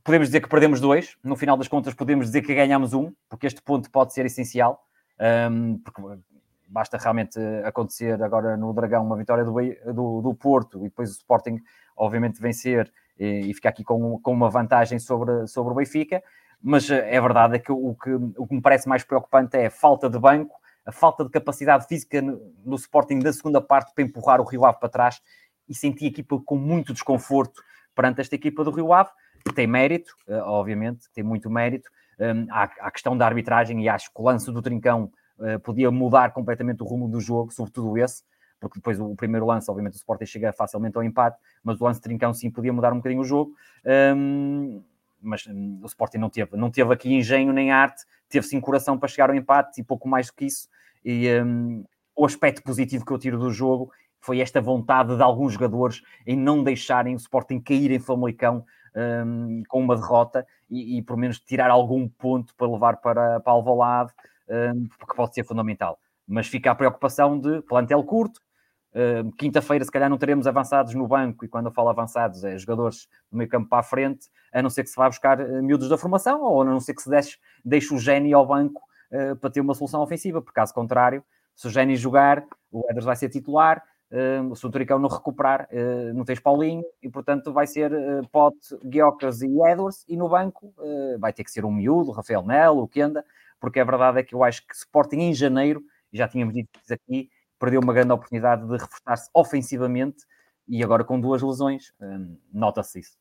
podemos 0.08 0.30
dizer 0.30 0.40
que 0.40 0.48
perdemos 0.48 0.80
dois, 0.80 1.18
no 1.22 1.36
final 1.36 1.58
das 1.58 1.68
contas 1.68 1.94
podemos 1.94 2.28
dizer 2.28 2.42
que 2.42 2.56
ganhamos 2.56 2.94
um, 2.94 3.12
porque 3.28 3.46
este 3.46 3.62
ponto 3.62 3.92
pode 3.92 4.14
ser 4.14 4.26
essencial, 4.26 4.82
um, 5.52 5.80
porque 5.80 6.02
basta 6.70 6.98
realmente 6.98 7.38
acontecer 7.66 8.24
agora 8.24 8.56
no 8.56 8.72
Dragão 8.74 9.06
uma 9.06 9.18
vitória 9.18 9.44
do, 9.44 9.54
do, 9.94 10.22
do 10.22 10.34
Porto 10.34 10.80
e 10.80 10.84
depois 10.84 11.10
o 11.10 11.12
Sporting, 11.12 11.62
obviamente, 11.98 12.42
vencer 12.42 12.90
e, 13.20 13.50
e 13.50 13.54
ficar 13.54 13.70
aqui 13.70 13.84
com, 13.84 14.18
com 14.20 14.32
uma 14.32 14.50
vantagem 14.50 14.98
sobre, 14.98 15.46
sobre 15.46 15.74
o 15.74 15.76
Benfica, 15.76 16.24
mas 16.62 16.90
eh, 16.90 17.14
é 17.14 17.20
verdade 17.20 17.58
é 17.58 17.60
que 17.60 17.74
o, 17.74 17.94
que 18.02 18.10
o 18.38 18.48
que 18.48 18.56
me 18.56 18.62
parece 18.62 18.88
mais 18.88 19.04
preocupante 19.04 19.58
é 19.58 19.66
a 19.66 19.72
falta 19.72 20.10
de 20.10 20.18
banco, 20.18 20.56
a 20.86 20.92
falta 20.94 21.26
de 21.26 21.30
capacidade 21.30 21.86
física 21.86 22.22
no, 22.22 22.40
no 22.66 22.76
Sporting 22.78 23.20
da 23.20 23.34
segunda 23.34 23.60
parte 23.60 23.94
para 23.94 24.06
empurrar 24.06 24.40
o 24.40 24.46
Rio 24.46 24.64
Ave 24.64 24.80
para 24.80 24.88
trás. 24.88 25.22
E 25.68 25.76
senti 25.76 26.06
a 26.06 26.08
equipa 26.08 26.40
com 26.46 26.56
muito 26.56 26.94
desconforto 26.94 27.62
perante 27.94 28.22
esta 28.22 28.36
equipa 28.36 28.64
do 28.64 28.72
Rio 28.72 28.94
Ave, 28.94 29.10
que 29.48 29.56
tem 29.56 29.68
mérito, 29.68 30.16
eh, 30.28 30.42
obviamente, 30.42 31.10
tem 31.14 31.24
muito 31.24 31.50
mérito. 31.50 31.90
Hum, 32.20 32.48
há 32.50 32.64
a 32.64 32.92
questão 32.92 33.18
da 33.18 33.26
arbitragem 33.26 33.82
e 33.84 33.90
acho 33.90 34.14
que 34.14 34.20
o 34.20 34.24
lance 34.24 34.52
do 34.52 34.62
Trincão 34.62 35.12
eh, 35.40 35.58
podia 35.60 35.92
mudar 35.92 36.32
completamente 36.32 36.82
o 36.82 36.86
rumo 36.86 37.08
do 37.08 37.20
jogo, 37.20 37.52
sobretudo 37.52 37.98
esse, 37.98 38.24
porque 38.60 38.80
depois 38.80 39.00
o 39.00 39.16
primeiro 39.16 39.46
lance, 39.46 39.70
obviamente, 39.70 39.94
o 39.94 39.98
Sporting 39.98 40.26
chega 40.26 40.52
facilmente 40.52 40.98
ao 40.98 41.04
empate, 41.04 41.38
mas 41.64 41.80
o 41.80 41.84
lance 41.84 42.00
de 42.00 42.04
Trincão 42.04 42.34
sim 42.34 42.50
podia 42.50 42.74
mudar 42.74 42.92
um 42.92 42.98
bocadinho 42.98 43.22
o 43.22 43.26
jogo. 43.26 43.54
Um, 44.16 44.82
mas 45.22 45.46
um, 45.48 45.80
o 45.84 45.86
Sporting 45.86 46.18
não 46.18 46.30
teve, 46.30 46.56
não 46.58 46.72
teve 46.72 46.92
aqui 46.94 47.14
engenho 47.14 47.54
nem 47.54 47.72
arte, 47.72 48.04
teve 48.30 48.46
sim 48.46 48.60
coração 48.60 48.98
para 48.98 49.08
chegar 49.08 49.30
ao 49.30 49.36
empate 49.36 49.82
e 49.82 49.84
pouco 49.84 50.08
mais 50.08 50.28
do 50.28 50.34
que 50.34 50.46
isso. 50.46 50.68
E 51.04 51.28
um, 51.42 51.84
o 52.16 52.26
aspecto 52.26 52.64
positivo 52.64 53.06
que 53.06 53.12
eu 53.12 53.20
tiro 53.20 53.38
do 53.38 53.52
jogo 53.52 53.92
foi 54.20 54.40
esta 54.40 54.60
vontade 54.60 55.16
de 55.16 55.22
alguns 55.22 55.54
jogadores 55.54 56.02
em 56.26 56.36
não 56.36 56.64
deixarem 56.64 57.14
o 57.14 57.18
Sporting 57.18 57.60
cair 57.60 57.92
em 57.92 58.00
Famalicão 58.00 58.66
um, 58.98 59.64
com 59.68 59.82
uma 59.82 59.96
derrota 59.96 60.46
e, 60.70 60.98
e, 60.98 61.02
por 61.02 61.16
menos 61.16 61.40
tirar 61.40 61.70
algum 61.70 62.08
ponto 62.08 62.56
para 62.56 62.68
levar 62.68 62.98
para, 62.98 63.40
para 63.40 63.54
Alvalade, 63.54 64.12
um, 64.50 64.88
porque 64.98 65.16
pode 65.16 65.34
ser 65.34 65.44
fundamental. 65.44 66.00
Mas 66.28 66.48
fica 66.48 66.72
a 66.72 66.76
preocupação 66.76 67.40
de 67.40 67.62
plantel 67.62 68.04
curto, 68.04 68.42
Uh, 68.98 69.32
Quinta-feira, 69.34 69.86
se 69.86 69.92
calhar, 69.92 70.10
não 70.10 70.18
teremos 70.18 70.48
avançados 70.48 70.96
no 70.96 71.08
banco, 71.08 71.46
e 71.46 71.48
quando 71.48 71.68
eu 71.68 71.72
falo 71.72 71.90
avançados, 71.90 72.44
é 72.44 72.58
jogadores 72.58 73.08
do 73.32 73.38
meio 73.38 73.48
campo 73.48 73.70
para 73.70 73.80
a 73.80 73.84
frente, 73.84 74.28
a 74.52 74.60
não 74.60 74.72
ser 74.72 74.84
que 74.84 74.90
se 74.90 74.96
vá 74.96 75.08
buscar 75.08 75.40
uh, 75.40 75.62
miúdos 75.62 75.88
da 75.88 76.00
formação, 76.00 76.42
ou 76.42 76.64
a 76.64 76.66
não 76.66 76.80
ser 76.80 76.96
que 76.96 77.04
se 77.04 77.10
deixe, 77.10 77.38
deixe 77.64 77.94
o 77.94 78.00
Gênio 78.00 78.36
ao 78.36 78.48
banco 78.48 78.82
uh, 79.12 79.36
para 79.36 79.52
ter 79.52 79.62
uma 79.62 79.76
solução 79.76 80.02
ofensiva, 80.02 80.42
porque 80.42 80.56
caso 80.56 80.74
contrário, 80.74 81.24
se 81.56 81.68
o 81.68 81.70
Gênio 81.70 81.96
jogar, 81.96 82.44
o 82.72 82.90
Eders 82.90 83.06
vai 83.06 83.16
ser 83.16 83.30
titular, 83.30 83.84
Uh, 84.10 84.50
o 84.52 84.72
Turicão 84.72 85.00
não 85.00 85.10
recuperar, 85.10 85.68
uh, 85.70 86.14
não 86.14 86.24
tens 86.24 86.40
Paulinho, 86.40 86.84
e 87.04 87.10
portanto 87.10 87.52
vai 87.52 87.68
ser 87.68 87.92
uh, 87.92 88.28
Pote, 88.32 88.78
Guiocas 88.86 89.42
e 89.42 89.48
Edwards, 89.48 90.06
e 90.08 90.16
no 90.16 90.30
banco 90.30 90.74
uh, 90.78 91.20
vai 91.20 91.34
ter 91.34 91.44
que 91.44 91.52
ser 91.52 91.66
um 91.66 91.72
miúdo, 91.72 92.12
Rafael 92.12 92.42
Nelo, 92.42 92.84
o 92.84 92.88
Kenda, 92.88 93.26
porque 93.60 93.82
a 93.82 93.84
verdade 93.84 94.20
é 94.20 94.24
que 94.24 94.34
eu 94.34 94.44
acho 94.46 94.66
que 94.66 94.74
Sporting 94.74 95.18
em 95.18 95.34
janeiro, 95.34 95.84
já 96.14 96.26
tínhamos 96.26 96.54
dito 96.54 96.70
isso 96.82 96.94
aqui, 96.94 97.30
perdeu 97.60 97.82
uma 97.82 97.94
grande 97.94 98.14
oportunidade 98.14 98.66
de 98.66 98.78
reforçar-se 98.78 99.30
ofensivamente, 99.34 100.24
e 100.68 100.82
agora 100.84 101.04
com 101.04 101.20
duas 101.20 101.42
lesões, 101.42 101.94
nota-se 102.52 103.00
isso. 103.00 103.18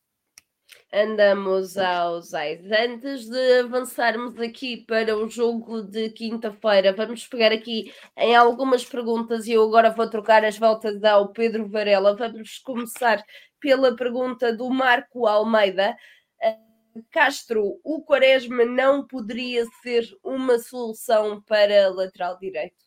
Andamos 0.99 1.77
aos 1.77 2.33
ais. 2.33 2.59
Antes 2.73 3.29
de 3.29 3.61
avançarmos 3.61 4.41
aqui 4.41 4.79
para 4.79 5.15
o 5.15 5.29
jogo 5.29 5.83
de 5.83 6.09
quinta-feira, 6.09 6.91
vamos 6.91 7.27
pegar 7.27 7.53
aqui 7.53 7.93
em 8.17 8.35
algumas 8.35 8.83
perguntas 8.83 9.47
e 9.47 9.53
eu 9.53 9.63
agora 9.63 9.91
vou 9.91 10.09
trocar 10.09 10.43
as 10.43 10.57
voltas 10.57 11.05
ao 11.05 11.35
Pedro 11.35 11.69
Varela. 11.69 12.17
Vamos 12.17 12.57
começar 12.61 13.23
pela 13.61 13.95
pergunta 13.95 14.57
do 14.57 14.71
Marco 14.71 15.27
Almeida. 15.27 15.95
Uh, 16.43 17.05
Castro, 17.11 17.79
o 17.85 18.03
Quaresma 18.03 18.65
não 18.65 19.07
poderia 19.07 19.67
ser 19.83 20.09
uma 20.25 20.59
solução 20.59 21.43
para 21.43 21.91
lateral 21.91 22.39
direito? 22.39 22.87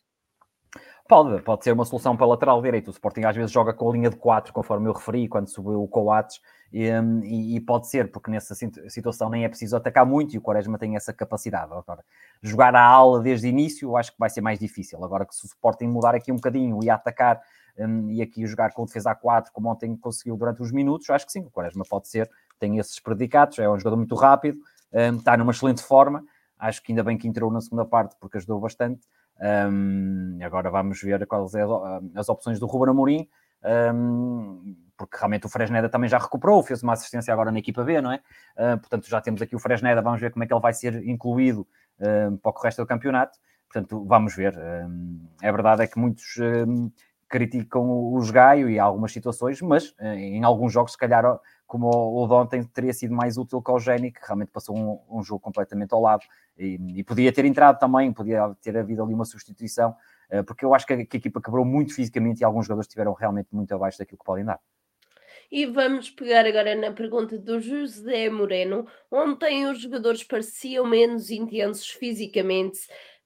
Pode, 1.08 1.40
pode 1.42 1.62
ser 1.62 1.72
uma 1.72 1.84
solução 1.84 2.16
para 2.16 2.26
lateral 2.26 2.60
direito. 2.60 2.88
O 2.88 2.90
Sporting 2.90 3.22
às 3.22 3.36
vezes 3.36 3.52
joga 3.52 3.72
com 3.72 3.88
a 3.88 3.92
linha 3.92 4.10
de 4.10 4.16
4, 4.16 4.52
conforme 4.52 4.88
eu 4.88 4.94
referi, 4.94 5.28
quando 5.28 5.48
subiu 5.48 5.80
o 5.80 5.86
Coates, 5.86 6.40
Hum, 6.72 7.20
e, 7.24 7.56
e, 7.56 7.60
pode 7.60 7.88
ser, 7.88 8.12
porque 8.12 8.30
nessa 8.30 8.54
situação 8.54 9.28
nem 9.28 9.44
é 9.44 9.48
preciso 9.48 9.76
atacar 9.76 10.06
muito 10.06 10.34
e 10.34 10.38
o 10.38 10.40
Quaresma 10.40 10.78
tem 10.78 10.94
essa 10.94 11.12
capacidade. 11.12 11.72
Agora, 11.72 12.04
jogar 12.40 12.74
a 12.76 12.84
aula 12.84 13.20
desde 13.20 13.48
o 13.48 13.50
início, 13.50 13.88
eu 13.88 13.96
acho 13.96 14.12
que 14.12 14.18
vai 14.18 14.30
ser 14.30 14.40
mais 14.40 14.58
difícil. 14.58 15.02
Agora 15.04 15.26
que 15.26 15.34
se 15.34 15.44
o 15.44 15.46
Sporting 15.46 15.86
mudar 15.86 16.14
aqui 16.14 16.30
um 16.30 16.36
bocadinho 16.36 16.78
e 16.82 16.88
atacar 16.88 17.40
um, 17.76 18.10
e 18.10 18.22
aqui 18.22 18.46
jogar 18.46 18.72
com 18.72 18.84
defesa 18.84 19.10
a 19.10 19.14
4, 19.16 19.52
como 19.52 19.68
ontem 19.68 19.96
conseguiu 19.96 20.36
durante 20.36 20.62
os 20.62 20.70
minutos, 20.70 21.10
acho 21.10 21.26
que 21.26 21.32
sim, 21.32 21.40
o 21.40 21.50
Quaresma 21.50 21.84
pode 21.88 22.08
ser, 22.08 22.30
tem 22.58 22.78
esses 22.78 23.00
predicados, 23.00 23.58
é 23.58 23.68
um 23.68 23.78
jogador 23.78 23.96
muito 23.96 24.14
rápido, 24.14 24.58
um, 24.92 25.16
está 25.16 25.36
numa 25.36 25.50
excelente 25.50 25.82
forma, 25.82 26.24
acho 26.58 26.82
que 26.82 26.92
ainda 26.92 27.02
bem 27.02 27.18
que 27.18 27.26
entrou 27.26 27.50
na 27.50 27.60
segunda 27.60 27.84
parte 27.84 28.16
porque 28.20 28.36
ajudou 28.36 28.60
bastante. 28.60 29.00
Um, 29.40 30.38
agora 30.42 30.70
vamos 30.70 31.00
ver 31.00 31.26
quais 31.26 31.50
são 31.50 31.82
as, 32.14 32.28
opções 32.28 32.60
do 32.60 32.66
Ruben 32.66 32.90
Amorim, 32.90 33.28
um, 33.94 34.76
porque 35.00 35.16
realmente 35.16 35.46
o 35.46 35.48
Fresneda 35.48 35.88
também 35.88 36.10
já 36.10 36.18
recuperou, 36.18 36.62
fez 36.62 36.82
uma 36.82 36.92
assistência 36.92 37.32
agora 37.32 37.50
na 37.50 37.58
equipa 37.58 37.82
B, 37.82 38.02
não 38.02 38.12
é? 38.12 38.20
Uh, 38.54 38.78
portanto, 38.78 39.08
já 39.08 39.18
temos 39.18 39.40
aqui 39.40 39.56
o 39.56 39.58
Fresneda, 39.58 40.02
vamos 40.02 40.20
ver 40.20 40.30
como 40.30 40.44
é 40.44 40.46
que 40.46 40.52
ele 40.52 40.60
vai 40.60 40.74
ser 40.74 41.02
incluído 41.08 41.66
uh, 41.98 42.36
para 42.36 42.52
o 42.52 42.62
resto 42.62 42.82
do 42.82 42.86
campeonato. 42.86 43.38
Portanto, 43.72 44.04
vamos 44.04 44.36
ver. 44.36 44.54
Um, 44.58 45.26
é 45.40 45.50
verdade 45.50 45.84
é 45.84 45.86
que 45.86 45.98
muitos 45.98 46.36
criticam 47.30 48.12
os 48.12 48.30
Gaio 48.30 48.68
e 48.68 48.78
algumas 48.78 49.10
situações, 49.10 49.62
mas 49.62 49.90
uh, 49.92 50.04
em 50.04 50.44
alguns 50.44 50.70
jogos, 50.70 50.92
se 50.92 50.98
calhar, 50.98 51.24
como 51.66 51.86
o, 51.86 52.24
o 52.24 52.26
de 52.26 52.34
ontem, 52.34 52.62
teria 52.64 52.92
sido 52.92 53.14
mais 53.14 53.38
útil 53.38 53.62
que 53.62 53.70
o 53.70 53.78
Geni, 53.78 54.12
que 54.12 54.20
realmente 54.22 54.50
passou 54.50 54.76
um, 54.76 55.00
um, 55.08 55.22
jogo 55.22 55.40
completamente 55.40 55.94
ao 55.94 56.02
lado 56.02 56.24
e, 56.58 56.78
e, 56.96 57.04
podia 57.04 57.32
ter 57.32 57.46
entrado 57.46 57.78
também, 57.78 58.12
podia 58.12 58.54
ter 58.60 58.76
havido 58.76 59.02
ali 59.02 59.14
uma 59.14 59.24
substituição, 59.24 59.94
uh, 60.30 60.44
porque 60.44 60.62
eu 60.62 60.74
acho 60.74 60.84
que 60.84 60.92
a, 60.92 61.06
que 61.06 61.16
a, 61.16 61.20
equipa 61.20 61.40
quebrou 61.40 61.64
muito 61.64 61.94
fisicamente 61.94 62.40
e 62.40 62.44
alguns 62.44 62.66
jogadores 62.66 62.86
estiveram 62.86 63.14
realmente 63.14 63.48
muito 63.52 63.74
abaixo 63.74 63.98
daquilo 63.98 64.18
que 64.18 64.24
podem 64.24 64.44
dar. 64.44 64.60
E 65.50 65.66
vamos 65.66 66.08
pegar 66.08 66.46
agora 66.46 66.76
na 66.76 66.92
pergunta 66.92 67.36
do 67.36 67.60
José 67.60 68.30
Moreno. 68.30 68.86
Ontem 69.10 69.66
os 69.66 69.80
jogadores 69.80 70.22
pareciam 70.22 70.86
menos 70.86 71.28
intensos 71.30 71.88
fisicamente 71.88 72.78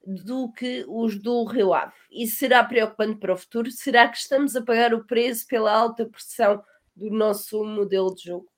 do 0.06 0.50
que 0.52 0.84
os 0.88 1.20
do 1.20 1.44
Rio 1.44 1.74
Ave. 1.74 1.92
E 2.10 2.26
será 2.26 2.64
preocupante 2.64 3.18
para 3.18 3.34
o 3.34 3.36
futuro? 3.36 3.70
Será 3.70 4.08
que 4.08 4.16
estamos 4.16 4.56
a 4.56 4.62
pagar 4.62 4.94
o 4.94 5.04
preço 5.04 5.46
pela 5.46 5.72
alta 5.72 6.06
pressão 6.06 6.62
do 6.96 7.10
nosso 7.10 7.62
modelo 7.62 8.14
de 8.14 8.24
jogo? 8.24 8.53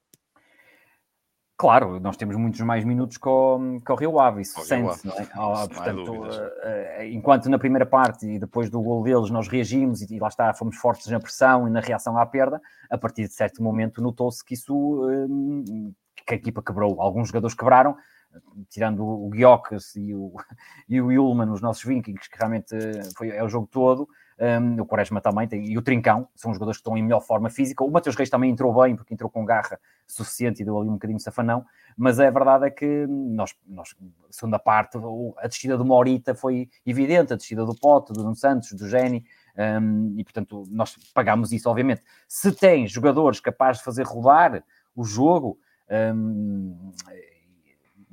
Claro, 1.59 1.99
nós 1.99 2.19
temos 2.19 2.37
muitos 2.37 2.61
mais 2.61 2.85
minutos 2.85 3.17
com, 3.17 3.81
com 3.83 3.93
o 3.95 3.97
Rio 3.97 4.21
Ave, 4.21 4.43
isso 4.43 4.61
sente-se, 4.61 5.07
não 5.07 5.15
é? 5.15 5.27
Ah, 5.33 5.67
portanto, 5.67 6.13
uh, 6.13 7.03
enquanto 7.11 7.49
na 7.49 7.59
primeira 7.59 7.87
parte 7.87 8.27
e 8.27 8.39
depois 8.39 8.69
do 8.69 8.83
gol 8.83 9.03
deles 9.03 9.31
nós 9.31 9.49
reagimos 9.49 10.03
e, 10.03 10.17
e, 10.17 10.19
lá 10.19 10.29
está, 10.29 10.53
fomos 10.53 10.77
fortes 10.77 11.07
na 11.07 11.19
pressão 11.19 11.67
e 11.67 11.71
na 11.71 11.81
reação 11.81 12.19
à 12.19 12.27
perda, 12.27 12.61
a 12.91 12.99
partir 12.99 13.23
de 13.23 13.33
certo 13.33 13.63
momento 13.63 14.03
notou-se 14.03 14.45
que 14.45 14.53
isso, 14.53 14.75
uh, 14.75 15.95
que 16.27 16.35
a 16.35 16.37
equipa 16.37 16.63
quebrou, 16.63 17.01
alguns 17.01 17.29
jogadores 17.29 17.57
quebraram, 17.57 17.97
tirando 18.69 19.03
o 19.03 19.31
Guiocas 19.31 19.97
e 19.97 20.15
o, 20.15 20.35
e 20.87 21.01
o 21.01 21.07
Ullman, 21.07 21.51
os 21.51 21.63
nossos 21.63 21.85
Vikings, 21.85 22.29
que 22.29 22.37
realmente 22.37 22.77
foi, 23.17 23.31
é 23.31 23.43
o 23.43 23.49
jogo 23.49 23.67
todo, 23.67 24.07
um, 24.39 24.83
o 24.83 24.87
Quaresma 24.87 25.21
também 25.21 25.49
tem, 25.49 25.65
e 25.65 25.79
o 25.79 25.83
Trincão, 25.83 26.29
são 26.35 26.51
os 26.51 26.57
jogadores 26.57 26.79
que 26.79 26.83
estão 26.83 26.97
em 26.97 27.03
melhor 27.03 27.21
forma 27.21 27.49
física. 27.49 27.83
O 27.83 27.91
Matheus 27.91 28.15
Reis 28.17 28.29
também 28.29 28.51
entrou 28.51 28.73
bem, 28.83 28.95
porque 28.95 29.15
entrou 29.15 29.31
com 29.31 29.45
garra 29.45 29.79
suficiente 30.07 30.63
e 30.63 30.65
deu 30.65 30.79
ali 30.79 30.89
um 30.89 30.95
bocadinho 30.95 31.17
de 31.17 31.23
safanão, 31.23 31.65
mas 31.97 32.21
a 32.21 32.31
verdade 32.31 32.67
é 32.67 32.71
que 32.71 33.07
nós, 33.09 33.55
nós 33.67 33.97
segunda 34.31 34.59
parte, 34.59 34.99
a 35.39 35.49
descida 35.49 35.79
do 35.79 35.85
Morita 35.85 36.35
foi 36.35 36.69
evidente, 36.85 37.33
a 37.33 37.37
descida 37.37 37.65
do 37.65 37.75
Pote, 37.75 38.13
do 38.13 38.23
Nuno 38.23 38.37
Santos, 38.37 38.73
do 38.73 38.89
Geni, 38.89 39.25
um, 39.83 40.15
e 40.19 40.23
portanto 40.23 40.65
nós 40.71 40.97
pagámos 41.15 41.53
isso, 41.53 41.69
obviamente. 41.71 42.03
Se 42.29 42.53
tem 42.53 42.87
jogadores 42.87 43.41
capazes 43.41 43.79
de 43.79 43.85
fazer 43.85 44.05
rodar 44.05 44.63
o 44.95 45.05
jogo, 45.05 45.59
um, 46.15 46.93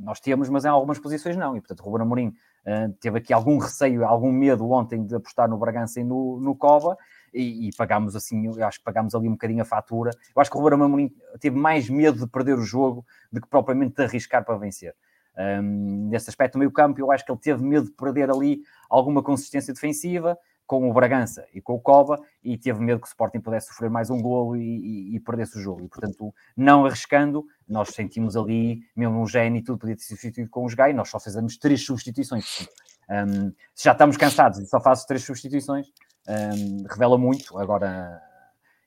nós 0.04 0.20
temos, 0.20 0.50
mas 0.50 0.66
em 0.66 0.70
algumas 0.70 1.00
posições 1.00 1.36
não, 1.36 1.56
e 1.56 1.62
portanto 1.62 1.82
Ruben 1.84 2.02
Amorim 2.02 2.34
Uh, 2.66 2.94
teve 3.02 3.18
aqui 3.18 3.34
algum 3.34 3.58
receio, 3.58 4.06
algum 4.06 4.32
medo 4.32 4.70
ontem 4.72 5.06
de 5.06 5.14
apostar 5.14 5.50
no 5.50 5.58
Bragança 5.58 6.00
e 6.00 6.04
no, 6.04 6.40
no 6.40 6.56
Cova, 6.56 6.98
e, 7.34 7.68
e 7.68 7.76
pagámos 7.76 8.16
assim, 8.16 8.46
eu 8.46 8.66
acho 8.66 8.78
que 8.80 8.86
pagámos 8.86 9.14
ali 9.14 9.28
um 9.28 9.34
bocadinho 9.34 9.62
a 9.62 9.66
fatura. 9.66 10.12
Eu 10.34 10.42
acho 10.42 10.50
que 10.50 10.58
o 10.58 10.62
Ruben 10.62 10.82
Amorim 10.82 11.12
teve 11.42 11.58
mais 11.58 11.90
medo 11.90 12.20
de 12.20 12.28
perder 12.28 12.58
o 12.58 12.62
jogo 12.62 13.06
do 13.32 13.42
que 13.42 13.50
propriamente 13.50 13.96
de 13.96 14.04
arriscar 14.04 14.46
para 14.46 14.56
vencer. 14.56 14.96
Um, 15.38 16.08
nesse 16.10 16.30
aspecto, 16.30 16.58
meio 16.58 16.72
campo, 16.72 17.02
eu 17.02 17.12
acho 17.12 17.26
que 17.26 17.32
ele 17.32 17.40
teve 17.40 17.62
medo 17.64 17.88
de 17.88 17.92
perder 17.92 18.30
ali 18.30 18.62
alguma 18.90 19.22
consistência 19.22 19.74
defensiva, 19.74 20.38
com 20.66 20.90
o 20.90 20.94
Bragança 20.94 21.46
e 21.54 21.62
com 21.62 21.74
o 21.74 21.80
Cova 21.80 22.20
e 22.44 22.58
teve 22.58 22.80
medo 22.80 23.02
que 23.02 23.08
o 23.08 23.10
Sporting 23.10 23.40
pudesse 23.40 23.68
sofrer 23.68 23.90
mais 23.90 24.10
um 24.10 24.22
golo 24.22 24.56
e, 24.56 24.62
e, 24.62 25.16
e 25.16 25.20
perdesse 25.20 25.58
o 25.58 25.62
jogo. 25.62 25.84
E, 25.84 25.88
portanto, 25.88 26.34
não 26.56 26.86
arriscando, 26.86 27.46
nós 27.68 27.90
sentimos 27.90 28.36
ali, 28.36 28.82
mesmo 28.96 29.22
o 29.22 29.28
Gene 29.28 29.60
e 29.60 29.64
tudo 29.64 29.80
podia 29.80 29.96
ter 29.96 30.04
sido 30.04 30.18
substituído 30.18 30.50
com 30.50 30.66
os 30.66 30.74
Gai, 30.74 30.94
nós 30.94 31.10
só 31.10 31.20
fizemos 31.20 31.58
três 31.58 31.86
substituições. 31.86 32.68
Um, 33.10 33.52
se 33.76 33.86
já 33.86 33.92
estamos 33.92 34.18
cansados 34.18 34.60
e 34.60 34.66
só 34.66 34.80
fazes 34.80 35.06
três 35.06 35.24
substituições, 35.24 35.88
um, 36.28 36.86
revela 36.90 37.18
muito. 37.18 37.58
Agora, 37.58 38.22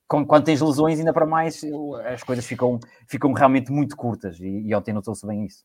quando 0.07 0.45
tens 0.45 0.61
lesões, 0.61 0.99
ainda 0.99 1.13
para 1.13 1.27
mais, 1.27 1.61
as 2.13 2.23
coisas 2.23 2.47
ficam, 2.47 2.79
ficam 3.09 3.33
realmente 3.33 3.71
muito 3.71 3.97
curtas 3.97 4.41
e, 4.41 4.47
e 4.47 4.75
ontem 4.75 4.93
notou-se 4.93 5.27
bem 5.27 5.45
isso. 5.45 5.65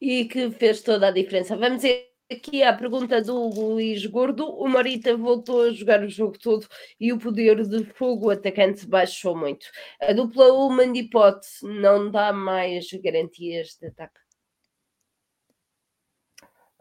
E 0.00 0.26
que 0.26 0.50
fez 0.50 0.82
toda 0.82 1.08
a 1.08 1.10
diferença. 1.10 1.56
Vamos 1.56 1.82
ver 1.82 2.15
aqui 2.30 2.62
a 2.62 2.72
pergunta 2.72 3.22
do 3.22 3.48
Luís 3.48 4.04
Gordo. 4.06 4.46
O 4.46 4.68
Marita 4.68 5.16
voltou 5.16 5.62
a 5.62 5.70
jogar 5.70 6.02
o 6.02 6.08
jogo 6.08 6.38
todo 6.38 6.66
e 7.00 7.12
o 7.12 7.18
poder 7.18 7.66
de 7.66 7.84
fogo 7.94 8.30
atacante 8.30 8.86
baixou 8.86 9.36
muito. 9.36 9.66
A 10.00 10.12
dupla 10.12 10.52
Ullman 10.52 10.92
de 10.92 11.04
Pote 11.04 11.46
não 11.62 12.10
dá 12.10 12.32
mais 12.32 12.86
garantias 13.02 13.76
de 13.80 13.88
ataque. 13.88 14.20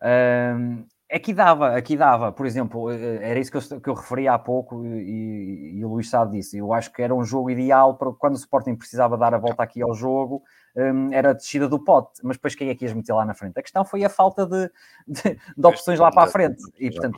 Um, 0.01 0.85
aqui 1.11 1.33
dava, 1.33 1.75
aqui 1.75 1.95
dava, 1.95 2.31
por 2.31 2.45
exemplo, 2.45 2.91
eh, 2.91 3.19
era 3.21 3.39
isso 3.39 3.49
que 3.49 3.57
eu, 3.57 3.81
que 3.81 3.89
eu 3.89 3.93
referi 3.93 4.27
há 4.27 4.37
pouco 4.37 4.85
e, 4.85 5.77
e, 5.77 5.85
o 5.85 5.89
Luís 5.89 6.09
sabe 6.09 6.37
disso. 6.37 6.55
Eu 6.57 6.73
acho 6.73 6.91
que 6.91 7.01
era 7.01 7.15
um 7.15 7.23
jogo 7.23 7.49
ideal 7.49 7.97
para 7.97 8.11
quando 8.13 8.33
o 8.33 8.37
Sporting 8.37 8.75
precisava 8.75 9.17
dar 9.17 9.33
a 9.33 9.39
volta 9.39 9.63
aqui 9.63 9.81
ao 9.81 9.95
jogo, 9.95 10.43
um, 10.75 11.13
era 11.13 11.31
a 11.31 11.33
descida 11.33 11.67
do 11.67 11.79
pote, 11.79 12.21
mas 12.23 12.37
depois 12.37 12.55
quem 12.55 12.69
é 12.69 12.75
que 12.75 12.85
ias 12.85 12.93
meter 12.93 13.13
lá 13.13 13.25
na 13.25 13.33
frente? 13.33 13.57
A 13.57 13.61
questão 13.61 13.85
foi 13.85 14.03
a 14.03 14.09
falta 14.09 14.45
de, 14.45 14.69
de, 15.07 15.39
de 15.57 15.67
opções 15.67 15.99
lá 15.99 16.11
para 16.11 16.23
a 16.23 16.27
frente. 16.27 16.61
E 16.77 16.91
portanto, 16.91 17.17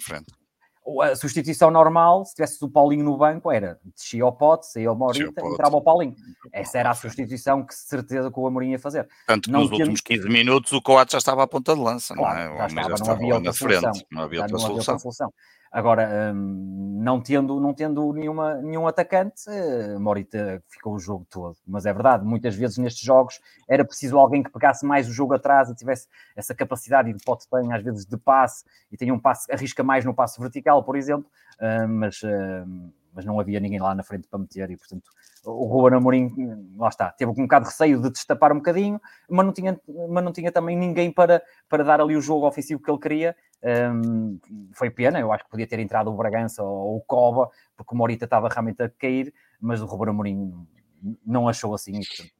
a 1.02 1.16
substituição 1.16 1.70
normal, 1.70 2.24
se 2.24 2.34
tivesse 2.34 2.64
o 2.64 2.70
Paulinho 2.70 3.04
no 3.04 3.18
banco, 3.18 3.52
era 3.52 3.78
descia 3.84 4.24
ao 4.24 4.32
pote, 4.32 4.68
saía 4.68 4.88
ao 4.88 4.96
Maurita, 4.96 5.46
entrava 5.46 5.76
o 5.76 5.82
Paulinho. 5.82 6.16
Essa 6.52 6.80
era 6.80 6.92
a 6.92 6.94
substituição 6.94 7.66
que 7.66 7.76
certeza 7.76 8.32
que 8.32 8.40
o 8.40 8.48
Amorim 8.48 8.72
ia 8.72 8.80
fazer. 8.80 9.08
Tanto 9.26 9.46
que 9.46 9.52
não 9.52 9.62
nos 9.62 9.70
tendo... 9.70 9.80
últimos 9.80 10.02
15 10.02 10.30
minutos 10.30 10.72
o 10.72 10.82
Coates 10.82 11.12
já 11.12 11.18
estava 11.18 11.44
à 11.44 11.48
ponta 11.48 11.76
de 11.76 11.82
lança, 11.82 12.16
claro, 12.16 12.56
não 12.56 12.56
é? 12.56 12.70
Já 12.70 12.94
estava, 12.94 12.98
não 13.00 13.12
havia 13.12 13.36
outra 13.36 13.54
solução. 13.54 13.94
Frente, 13.94 14.06
não 14.12 14.22
havia 14.22 14.42
outra, 14.42 14.58
solução. 14.58 14.94
outra 14.94 15.00
solução. 15.00 15.34
Agora, 15.72 16.32
hum, 16.34 17.00
não 17.02 17.22
tendo, 17.22 17.60
não 17.60 17.74
tendo 17.74 18.12
nenhuma, 18.14 18.56
nenhum 18.56 18.88
atacante, 18.88 19.44
uh, 19.50 20.00
Morita 20.00 20.62
ficou 20.68 20.94
o 20.94 21.00
jogo 21.00 21.26
todo. 21.30 21.58
Mas 21.66 21.86
é 21.86 21.94
verdade, 21.94 22.26
muitas 22.26 22.56
vezes 22.56 22.78
nestes 22.78 23.04
jogos 23.04 23.40
era 23.68 23.86
preciso 23.86 24.18
alguém 24.18 24.44
que 24.44 24.52
pegasse 24.52 24.86
mais 24.86 25.08
o 25.08 25.14
jogo 25.14 25.34
atrás 25.34 25.70
e 25.70 25.76
tivesse 25.76 26.08
essa 26.36 26.56
capacidade, 26.56 27.10
e 27.10 27.14
o 27.14 27.18
Pote 27.26 27.48
tem 27.50 27.74
às 27.74 27.84
vezes 27.84 28.06
de 28.06 28.18
passe, 28.18 28.64
e 28.92 28.98
tem 28.98 29.12
um 29.12 29.20
passe, 29.20 29.52
arrisca 29.52 29.84
mais 29.84 30.06
no 30.06 30.14
passe 30.14 30.40
vertical, 30.40 30.84
por 30.84 30.96
exemplo, 30.96 31.30
uh, 31.62 31.88
mas, 31.88 32.22
uh, 32.24 32.92
mas 33.14 33.26
não 33.26 33.40
havia 33.40 33.60
ninguém 33.60 33.80
lá 33.80 33.94
na 33.94 34.04
frente 34.04 34.28
para 34.28 34.40
meter, 34.40 34.70
e 34.72 34.78
portanto 34.78 35.10
o 35.48 35.66
Ruben 35.66 35.98
Amorim, 35.98 36.30
lá 36.78 36.90
está, 36.90 37.10
teve 37.12 37.32
um 37.32 37.34
bocado 37.34 37.66
de 37.66 37.72
receio 37.72 38.02
de 38.02 38.10
destapar 38.10 38.52
um 38.52 38.58
bocadinho, 38.58 39.00
mas 39.30 39.46
não 39.46 39.54
tinha, 39.54 39.80
mas 40.10 40.24
não 40.24 40.32
tinha 40.32 40.52
também 40.52 40.76
ninguém 40.76 41.12
para, 41.12 41.42
para 41.70 41.84
dar 41.84 42.02
ali 42.02 42.16
o 42.16 42.22
jogo 42.22 42.46
ofensivo 42.46 42.82
que 42.82 42.92
ele 42.92 43.00
queria. 43.00 43.36
Um, 43.64 44.40
foi 44.74 44.90
pena, 44.90 45.20
eu 45.20 45.32
acho 45.32 45.44
que 45.44 45.50
podia 45.50 45.68
ter 45.68 45.80
entrado 45.80 46.12
o 46.12 46.16
Bragança 46.16 46.64
ou 46.64 46.98
o 46.98 47.02
Cova, 47.02 47.50
porque 47.76 47.94
o 47.94 47.98
Morita 47.98 48.26
estava 48.26 48.48
realmente 48.48 48.82
a 48.84 48.90
cair, 48.90 49.34
mas 49.60 49.82
o 49.82 49.86
Ruben 49.86 50.10
Amorim 50.10 50.54
não 51.26 51.50
achou 51.50 51.74
assim. 51.74 51.94
Portanto, 51.94 52.32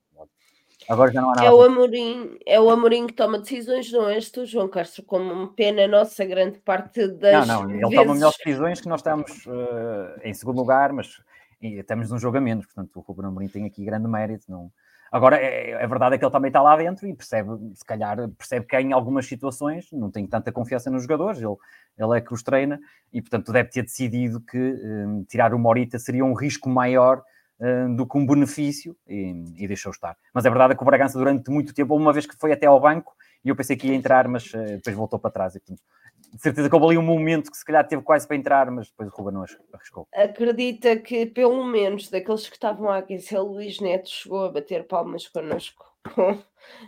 Agora 0.88 1.12
já 1.12 1.22
não 1.22 1.32
há 1.32 1.36
nada. 1.36 1.48
É 1.48 1.52
o, 1.52 1.62
Amorim, 1.62 2.40
é 2.46 2.60
o 2.60 2.70
Amorim 2.70 3.08
que 3.08 3.14
toma 3.14 3.40
decisões, 3.40 3.92
não 3.92 4.08
és 4.08 4.32
tu, 4.32 4.46
João 4.46 4.70
Castro, 4.70 5.04
como 5.04 5.48
pena 5.50 5.86
nossa 5.88 6.24
grande 6.24 6.60
parte 6.60 7.08
das. 7.08 7.46
Não, 7.46 7.64
não, 7.64 7.72
ele 7.72 7.82
vezes... 7.82 7.96
toma 7.96 8.14
melhores 8.14 8.38
decisões 8.38 8.82
que 8.82 8.88
nós 8.88 9.02
estamos 9.02 9.46
uh, 9.48 10.22
em 10.24 10.34
segundo 10.34 10.58
lugar, 10.58 10.94
mas 10.94 11.22
estamos 11.62 12.10
num 12.10 12.20
jogo 12.20 12.38
a 12.38 12.42
menos, 12.42 12.66
portanto 12.66 12.96
o 12.96 13.02
Ruben 13.02 13.26
Amorim 13.26 13.48
tem 13.50 13.66
aqui 13.66 13.84
grande 13.84 14.08
mérito. 14.08 14.46
Não... 14.50 14.72
Agora, 15.12 15.38
é, 15.38 15.72
é 15.72 15.88
verdade 15.88 16.16
é 16.16 16.18
que 16.18 16.26
ele 16.26 16.32
também 16.32 16.50
está 16.50 16.62
lá 16.62 16.76
dentro 16.76 17.08
e 17.08 17.14
percebe, 17.14 17.50
se 17.74 17.86
calhar, 17.86 18.18
percebe 18.38 18.66
que 18.66 18.78
em 18.78 18.92
algumas 18.92 19.26
situações 19.26 19.88
não 19.92 20.12
tem 20.12 20.28
tanta 20.28 20.52
confiança 20.52 20.90
nos 20.90 21.04
jogadores, 21.04 21.42
ele, 21.42 21.56
ele 21.98 22.18
é 22.18 22.22
que 22.22 22.34
os 22.34 22.44
treina 22.44 22.80
e, 23.12 23.22
portanto, 23.22 23.52
deve 23.52 23.70
ter 23.70 23.84
decidido 23.84 24.42
que 24.42 24.58
um, 24.58 25.24
tirar 25.24 25.54
o 25.54 25.60
Morita 25.60 25.98
seria 25.98 26.26
um 26.26 26.34
risco 26.34 26.70
maior 26.70 27.22
um, 27.60 27.96
do 27.96 28.06
que 28.06 28.18
um 28.18 28.26
benefício 28.26 28.96
e, 29.08 29.44
e 29.58 29.68
deixou 29.68 29.92
estar. 29.92 30.16
Mas 30.34 30.46
é 30.46 30.50
verdade 30.50 30.76
que 30.76 30.84
o 30.84 30.86
Bragança, 30.86 31.18
durante 31.18 31.50
muito 31.50 31.74
tempo, 31.74 31.96
uma 31.96 32.14
vez 32.14 32.26
que 32.26 32.36
foi 32.38 32.52
até 32.52 32.68
ao 32.68 32.80
banco, 32.80 33.16
e 33.44 33.50
eu 33.50 33.56
pensei 33.56 33.76
que 33.76 33.88
ia 33.88 33.96
entrar, 33.96 34.28
mas 34.28 34.54
uh, 34.54 34.64
depois 34.64 34.96
voltou 34.96 35.20
para 35.20 35.32
trás. 35.32 35.56
E, 35.56 35.60
portanto, 35.60 35.82
de 36.34 36.42
certeza 36.42 36.70
que 36.70 36.76
houve 36.76 36.88
ali 36.88 36.98
um 36.98 37.04
momento 37.04 37.52
que 37.52 37.58
se 37.58 37.66
calhar 37.66 37.88
teve 37.88 38.02
quase 38.02 38.28
para 38.28 38.38
entrar, 38.38 38.70
mas 38.72 38.90
depois 38.90 39.10
o 39.10 39.16
Ruben 39.16 39.34
não 39.34 39.46
arriscou. 39.74 40.08
Acredita 40.14 40.98
que 40.98 41.26
pelo 41.26 41.64
menos 41.64 42.10
daqueles 42.10 42.48
que 42.48 42.56
estavam 42.56 42.90
a 42.90 42.98
aquecer, 42.98 43.42
Luís 43.42 43.80
Neto 43.80 44.10
chegou 44.10 44.46
a 44.46 44.52
bater 44.52 44.86
palmas 44.86 45.28
connosco? 45.28 45.88
com 46.14 46.42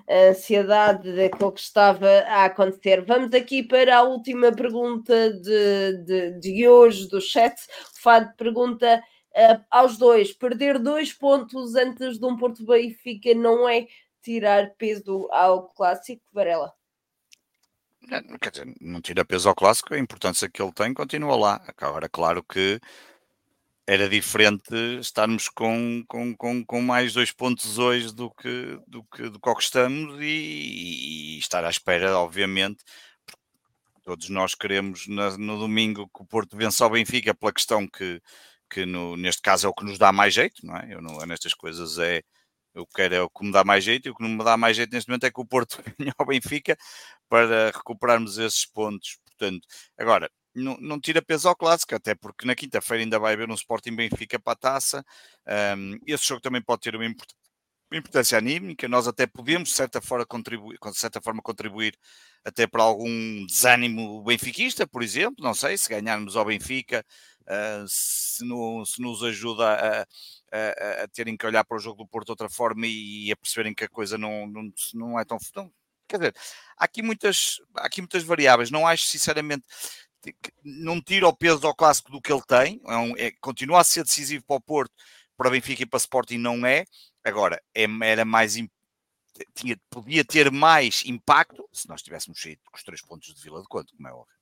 a 0.07 0.29
ansiedade 0.29 1.15
daquilo 1.15 1.51
que 1.51 1.59
estava 1.59 2.07
a 2.27 2.45
acontecer. 2.45 3.03
Vamos 3.05 3.33
aqui 3.33 3.63
para 3.63 3.97
a 3.97 4.03
última 4.03 4.51
pergunta 4.51 5.33
de, 5.33 6.03
de, 6.05 6.39
de 6.39 6.67
hoje 6.67 7.07
do 7.07 7.21
chat. 7.21 7.55
O 7.95 8.01
Fado 8.01 8.33
pergunta 8.37 9.01
uh, 9.31 9.65
aos 9.69 9.97
dois: 9.97 10.33
perder 10.33 10.79
dois 10.79 11.13
pontos 11.13 11.75
antes 11.75 12.19
de 12.19 12.25
um 12.25 12.37
Porto 12.37 12.65
Benfica 12.65 13.33
não 13.33 13.67
é 13.67 13.87
tirar 14.21 14.73
peso 14.77 15.27
ao 15.31 15.69
clássico, 15.69 16.23
Varela? 16.31 16.73
Quer 18.41 18.51
dizer, 18.51 18.75
não 18.81 19.01
tira 19.01 19.23
peso 19.23 19.49
ao 19.49 19.55
clássico, 19.55 19.93
a 19.93 19.99
importância 19.99 20.49
que 20.49 20.61
ele 20.61 20.71
tem 20.71 20.93
continua 20.93 21.35
lá. 21.35 21.61
Agora, 21.77 22.09
claro 22.09 22.43
que 22.43 22.79
era 23.87 24.07
diferente 24.07 24.75
estarmos 24.99 25.49
com, 25.49 26.03
com, 26.07 26.35
com, 26.35 26.63
com, 26.63 26.81
mais 26.81 27.13
dois 27.13 27.31
pontos 27.31 27.79
hoje 27.79 28.13
do 28.13 28.29
que, 28.29 28.79
do 28.87 29.03
que, 29.03 29.29
do 29.29 29.39
que 29.39 29.49
estamos 29.59 30.21
e, 30.21 31.35
e, 31.35 31.39
estar 31.39 31.65
à 31.65 31.69
espera, 31.69 32.17
obviamente. 32.17 32.83
Todos 34.03 34.29
nós 34.29 34.53
queremos 34.55 35.07
na, 35.07 35.37
no 35.37 35.57
domingo 35.57 36.07
que 36.15 36.21
o 36.21 36.25
Porto 36.25 36.55
vença 36.55 36.83
ao 36.83 36.91
Benfica 36.91 37.33
pela 37.33 37.51
questão 37.53 37.87
que, 37.87 38.21
que 38.69 38.85
no, 38.85 39.17
neste 39.17 39.41
caso 39.41 39.65
é 39.67 39.69
o 39.69 39.73
que 39.73 39.85
nos 39.85 39.97
dá 39.97 40.11
mais 40.11 40.33
jeito, 40.35 40.65
não 40.65 40.77
é? 40.77 40.93
Eu 40.93 41.01
não, 41.01 41.17
nestas 41.25 41.53
coisas 41.53 41.97
é 41.97 42.21
eu 42.73 42.85
quero 42.87 43.15
é 43.15 43.21
o 43.21 43.29
que 43.29 43.45
me 43.45 43.51
dá 43.51 43.63
mais 43.63 43.83
jeito 43.83 44.07
e 44.07 44.11
o 44.11 44.15
que 44.15 44.23
não 44.23 44.29
me 44.29 44.43
dá 44.43 44.57
mais 44.57 44.75
jeito 44.77 44.91
neste 44.93 45.09
momento 45.09 45.25
é 45.25 45.31
que 45.31 45.41
o 45.41 45.45
Porto 45.45 45.77
ganhe 45.99 46.11
ao 46.17 46.25
Benfica 46.25 46.77
para 47.27 47.71
recuperarmos 47.71 48.37
esses 48.37 48.65
pontos. 48.65 49.17
Portanto, 49.25 49.67
agora, 49.97 50.29
não, 50.53 50.77
não 50.79 50.99
tira 50.99 51.21
peso 51.21 51.47
ao 51.47 51.55
clássico, 51.55 51.95
até 51.95 52.15
porque 52.15 52.45
na 52.45 52.55
quinta-feira 52.55 53.03
ainda 53.03 53.19
vai 53.19 53.33
haver 53.33 53.49
um 53.49 53.53
Sporting 53.53 53.95
Benfica 53.95 54.39
para 54.39 54.53
a 54.53 54.55
taça. 54.55 55.05
Um, 55.77 55.97
esse 56.05 56.27
jogo 56.27 56.41
também 56.41 56.61
pode 56.61 56.81
ter 56.81 56.95
uma 56.95 57.05
importância 57.91 58.37
anímica. 58.37 58.87
Nós 58.87 59.07
até 59.07 59.25
podemos, 59.27 59.69
de 59.69 59.75
certa 59.75 60.01
forma, 60.01 60.25
contribuir, 60.25 60.77
de 60.81 60.97
certa 60.97 61.21
forma, 61.21 61.41
contribuir 61.41 61.97
até 62.43 62.67
para 62.67 62.83
algum 62.83 63.45
desânimo 63.45 64.23
benfiquista, 64.23 64.87
por 64.87 65.03
exemplo. 65.03 65.43
Não 65.43 65.53
sei, 65.53 65.77
se 65.77 65.89
ganharmos 65.89 66.35
ao 66.35 66.45
Benfica, 66.45 67.05
uh, 67.49 67.85
se, 67.87 68.45
no, 68.45 68.85
se, 68.85 69.01
nos 69.01 69.23
ajuda 69.23 69.63
a, 69.63 70.01
a, 70.01 71.03
a, 71.03 71.07
terem 71.07 71.35
que 71.35 71.45
olhar 71.45 71.63
para 71.63 71.77
o 71.77 71.79
jogo 71.79 72.03
do 72.03 72.07
Porto 72.07 72.27
de 72.27 72.31
outra 72.31 72.49
forma 72.49 72.85
e, 72.85 73.31
a 73.31 73.35
perceberem 73.35 73.73
que 73.73 73.83
a 73.83 73.89
coisa 73.89 74.17
não, 74.17 74.47
não, 74.47 74.71
não 74.93 75.19
é 75.19 75.25
tão. 75.25 75.37
Não, 75.55 75.71
quer 76.07 76.17
dizer, 76.17 76.35
há 76.77 76.85
aqui 76.85 77.01
muitas, 77.01 77.59
há 77.75 77.87
aqui 77.87 78.01
muitas 78.01 78.23
variáveis. 78.23 78.71
Não 78.71 78.87
acho, 78.87 79.05
sinceramente, 79.05 79.65
não 80.63 81.01
tira 81.01 81.27
o 81.27 81.35
peso 81.35 81.65
ao 81.65 81.75
clássico 81.75 82.11
do 82.11 82.21
que 82.21 82.31
ele 82.31 82.43
tem, 82.47 82.81
é 82.85 82.97
um, 82.97 83.17
é, 83.17 83.31
continua 83.39 83.81
a 83.81 83.83
ser 83.83 84.03
decisivo 84.03 84.43
para 84.45 84.57
o 84.57 84.61
Porto, 84.61 84.93
para 85.37 85.49
Benfica 85.49 85.83
e 85.83 85.85
para 85.85 85.97
Sporting 85.97 86.37
não 86.37 86.65
é. 86.65 86.85
Agora, 87.23 87.61
é, 87.75 87.85
era 88.03 88.25
mais 88.25 88.55
tinha, 89.55 89.79
podia 89.89 90.25
ter 90.25 90.51
mais 90.51 91.03
impacto 91.05 91.67
se 91.71 91.87
nós 91.87 92.01
tivéssemos 92.01 92.41
saído 92.41 92.61
com 92.65 92.75
os 92.75 92.83
três 92.83 93.01
pontos 93.01 93.33
de 93.33 93.41
Vila 93.41 93.61
de 93.61 93.67
Conto, 93.67 93.95
como 93.95 94.07
é 94.07 94.11
óbvio. 94.11 94.38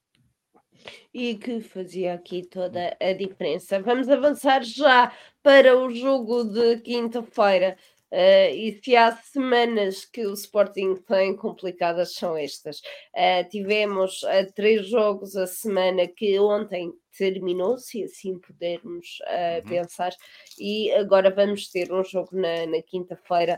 E 1.13 1.35
que 1.35 1.61
fazia 1.61 2.13
aqui 2.13 2.43
toda 2.43 2.95
a 2.99 3.13
diferença. 3.13 3.81
Vamos 3.81 4.09
avançar 4.09 4.63
já 4.63 5.11
para 5.41 5.77
o 5.77 5.89
jogo 5.89 6.43
de 6.43 6.77
quinta-feira. 6.81 7.77
Uh, 8.09 8.55
e 8.55 8.79
se 8.81 8.95
há 8.95 9.11
semanas 9.11 10.05
que 10.05 10.25
o 10.25 10.33
Sporting 10.33 10.95
tem 10.95 11.35
complicadas, 11.35 12.13
são 12.13 12.37
estas. 12.37 12.79
Uh, 13.13 13.47
tivemos 13.49 14.23
uh, 14.23 14.51
três 14.55 14.87
jogos 14.87 15.35
a 15.35 15.45
semana 15.45 16.07
que 16.07 16.39
ontem 16.39 16.93
terminou, 17.17 17.77
se 17.77 18.03
assim 18.03 18.39
pudermos 18.39 19.17
uhum. 19.21 19.69
pensar, 19.69 20.13
e 20.59 20.91
agora 20.91 21.31
vamos 21.31 21.67
ter 21.67 21.91
um 21.91 22.03
jogo 22.03 22.29
na, 22.31 22.67
na 22.67 22.79
quinta-feira 22.83 23.57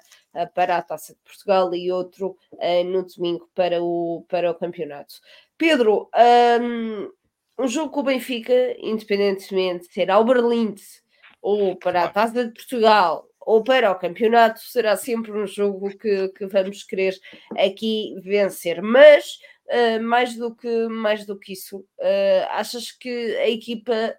para 0.56 0.78
a 0.78 0.82
Taça 0.82 1.14
de 1.14 1.20
Portugal 1.20 1.76
e 1.76 1.92
outro 1.92 2.38
no 2.86 3.06
domingo 3.06 3.50
para 3.54 3.84
o, 3.84 4.24
para 4.30 4.50
o 4.50 4.56
campeonato. 4.56 5.16
Pedro, 5.60 6.10
um, 6.62 7.12
um 7.64 7.68
jogo 7.68 7.92
com 7.92 8.00
o 8.00 8.04
Benfica, 8.04 8.54
independentemente 8.80 9.90
de 9.90 9.94
ser 9.94 10.10
ao 10.10 10.24
Berlim 10.24 10.74
ou 11.42 11.76
para 11.76 12.06
a 12.06 12.08
Taça 12.08 12.46
de 12.46 12.54
Portugal 12.54 13.28
ou 13.42 13.62
para 13.62 13.92
o 13.92 14.00
campeonato, 14.00 14.62
será 14.62 14.96
sempre 14.96 15.32
um 15.34 15.46
jogo 15.46 15.90
que, 15.98 16.30
que 16.30 16.48
vamos 16.48 16.84
querer 16.84 17.14
aqui 17.58 18.16
vencer. 18.24 18.82
Mas, 18.82 19.38
uh, 19.68 20.02
mais, 20.02 20.34
do 20.38 20.56
que, 20.56 20.88
mais 20.88 21.26
do 21.26 21.38
que 21.38 21.52
isso, 21.52 21.80
uh, 21.80 22.48
achas 22.52 22.92
que 22.92 23.36
a 23.36 23.50
equipa. 23.50 24.18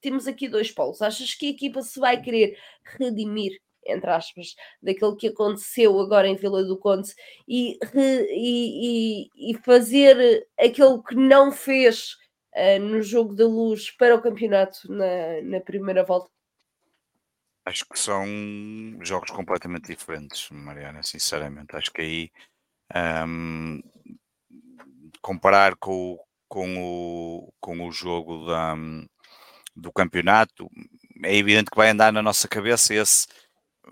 Temos 0.00 0.26
aqui 0.26 0.48
dois 0.48 0.72
polos. 0.72 1.00
Achas 1.00 1.34
que 1.34 1.46
a 1.46 1.50
equipa 1.50 1.82
se 1.82 2.00
vai 2.00 2.20
querer 2.20 2.58
redimir 2.98 3.60
entre 3.86 4.10
aspas, 4.10 4.54
daquilo 4.82 5.16
que 5.16 5.28
aconteceu 5.28 5.98
agora 6.00 6.28
em 6.28 6.36
Vila 6.36 6.64
do 6.64 6.78
Conde 6.78 7.12
e, 7.46 7.78
e, 7.94 9.28
e, 9.34 9.54
fazer 9.64 10.46
aquilo 10.58 11.02
que 11.02 11.14
não 11.14 11.52
fez 11.52 12.16
uh, 12.54 12.80
no 12.80 13.02
jogo 13.02 13.34
da 13.34 13.46
luz 13.46 13.90
para 13.90 14.14
o 14.14 14.22
campeonato 14.22 14.92
na, 14.92 15.42
na 15.42 15.60
primeira 15.60 16.04
volta? 16.04 16.30
Acho 17.66 17.86
que 17.88 17.98
são 17.98 18.26
jogos 19.00 19.30
completamente 19.30 19.86
diferentes, 19.86 20.50
Mariana, 20.50 21.02
sinceramente. 21.02 21.74
Acho 21.74 21.90
que 21.90 22.02
aí 22.02 22.30
um, 23.26 23.80
comparar 25.22 25.74
com, 25.76 26.18
com, 26.46 26.76
o, 26.78 27.52
com 27.60 27.88
o 27.88 27.90
jogo 27.90 28.46
da, 28.46 28.76
do 29.74 29.92
campeonato, 29.92 30.70
é 31.24 31.34
evidente 31.34 31.70
que 31.70 31.76
vai 31.76 31.90
andar 31.90 32.12
na 32.12 32.22
nossa 32.22 32.46
cabeça 32.46 32.94
esse 32.94 33.26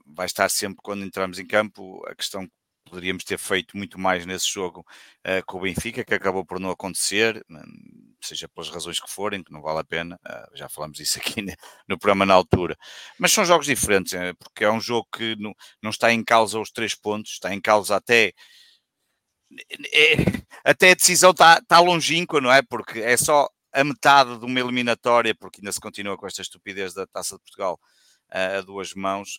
vai 0.06 0.26
estar 0.26 0.48
sempre 0.48 0.80
quando 0.82 1.04
entramos 1.04 1.38
em 1.38 1.46
campo 1.46 2.02
a 2.06 2.14
questão 2.14 2.48
poderíamos 2.92 3.24
ter 3.24 3.38
feito 3.38 3.76
muito 3.76 3.98
mais 3.98 4.26
nesse 4.26 4.52
jogo 4.52 4.80
uh, 5.26 5.44
com 5.46 5.58
o 5.58 5.60
Benfica, 5.62 6.04
que 6.04 6.14
acabou 6.14 6.44
por 6.44 6.60
não 6.60 6.70
acontecer, 6.70 7.44
seja 8.20 8.48
pelas 8.48 8.68
razões 8.68 9.00
que 9.00 9.10
forem, 9.10 9.42
que 9.42 9.52
não 9.52 9.62
vale 9.62 9.80
a 9.80 9.84
pena, 9.84 10.20
uh, 10.26 10.56
já 10.56 10.68
falamos 10.68 11.00
isso 11.00 11.18
aqui 11.20 11.40
no, 11.42 11.52
no 11.88 11.98
programa 11.98 12.26
na 12.26 12.34
altura. 12.34 12.76
Mas 13.18 13.32
são 13.32 13.44
jogos 13.44 13.66
diferentes, 13.66 14.12
uh, 14.12 14.34
porque 14.38 14.64
é 14.64 14.70
um 14.70 14.80
jogo 14.80 15.08
que 15.10 15.36
não, 15.36 15.54
não 15.82 15.90
está 15.90 16.12
em 16.12 16.22
causa 16.22 16.60
os 16.60 16.70
três 16.70 16.94
pontos, 16.94 17.32
está 17.32 17.54
em 17.54 17.60
causa 17.60 17.96
até. 17.96 18.32
É, 19.92 20.14
até 20.64 20.92
a 20.92 20.94
decisão 20.94 21.30
está, 21.30 21.58
está 21.58 21.78
longínqua, 21.80 22.40
não 22.40 22.50
é? 22.52 22.62
Porque 22.62 23.00
é 23.00 23.16
só 23.16 23.48
a 23.72 23.84
metade 23.84 24.38
de 24.38 24.44
uma 24.44 24.60
eliminatória, 24.60 25.34
porque 25.34 25.60
ainda 25.60 25.72
se 25.72 25.80
continua 25.80 26.16
com 26.16 26.26
esta 26.26 26.42
estupidez 26.42 26.94
da 26.94 27.06
Taça 27.06 27.36
de 27.36 27.42
Portugal 27.42 27.78
a 28.32 28.60
duas 28.62 28.94
mãos, 28.94 29.38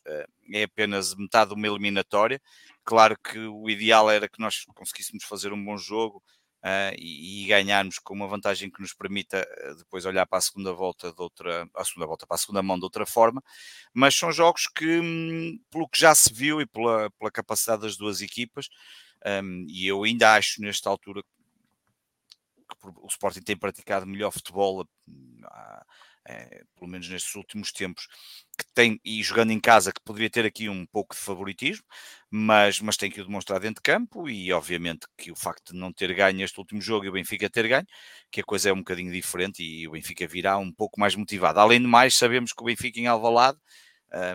é 0.52 0.64
apenas 0.64 1.16
metade 1.16 1.50
de 1.50 1.56
uma 1.56 1.68
eliminatória. 1.68 2.41
Claro 2.84 3.18
que 3.18 3.39
o 3.39 3.70
ideal 3.70 4.10
era 4.10 4.30
que 4.30 4.39
nós 4.39 4.66
conseguíssemos 4.76 5.24
fazer 5.24 5.52
um 5.52 5.66
bom 5.66 5.78
jogo 5.78 6.22
uh, 6.64 6.96
e, 6.98 7.44
e, 7.44 7.48
ganharmos 7.48 8.00
com 8.00 8.14
uma 8.14 8.28
vantagem 8.28 8.70
que 8.72 8.82
nos 8.82 8.94
permita 8.94 9.41
uh, 9.41 9.76
depois 9.76 10.06
olhar 10.06 10.26
para 10.26 10.39
a 10.39 10.41
segunda 10.41 10.74
volta 10.74 11.12
de 11.12 11.22
outra, 11.22 11.68
a 11.76 11.84
segunda 11.84 12.08
volta 12.08 12.26
para 12.26 12.36
a 12.36 12.38
segunda 12.38 12.64
mão 12.64 12.78
de 12.78 12.86
outra 12.86 13.06
forma, 13.06 13.44
mas 13.94 14.16
são 14.16 14.32
jogos 14.32 14.68
que, 14.68 15.00
um, 15.00 15.60
pelo 15.70 15.88
que 15.88 16.00
já 16.00 16.16
se 16.16 16.34
viu 16.34 16.62
e 16.62 16.66
pela, 16.66 17.10
pela 17.12 17.32
capacidade 17.32 17.84
das 17.84 17.98
duas 17.98 18.22
equipas, 18.22 18.70
um, 19.44 19.66
e 19.68 19.88
eu 19.88 20.04
ainda 20.04 20.36
acho 20.36 20.62
nesta 20.62 20.89
altura 20.89 21.22
que 21.22 21.28
o 23.02 23.08
Sporting 23.08 23.41
tem 23.41 23.56
praticado 23.56 24.06
melhor 24.06 24.32
futebol. 24.32 24.82
Uh, 24.82 25.86
é, 26.28 26.63
pelo 26.78 26.89
menos 26.89 27.09
nestes 27.09 27.36
últimos 27.36 27.71
tempos, 27.71 28.07
que 28.57 28.65
tem, 28.74 28.99
e 29.03 29.21
jogando 29.24 29.51
em 29.51 29.59
casa, 29.59 29.91
que 29.91 30.01
poderia 30.03 30.30
ter 30.30 30.45
aqui 30.45 30.69
um 30.69 30.86
pouco 30.86 31.15
de 31.15 31.21
favoritismo, 31.21 31.86
mas, 32.30 32.80
mas 32.80 32.97
tem 32.97 33.11
que 33.11 33.21
o 33.21 33.26
demonstrar 33.26 33.59
dentro 33.59 33.76
de 33.76 33.91
campo, 33.91 34.30
e 34.30 34.51
obviamente 34.53 35.05
que 35.17 35.32
o 35.32 35.36
facto 35.36 35.74
de 35.74 35.80
não 35.80 35.91
ter 35.91 36.13
ganho 36.13 36.43
este 36.43 36.59
último 36.59 36.82
jogo 36.82 37.05
e 37.05 37.09
o 37.09 37.13
Benfica 37.13 37.49
ter 37.49 37.67
ganho, 37.67 37.88
que 38.32 38.41
a 38.41 38.43
coisa 38.43 38.69
é 38.69 38.74
um 38.74 38.78
bocadinho 38.78 39.11
diferente 39.11 39.63
e 39.63 39.88
o 39.88 39.91
Benfica 39.91 40.28
virá 40.28 40.57
um 40.57 40.71
pouco 40.71 40.99
mais 40.99 41.15
motivado. 41.15 41.59
Além 41.59 41.82
de 41.82 41.88
mais, 41.88 42.15
sabemos 42.15 42.53
que 42.53 42.61
o 42.61 42.65
Benfica 42.65 42.99
em 42.99 43.07
Alvalade 43.07 43.59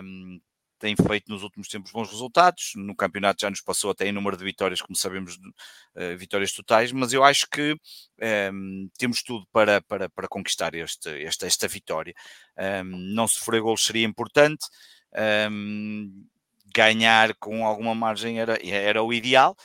um, 0.03 0.39
tem 0.79 0.95
feito 0.95 1.29
nos 1.29 1.43
últimos 1.43 1.67
tempos 1.67 1.91
bons 1.91 2.09
resultados. 2.09 2.71
No 2.75 2.95
campeonato 2.95 3.41
já 3.41 3.49
nos 3.49 3.61
passou 3.61 3.91
até 3.91 4.07
em 4.07 4.11
número 4.11 4.37
de 4.37 4.43
vitórias, 4.43 4.81
como 4.81 4.95
sabemos, 4.95 5.35
uh, 5.35 6.17
vitórias 6.17 6.51
totais, 6.53 6.91
mas 6.91 7.13
eu 7.13 7.23
acho 7.23 7.47
que 7.49 7.73
um, 7.73 7.77
ehm, 8.19 8.87
temos 8.97 9.21
tudo 9.21 9.45
para, 9.51 9.81
para, 9.81 10.09
para 10.09 10.27
conquistar 10.27 10.73
este, 10.73 11.09
esta, 11.23 11.45
esta 11.45 11.67
vitória. 11.67 12.13
Um, 12.57 12.63
ehm, 12.63 13.13
não 13.13 13.27
sofrer 13.27 13.61
golos 13.61 13.85
seria 13.85 14.05
importante, 14.05 14.65
um, 15.13 15.19
ehm, 15.19 16.25
ganhar 16.73 17.35
com 17.35 17.65
alguma 17.65 17.93
margem 17.95 18.39
era, 18.39 18.57
era 18.65 19.03
o 19.03 19.13
ideal, 19.13 19.55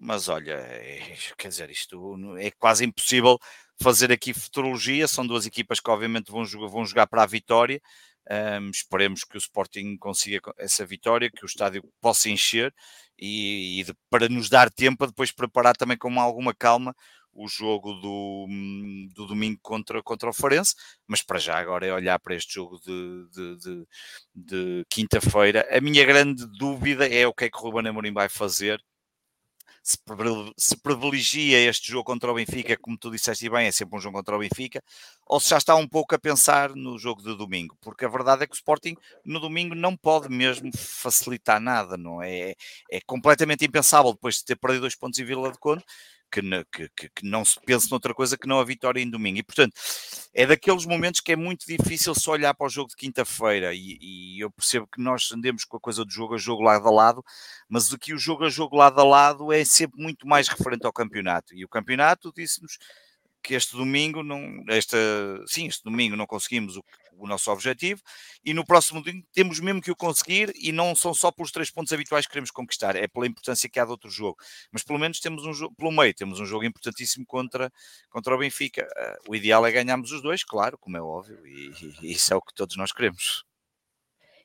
mas 0.00 0.28
olha, 0.28 0.52
é, 0.52 1.16
quer 1.36 1.48
dizer, 1.48 1.70
isto 1.70 2.16
é 2.38 2.50
quase 2.52 2.84
impossível 2.84 3.38
fazer 3.82 4.12
aqui 4.12 4.32
futurologia. 4.32 5.08
São 5.08 5.26
duas 5.26 5.46
equipas 5.46 5.80
que, 5.80 5.90
obviamente, 5.90 6.30
vão 6.30 6.44
vão 6.68 6.84
jogar 6.86 7.06
para 7.06 7.22
a 7.22 7.26
vitória. 7.26 7.80
Um, 8.28 8.70
esperemos 8.70 9.24
que 9.24 9.36
o 9.36 9.38
Sporting 9.38 9.96
consiga 9.96 10.52
essa 10.58 10.84
vitória, 10.84 11.30
que 11.30 11.44
o 11.44 11.46
estádio 11.46 11.82
possa 12.00 12.28
encher 12.28 12.72
e, 13.18 13.80
e 13.80 13.84
de, 13.84 13.94
para 14.08 14.28
nos 14.28 14.48
dar 14.48 14.70
tempo 14.70 15.04
a 15.04 15.06
depois 15.06 15.32
preparar 15.32 15.76
também 15.76 15.96
com 15.96 16.20
alguma 16.20 16.54
calma 16.54 16.94
o 17.32 17.48
jogo 17.48 17.94
do, 17.94 18.46
do 19.14 19.26
domingo 19.26 19.58
contra, 19.62 20.02
contra 20.02 20.30
o 20.30 20.32
Forense, 20.32 20.74
mas 21.06 21.22
para 21.22 21.38
já 21.38 21.58
agora 21.58 21.86
é 21.86 21.92
olhar 21.92 22.18
para 22.18 22.34
este 22.34 22.54
jogo 22.54 22.78
de, 22.80 23.28
de, 23.30 23.56
de, 23.56 23.86
de 24.34 24.84
quinta-feira. 24.90 25.66
A 25.70 25.80
minha 25.80 26.04
grande 26.04 26.44
dúvida 26.58 27.08
é 27.08 27.26
o 27.26 27.34
que 27.34 27.44
é 27.44 27.50
que 27.50 27.56
o 27.56 27.60
Ruben 27.60 27.88
Amorim 27.88 28.12
vai 28.12 28.28
fazer 28.28 28.82
se 29.82 30.76
privilegia 30.76 31.68
este 31.68 31.90
jogo 31.90 32.04
contra 32.04 32.30
o 32.30 32.34
Benfica, 32.34 32.76
como 32.76 32.98
tu 32.98 33.10
disseste 33.10 33.48
bem, 33.48 33.66
é 33.66 33.72
sempre 33.72 33.96
um 33.96 34.00
jogo 34.00 34.16
contra 34.16 34.36
o 34.36 34.38
Benfica, 34.38 34.82
ou 35.26 35.40
se 35.40 35.50
já 35.50 35.58
está 35.58 35.74
um 35.74 35.88
pouco 35.88 36.14
a 36.14 36.18
pensar 36.18 36.70
no 36.74 36.98
jogo 36.98 37.22
de 37.22 37.36
domingo, 37.36 37.76
porque 37.80 38.04
a 38.04 38.08
verdade 38.08 38.44
é 38.44 38.46
que 38.46 38.54
o 38.54 38.56
Sporting 38.56 38.94
no 39.24 39.40
domingo 39.40 39.74
não 39.74 39.96
pode 39.96 40.28
mesmo 40.28 40.70
facilitar 40.76 41.60
nada, 41.60 41.96
não 41.96 42.22
é? 42.22 42.54
É 42.90 43.00
completamente 43.06 43.64
impensável 43.64 44.12
depois 44.12 44.36
de 44.36 44.44
ter 44.44 44.56
perdido 44.56 44.82
dois 44.82 44.96
pontos 44.96 45.18
em 45.18 45.24
Vila 45.24 45.50
de 45.50 45.58
Conde, 45.58 45.84
que, 46.30 46.42
que, 46.72 47.08
que, 47.08 47.26
não 47.26 47.44
se 47.44 47.58
pense 47.60 47.90
noutra 47.90 48.14
coisa 48.14 48.38
que 48.38 48.46
não 48.46 48.60
a 48.60 48.64
vitória 48.64 49.00
em 49.00 49.10
domingo. 49.10 49.38
E, 49.38 49.42
portanto, 49.42 49.74
é 50.32 50.46
daqueles 50.46 50.86
momentos 50.86 51.20
que 51.20 51.32
é 51.32 51.36
muito 51.36 51.66
difícil 51.66 52.14
só 52.14 52.32
olhar 52.32 52.54
para 52.54 52.66
o 52.66 52.70
jogo 52.70 52.90
de 52.90 52.96
quinta-feira. 52.96 53.74
E, 53.74 53.98
e, 54.00 54.40
eu 54.40 54.50
percebo 54.50 54.86
que 54.86 55.00
nós 55.02 55.30
andemos 55.32 55.64
com 55.64 55.76
a 55.76 55.80
coisa 55.80 56.04
do 56.04 56.10
jogo 56.10 56.34
a 56.34 56.38
jogo 56.38 56.62
lado 56.62 56.86
a 56.86 56.90
lado, 56.90 57.24
mas 57.68 57.92
o 57.92 57.98
que 57.98 58.14
o 58.14 58.18
jogo 58.18 58.44
a 58.44 58.48
jogo 58.48 58.76
lado 58.76 59.00
a 59.00 59.04
lado 59.04 59.52
é 59.52 59.64
sempre 59.64 60.00
muito 60.00 60.26
mais 60.26 60.48
referente 60.48 60.86
ao 60.86 60.92
campeonato. 60.92 61.54
E 61.54 61.64
o 61.64 61.68
campeonato 61.68 62.32
disse-nos 62.34 62.78
que 63.42 63.54
este 63.54 63.76
domingo 63.76 64.22
não, 64.22 64.62
esta, 64.68 64.96
sim, 65.46 65.66
este 65.66 65.82
domingo 65.84 66.16
não 66.16 66.26
conseguimos 66.26 66.76
o, 66.76 66.84
o, 67.16 67.26
nosso 67.26 67.50
objetivo 67.50 68.02
e 68.44 68.52
no 68.52 68.64
próximo 68.64 69.02
domingo 69.02 69.26
temos 69.32 69.60
mesmo 69.60 69.80
que 69.80 69.90
o 69.90 69.96
conseguir 69.96 70.52
e 70.56 70.72
não 70.72 70.94
são 70.94 71.12
só 71.14 71.30
pelos 71.30 71.50
três 71.50 71.70
pontos 71.70 71.92
habituais 71.92 72.26
que 72.26 72.32
queremos 72.32 72.50
conquistar, 72.50 72.96
é 72.96 73.08
pela 73.08 73.26
importância 73.26 73.68
que 73.68 73.80
há 73.80 73.84
de 73.84 73.90
outro 73.90 74.10
jogo. 74.10 74.36
Mas 74.70 74.82
pelo 74.82 74.98
menos 74.98 75.20
temos 75.20 75.44
um 75.44 75.52
jogo, 75.52 75.74
pelo 75.74 75.92
meio, 75.92 76.14
temos 76.14 76.40
um 76.40 76.46
jogo 76.46 76.64
importantíssimo 76.64 77.24
contra, 77.26 77.72
contra 78.08 78.34
o 78.34 78.38
Benfica. 78.38 78.86
Uh, 78.96 79.32
o 79.32 79.36
ideal 79.36 79.64
é 79.66 79.72
ganharmos 79.72 80.12
os 80.12 80.22
dois, 80.22 80.44
claro, 80.44 80.78
como 80.78 80.96
é 80.96 81.02
óbvio, 81.02 81.46
e, 81.46 81.72
e 82.02 82.12
isso 82.12 82.32
é 82.32 82.36
o 82.36 82.42
que 82.42 82.54
todos 82.54 82.76
nós 82.76 82.92
queremos. 82.92 83.49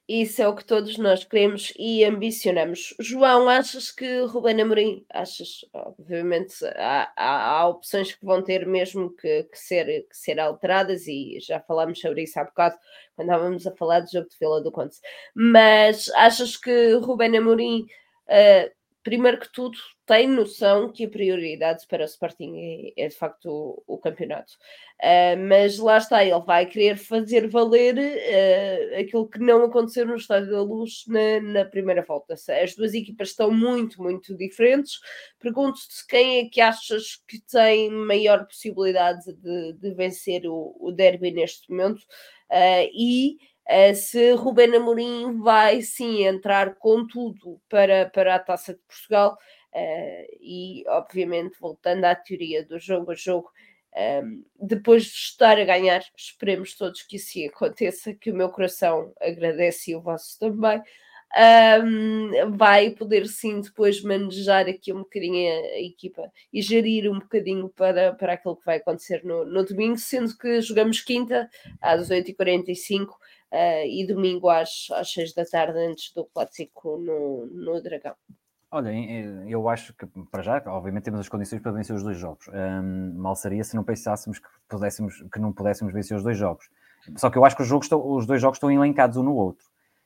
Isso 0.08 0.40
é 0.40 0.48
o 0.48 0.56
que 0.56 0.64
todos 0.64 1.00
nós 1.00 1.24
queremos 1.24 1.74
e 1.80 2.04
ambicionamos. 2.04 2.94
João, 3.00 3.50
achas 3.50 3.92
que 3.92 4.20
Rubén 4.26 4.62
Amorim, 4.62 5.04
achas, 5.10 5.66
obviamente, 5.74 6.54
há, 6.76 7.12
há, 7.18 7.50
há, 7.50 7.68
opções 7.68 8.14
que 8.14 8.24
vão 8.24 8.44
ter 8.44 8.68
mesmo 8.68 9.16
que, 9.16 9.44
que, 9.46 9.58
ser, 9.58 9.86
que 10.08 10.16
ser 10.16 10.40
alteradas 10.40 11.08
e 11.08 11.40
já 11.40 11.60
falámos 11.60 12.00
sobre 12.00 12.22
isso 12.22 12.40
há 12.40 12.44
bocado 12.44 12.78
quando 13.16 13.30
estávamos 13.30 13.66
a 13.66 13.76
falar 13.76 14.02
do 14.02 14.12
jogo 14.12 14.30
de 14.30 14.38
Vila 14.40 14.62
do 14.62 14.72
Conte. 14.72 14.98
Mas 15.34 16.10
achas 16.12 16.56
que 16.56 16.94
Rubén 16.98 17.36
Amorim 17.36 17.88
uh, 18.30 18.75
primeiro 19.06 19.40
que 19.40 19.52
tudo, 19.52 19.78
tem 20.04 20.28
noção 20.28 20.92
que 20.92 21.06
a 21.06 21.10
prioridade 21.10 21.86
para 21.88 22.02
o 22.02 22.06
Sporting 22.06 22.92
é, 22.98 23.06
é 23.06 23.08
de 23.08 23.16
facto 23.16 23.46
o, 23.46 23.84
o 23.86 23.98
campeonato. 24.00 24.54
Uh, 25.00 25.38
mas 25.48 25.78
lá 25.78 26.00
está, 26.00 26.26
ele 26.26 26.40
vai 26.42 26.66
querer 26.66 26.98
fazer 26.98 27.48
valer 27.48 27.96
uh, 27.96 29.00
aquilo 29.00 29.30
que 29.30 29.38
não 29.38 29.64
aconteceu 29.64 30.08
no 30.08 30.16
Estádio 30.16 30.50
da 30.50 30.62
Luz 30.64 31.04
na, 31.08 31.40
na, 31.40 31.66
primeira 31.66 32.02
volta. 32.02 32.34
As 32.34 32.76
duas 32.76 32.96
equipas 32.96 33.30
estão 33.30 33.52
muito, 33.52 34.02
muito 34.02 34.36
diferentes. 34.36 35.00
Pergunto-te 35.40 36.08
quem 36.10 36.40
é 36.40 36.50
que 36.50 36.60
achas 36.60 37.24
que 37.28 37.40
tem 37.40 37.92
maior 37.92 38.46
possibilidade 38.48 39.32
de, 39.34 39.74
de 39.74 39.94
vencer 39.94 40.48
o, 40.48 40.76
o 40.80 40.92
derby 40.92 41.30
neste 41.30 41.70
momento 41.70 42.00
uh, 42.00 42.90
e 42.92 43.38
se 43.96 44.34
Ruben 44.34 44.76
Amorim 44.76 45.40
vai 45.40 45.82
sim 45.82 46.24
entrar 46.24 46.76
com 46.76 47.06
tudo 47.08 47.60
para, 47.70 48.10
para 48.10 48.36
a 48.36 48.40
Taça 48.40 48.74
de 48.74 48.80
Portugal 48.88 49.38
uh, 49.74 50.38
e 50.40 50.84
obviamente 50.88 51.58
voltando 51.60 52.06
à 52.06 52.16
teoria 52.16 52.64
do 52.64 52.80
jogo 52.80 53.12
a 53.12 53.16
jogo 53.16 53.50
um, 53.96 54.00
ehm, 54.00 54.44
depois 54.60 55.04
de 55.06 55.10
estar 55.12 55.58
a 55.58 55.64
ganhar, 55.64 56.04
esperemos 56.18 56.76
todos 56.76 57.02
que 57.02 57.16
isso 57.16 57.40
aconteça, 57.48 58.14
que 58.14 58.30
o 58.30 58.36
meu 58.36 58.50
coração 58.50 59.14
agradece 59.22 59.92
e 59.92 59.96
o 59.96 60.02
vosso 60.02 60.38
também, 60.38 60.82
um, 61.84 62.56
vai 62.56 62.92
poder 62.92 63.28
sim 63.28 63.60
depois 63.60 64.02
manejar 64.02 64.68
aqui 64.68 64.94
um 64.94 65.00
bocadinho 65.00 65.52
a, 65.52 65.58
a, 65.76 65.82
equipa 65.82 66.32
e 66.52 66.62
gerir 66.62 67.12
um 67.12 67.20
bocadinho 67.20 67.68
para, 67.70 68.14
para 68.14 68.34
aquilo 68.34 68.56
que 68.56 68.66
vai 68.66 68.78
acontecer 68.78 69.24
no, 69.24 69.44
no 69.46 69.66
domingo, 69.66 69.98
sendo 69.98 70.38
que 70.38 70.62
jogamos 70.62 71.02
quinta 71.02 71.50
às 71.82 72.10
8h45 72.10 73.08
uh, 73.52 73.86
e 73.86 74.06
domingo 74.08 74.50
às, 74.50 74.88
às 74.92 75.12
6 75.12 75.34
da 75.34 75.46
tarde 75.46 75.78
antes 75.80 76.14
do 76.14 76.26
clássico 76.26 76.98
no, 76.98 77.46
no 77.48 77.82
Dragão. 77.82 78.16
Olha, 78.72 78.92
eu 79.48 79.70
acho 79.70 79.94
que 79.94 80.06
para 80.30 80.42
já, 80.42 80.62
obviamente, 80.68 81.06
temos 81.06 81.22
as 81.22 81.30
condições 81.30 81.62
para 81.62 81.72
vencer 81.72 81.96
os 81.96 82.04
dois 82.04 82.18
jogos. 82.18 82.48
Um, 82.50 83.14
mal 83.16 83.36
seria 83.36 83.64
se 83.64 83.76
não 83.76 83.84
pensássemos 83.84 84.40
que, 84.40 84.48
pudéssemos, 84.68 85.24
que 85.32 85.40
não 85.40 85.54
pudéssemos 85.54 85.94
vencer 85.94 86.18
os 86.18 86.24
dois 86.24 86.38
jogos. 86.38 86.70
Só 87.16 87.30
que 87.30 87.38
eu 87.38 87.46
acho 87.46 87.56
que 87.56 87.62
os, 87.62 87.68
jogos 87.68 87.86
estão, 87.86 88.06
os 88.06 88.26
dois 88.26 88.42
jogos 88.42 88.58
estão 88.58 88.70
elencados 88.70 89.16
um 89.16 89.24
no 89.24 89.36
outro. 89.36 89.66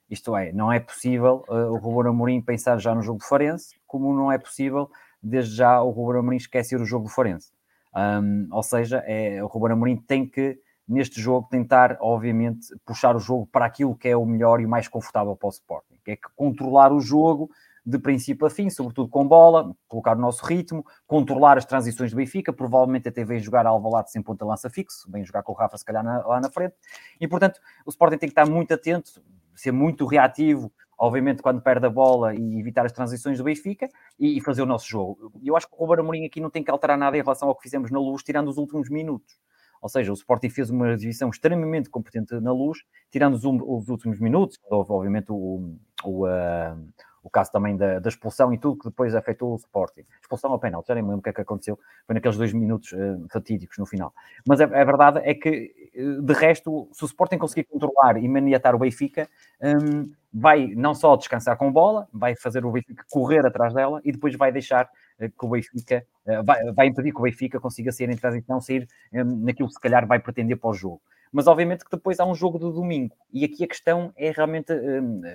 Isto 0.09 0.35
é, 0.35 0.51
não 0.51 0.71
é 0.71 0.79
possível 0.79 1.45
uh, 1.47 1.71
o 1.71 1.77
Ruben 1.77 2.11
Amorim 2.11 2.41
pensar 2.41 2.77
já 2.77 2.93
no 2.93 3.01
jogo 3.01 3.19
do 3.19 3.25
Farense, 3.25 3.75
como 3.87 4.13
não 4.13 4.31
é 4.31 4.37
possível, 4.37 4.89
desde 5.21 5.55
já, 5.55 5.81
o 5.81 5.89
Ruben 5.89 6.19
Amorim 6.19 6.37
esquecer 6.37 6.79
o 6.79 6.85
jogo 6.85 7.05
do 7.05 7.09
Farense. 7.09 7.51
Um, 7.95 8.47
ou 8.51 8.61
seja, 8.61 9.03
é, 9.07 9.43
o 9.43 9.47
Ruben 9.47 9.73
Amorim 9.73 9.97
tem 9.97 10.27
que 10.27 10.59
neste 10.89 11.21
jogo 11.21 11.47
tentar, 11.49 11.97
obviamente, 12.01 12.67
puxar 12.83 13.15
o 13.15 13.19
jogo 13.19 13.45
para 13.45 13.65
aquilo 13.65 13.95
que 13.95 14.07
é 14.07 14.17
o 14.17 14.25
melhor 14.25 14.59
e 14.59 14.65
o 14.65 14.69
mais 14.69 14.87
confortável 14.87 15.35
para 15.35 15.47
o 15.47 15.51
Sporting, 15.51 15.99
que 16.03 16.11
é 16.11 16.15
que 16.15 16.27
controlar 16.35 16.91
o 16.91 16.99
jogo 16.99 17.51
de 17.85 17.99
princípio 17.99 18.45
a 18.45 18.49
fim, 18.49 18.69
sobretudo 18.69 19.07
com 19.07 19.27
bola, 19.27 19.75
colocar 19.87 20.17
o 20.17 20.19
nosso 20.19 20.45
ritmo, 20.45 20.85
controlar 21.07 21.57
as 21.57 21.65
transições 21.65 22.11
do 22.11 22.17
Benfica, 22.17 22.51
provavelmente 22.51 23.07
até 23.07 23.23
vem 23.23 23.39
jogar 23.39 23.65
Alvalade 23.65 24.11
sem 24.11 24.21
ponta 24.21 24.43
lança 24.43 24.69
fixo, 24.69 25.09
vem 25.11 25.23
jogar 25.23 25.43
com 25.43 25.51
o 25.51 25.55
Rafa 25.55 25.77
se 25.77 25.85
calhar 25.85 26.03
na, 26.03 26.25
lá 26.25 26.41
na 26.41 26.49
frente, 26.49 26.75
e 27.21 27.27
portanto 27.27 27.59
o 27.85 27.89
Sporting 27.89 28.17
tem 28.17 28.29
que 28.29 28.33
estar 28.33 28.45
muito 28.45 28.73
atento, 28.73 29.21
ser 29.55 29.71
muito 29.71 30.05
reativo, 30.05 30.71
obviamente 30.97 31.41
quando 31.41 31.61
perde 31.61 31.85
a 31.85 31.89
bola 31.89 32.33
e 32.35 32.59
evitar 32.59 32.85
as 32.85 32.91
transições 32.91 33.37
do 33.37 33.43
Benfica 33.43 33.87
e, 34.19 34.37
e 34.37 34.41
fazer 34.41 34.61
o 34.63 34.65
nosso 34.65 34.87
jogo. 34.87 35.31
Eu 35.43 35.55
acho 35.55 35.67
que 35.67 35.73
o 35.75 35.77
Ruben 35.77 36.03
Amorim 36.03 36.25
aqui 36.25 36.41
não 36.41 36.49
tem 36.49 36.63
que 36.63 36.71
alterar 36.71 36.97
nada 36.97 37.15
em 37.17 37.21
relação 37.21 37.47
ao 37.47 37.55
que 37.55 37.63
fizemos 37.63 37.89
na 37.91 37.99
Luz, 37.99 38.23
tirando 38.23 38.49
os 38.49 38.57
últimos 38.57 38.89
minutos. 38.89 39.39
Ou 39.81 39.89
seja, 39.89 40.11
o 40.11 40.13
Sporting 40.13 40.49
fez 40.49 40.69
uma 40.69 40.91
exibição 40.91 41.29
extremamente 41.29 41.89
competente 41.89 42.33
na 42.39 42.51
luz, 42.51 42.79
tirando 43.09 43.35
os, 43.35 43.43
os 43.43 43.89
últimos 43.89 44.19
minutos, 44.19 44.59
houve 44.69 44.91
obviamente 44.91 45.31
o, 45.31 45.75
o, 46.03 46.27
uh, 46.27 46.77
o 47.23 47.29
caso 47.29 47.51
também 47.51 47.75
da, 47.75 47.99
da, 47.99 48.09
expulsão 48.09 48.53
e 48.53 48.57
tudo 48.57 48.79
que 48.79 48.89
depois 48.89 49.15
afetou 49.15 49.53
o 49.53 49.55
Sporting. 49.55 50.03
Expulsão 50.21 50.51
ou 50.51 50.59
penalti, 50.59 50.87
já 50.87 50.95
nem 50.95 51.03
me 51.03 51.09
lembro 51.09 51.19
o 51.19 51.23
que 51.23 51.29
é 51.29 51.33
que 51.33 51.41
aconteceu, 51.41 51.77
foi 52.05 52.13
naqueles 52.13 52.37
dois 52.37 52.53
minutos 52.53 52.91
uh, 52.91 53.25
fatídicos 53.31 53.77
no 53.77 53.85
final. 53.85 54.13
Mas 54.47 54.61
a, 54.61 54.65
a, 54.65 54.83
verdade 54.83 55.19
é 55.23 55.33
que, 55.33 55.91
eh, 55.93 56.21
de 56.21 56.33
resto, 56.33 56.89
se 56.91 57.03
o 57.03 57.05
Sporting 57.05 57.37
conseguir 57.37 57.65
controlar 57.65 58.17
e 58.17 58.27
maniatar 58.27 58.75
o 58.75 58.79
Benfica, 58.79 59.29
um, 59.61 60.11
vai 60.31 60.67
não 60.75 60.93
só 60.93 61.15
descansar 61.15 61.57
com 61.57 61.71
bola, 61.71 62.07
vai 62.13 62.35
fazer 62.35 62.65
o 62.65 62.71
Benfica 62.71 63.03
correr 63.09 63.45
atrás 63.45 63.73
dela 63.73 63.99
e 64.03 64.11
depois 64.11 64.35
vai 64.35 64.51
deixar 64.51 64.85
uh, 65.19 65.29
que 65.29 65.45
o 65.45 65.49
Benfica, 65.49 66.05
uh, 66.25 66.43
vai, 66.43 66.71
vai, 66.71 66.87
impedir 66.87 67.11
que 67.11 67.19
o 67.19 67.23
Benfica 67.23 67.59
consiga 67.59 67.91
sair 67.91 68.09
em 68.09 68.15
transição, 68.15 68.61
sair 68.61 68.87
um, 69.13 69.23
naquilo 69.43 69.67
que 69.67 69.73
se 69.73 69.79
calhar 69.79 70.05
vai 70.05 70.19
pretender 70.19 70.57
para 70.57 70.69
o 70.69 70.73
jogo. 70.73 71.01
Mas 71.31 71.45
obviamente 71.45 71.83
que 71.83 71.91
depois 71.91 72.19
há 72.19 72.25
um 72.25 72.33
jogo 72.33 72.57
de 72.57 72.65
domingo 72.73 73.15
e 73.31 73.45
aqui 73.45 73.63
a 73.63 73.67
questão 73.67 74.11
é 74.17 74.31
realmente 74.31 74.73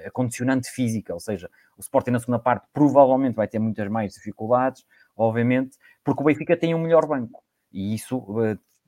a 0.05 0.11
condicionante 0.11 0.69
física, 0.69 1.15
ou 1.15 1.21
seja, 1.21 1.49
o 1.77 1.81
Sporting 1.81 2.11
na 2.11 2.19
segunda 2.19 2.41
parte 2.41 2.67
provavelmente 2.73 3.37
vai 3.37 3.47
ter 3.47 3.61
muitas 3.61 3.89
mais 3.89 4.15
dificuldades, 4.15 4.85
obviamente, 5.17 5.79
porque 6.03 6.21
o 6.21 6.25
Benfica 6.25 6.57
tem 6.57 6.75
um 6.75 6.81
melhor 6.81 7.07
banco 7.07 7.45
e 7.73 7.95
isso 7.95 8.25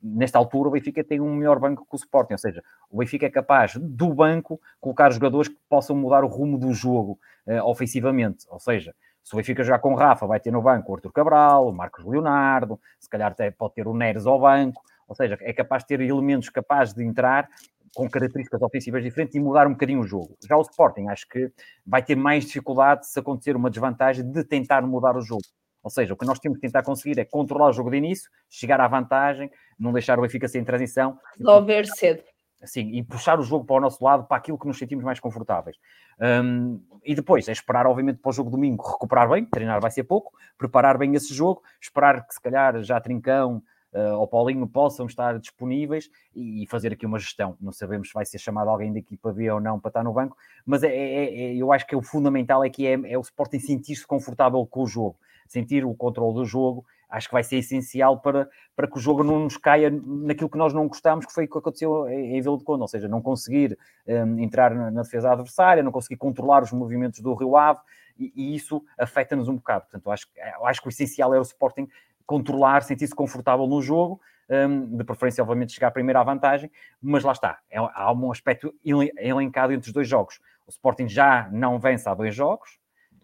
nesta 0.01 0.37
altura 0.37 0.69
o 0.69 0.71
Benfica 0.71 1.03
tem 1.03 1.19
um 1.19 1.33
melhor 1.35 1.59
banco 1.59 1.85
que 1.85 1.95
o 1.95 1.97
Sporting, 1.97 2.33
ou 2.33 2.37
seja, 2.37 2.63
o 2.89 2.97
Benfica 2.97 3.25
é 3.25 3.29
capaz 3.29 3.75
do 3.75 4.13
banco 4.13 4.59
colocar 4.79 5.09
jogadores 5.11 5.49
que 5.49 5.57
possam 5.69 5.95
mudar 5.95 6.23
o 6.23 6.27
rumo 6.27 6.57
do 6.57 6.73
jogo 6.73 7.19
uh, 7.47 7.63
ofensivamente, 7.63 8.45
ou 8.49 8.59
seja, 8.59 8.93
se 9.23 9.33
o 9.33 9.37
Benfica 9.37 9.63
jogar 9.63 9.79
com 9.79 9.93
Rafa, 9.93 10.25
vai 10.25 10.39
ter 10.39 10.51
no 10.51 10.61
banco 10.61 10.91
o 10.91 10.95
Arthur 10.95 11.11
Cabral, 11.11 11.67
o 11.67 11.73
Marcos 11.73 12.05
Leonardo, 12.05 12.79
se 12.99 13.09
calhar 13.09 13.31
até 13.31 13.51
pode 13.51 13.73
ter 13.73 13.87
o 13.87 13.93
Neres 13.93 14.25
ao 14.25 14.39
banco, 14.39 14.81
ou 15.07 15.15
seja, 15.15 15.37
é 15.41 15.51
capaz 15.51 15.83
de 15.83 15.87
ter 15.87 16.01
elementos 16.01 16.49
capazes 16.49 16.93
de 16.93 17.03
entrar 17.03 17.49
com 17.95 18.09
características 18.09 18.61
ofensivas 18.61 19.03
diferentes 19.03 19.35
e 19.35 19.39
mudar 19.39 19.67
um 19.67 19.71
bocadinho 19.71 20.01
o 20.01 20.07
jogo. 20.07 20.37
Já 20.47 20.55
o 20.55 20.61
Sporting 20.61 21.07
acho 21.07 21.27
que 21.27 21.51
vai 21.85 22.03
ter 22.03 22.15
mais 22.15 22.45
dificuldade 22.45 23.07
se 23.07 23.19
acontecer 23.19 23.55
uma 23.55 23.69
desvantagem 23.69 24.29
de 24.29 24.43
tentar 24.43 24.81
mudar 24.83 25.17
o 25.17 25.21
jogo. 25.21 25.41
Ou 25.87 25.91
seja, 25.91 26.13
o 26.13 26.17
que 26.17 26.25
nós 26.25 26.37
temos 26.37 26.57
que 26.57 26.61
tentar 26.67 26.83
conseguir 26.83 27.17
é 27.17 27.23
controlar 27.23 27.69
o 27.69 27.71
jogo 27.71 27.89
de 27.89 27.95
início, 27.95 28.29
chegar 28.49 28.81
à 28.81 28.89
vantagem, 28.89 29.49
não 29.79 29.93
deixar 29.93 30.19
o 30.19 30.21
Benfica 30.21 30.45
sem 30.45 30.61
transição. 30.61 31.17
Resolver 31.37 31.85
cedo. 31.85 32.23
Sim, 32.65 32.89
e 32.91 33.01
puxar 33.01 33.39
o 33.39 33.43
jogo 33.43 33.63
para 33.63 33.77
o 33.77 33.79
nosso 33.79 34.03
lado, 34.03 34.25
para 34.25 34.35
aquilo 34.35 34.59
que 34.59 34.67
nos 34.67 34.77
sentimos 34.77 35.05
mais 35.05 35.17
confortáveis. 35.17 35.77
Um, 36.19 36.81
e 37.05 37.15
depois 37.15 37.47
é 37.47 37.53
esperar, 37.53 37.87
obviamente, 37.87 38.19
para 38.19 38.29
o 38.29 38.33
jogo 38.33 38.49
domingo 38.49 38.83
recuperar 38.83 39.29
bem, 39.29 39.45
treinar 39.45 39.79
vai 39.79 39.89
ser 39.89 40.03
pouco, 40.03 40.33
preparar 40.57 40.97
bem 40.97 41.15
esse 41.15 41.33
jogo, 41.33 41.63
esperar 41.79 42.27
que 42.27 42.33
se 42.33 42.41
calhar 42.41 42.83
já 42.83 42.99
Trincão 42.99 43.63
uh, 43.93 44.17
ou 44.17 44.27
Paulinho 44.27 44.67
possam 44.67 45.05
estar 45.05 45.39
disponíveis 45.39 46.09
e, 46.35 46.63
e, 46.63 46.67
fazer 46.67 46.91
aqui 46.91 47.05
uma 47.05 47.17
gestão. 47.17 47.55
Não 47.61 47.71
sabemos 47.71 48.09
se 48.09 48.13
vai 48.13 48.25
ser 48.25 48.39
chamado 48.39 48.69
alguém 48.69 48.91
da 48.91 48.99
equipa 48.99 49.31
B 49.31 49.49
ou 49.49 49.61
não 49.61 49.79
para 49.79 49.89
estar 49.89 50.03
no 50.03 50.11
banco, 50.11 50.35
mas 50.65 50.83
é, 50.83 50.93
é, 50.93 51.51
é 51.51 51.55
eu 51.55 51.71
acho 51.71 51.87
que 51.87 51.95
é 51.95 51.97
o 51.97 52.01
fundamental 52.01 52.61
é 52.61 52.69
que 52.69 52.85
é, 52.85 52.99
é 53.05 53.17
o 53.17 53.21
Sporting 53.21 53.59
sentir-se 53.59 54.05
confortável 54.05 54.65
com 54.65 54.83
o 54.83 54.87
jogo 54.87 55.17
sentir 55.51 55.85
o 55.85 55.93
controle 55.93 56.35
do 56.35 56.45
jogo, 56.45 56.85
acho 57.09 57.27
que 57.27 57.33
vai 57.33 57.43
ser 57.43 57.57
essencial 57.57 58.19
para, 58.19 58.49
para 58.75 58.87
que 58.87 58.97
o 58.97 58.99
jogo 58.99 59.23
não 59.23 59.39
nos 59.39 59.57
caia 59.57 59.89
naquilo 59.89 60.49
que 60.49 60.57
nós 60.57 60.73
não 60.73 60.87
gostamos, 60.87 61.25
que 61.25 61.33
foi 61.33 61.45
o 61.45 61.49
que 61.49 61.57
aconteceu 61.57 62.07
em 62.09 62.41
Vila 62.41 62.57
de 62.57 62.63
Conde, 62.63 62.81
ou 62.81 62.87
seja, 62.87 63.07
não 63.07 63.21
conseguir 63.21 63.77
um, 64.07 64.39
entrar 64.39 64.73
na, 64.73 64.91
na, 64.91 65.01
defesa 65.01 65.31
adversária, 65.31 65.81
não 65.81 65.91
conseguir 65.91 66.17
controlar 66.17 66.63
os 66.63 66.71
movimentos 66.71 67.19
do 67.21 67.33
Rio 67.33 67.55
Ave, 67.55 67.79
e, 68.19 68.33
e 68.35 68.55
isso 68.55 68.83
afeta-nos 68.97 69.47
um 69.47 69.55
bocado. 69.55 69.85
Portanto, 69.85 70.11
acho, 70.11 70.27
acho 70.63 70.81
que 70.81 70.87
o 70.87 70.89
essencial 70.89 71.33
é 71.33 71.39
o 71.39 71.43
Sporting 71.43 71.87
controlar, 72.25 72.83
sentir-se 72.83 73.15
confortável 73.15 73.67
no 73.67 73.81
jogo, 73.81 74.19
um, 74.49 74.97
de 74.97 75.03
preferência, 75.03 75.41
obviamente, 75.41 75.73
chegar 75.73 75.91
primeiro 75.91 76.19
à 76.19 76.23
vantagem, 76.23 76.71
mas 77.01 77.23
lá 77.23 77.31
está, 77.31 77.59
é, 77.69 77.77
há 77.77 78.11
um 78.11 78.31
aspecto 78.31 78.73
elencado 78.83 79.73
entre 79.73 79.87
os 79.87 79.93
dois 79.93 80.07
jogos. 80.07 80.39
O 80.65 80.69
Sporting 80.69 81.07
já 81.07 81.49
não 81.51 81.79
vence 81.79 82.07
há 82.07 82.13
dois 82.13 82.35
jogos, 82.35 82.79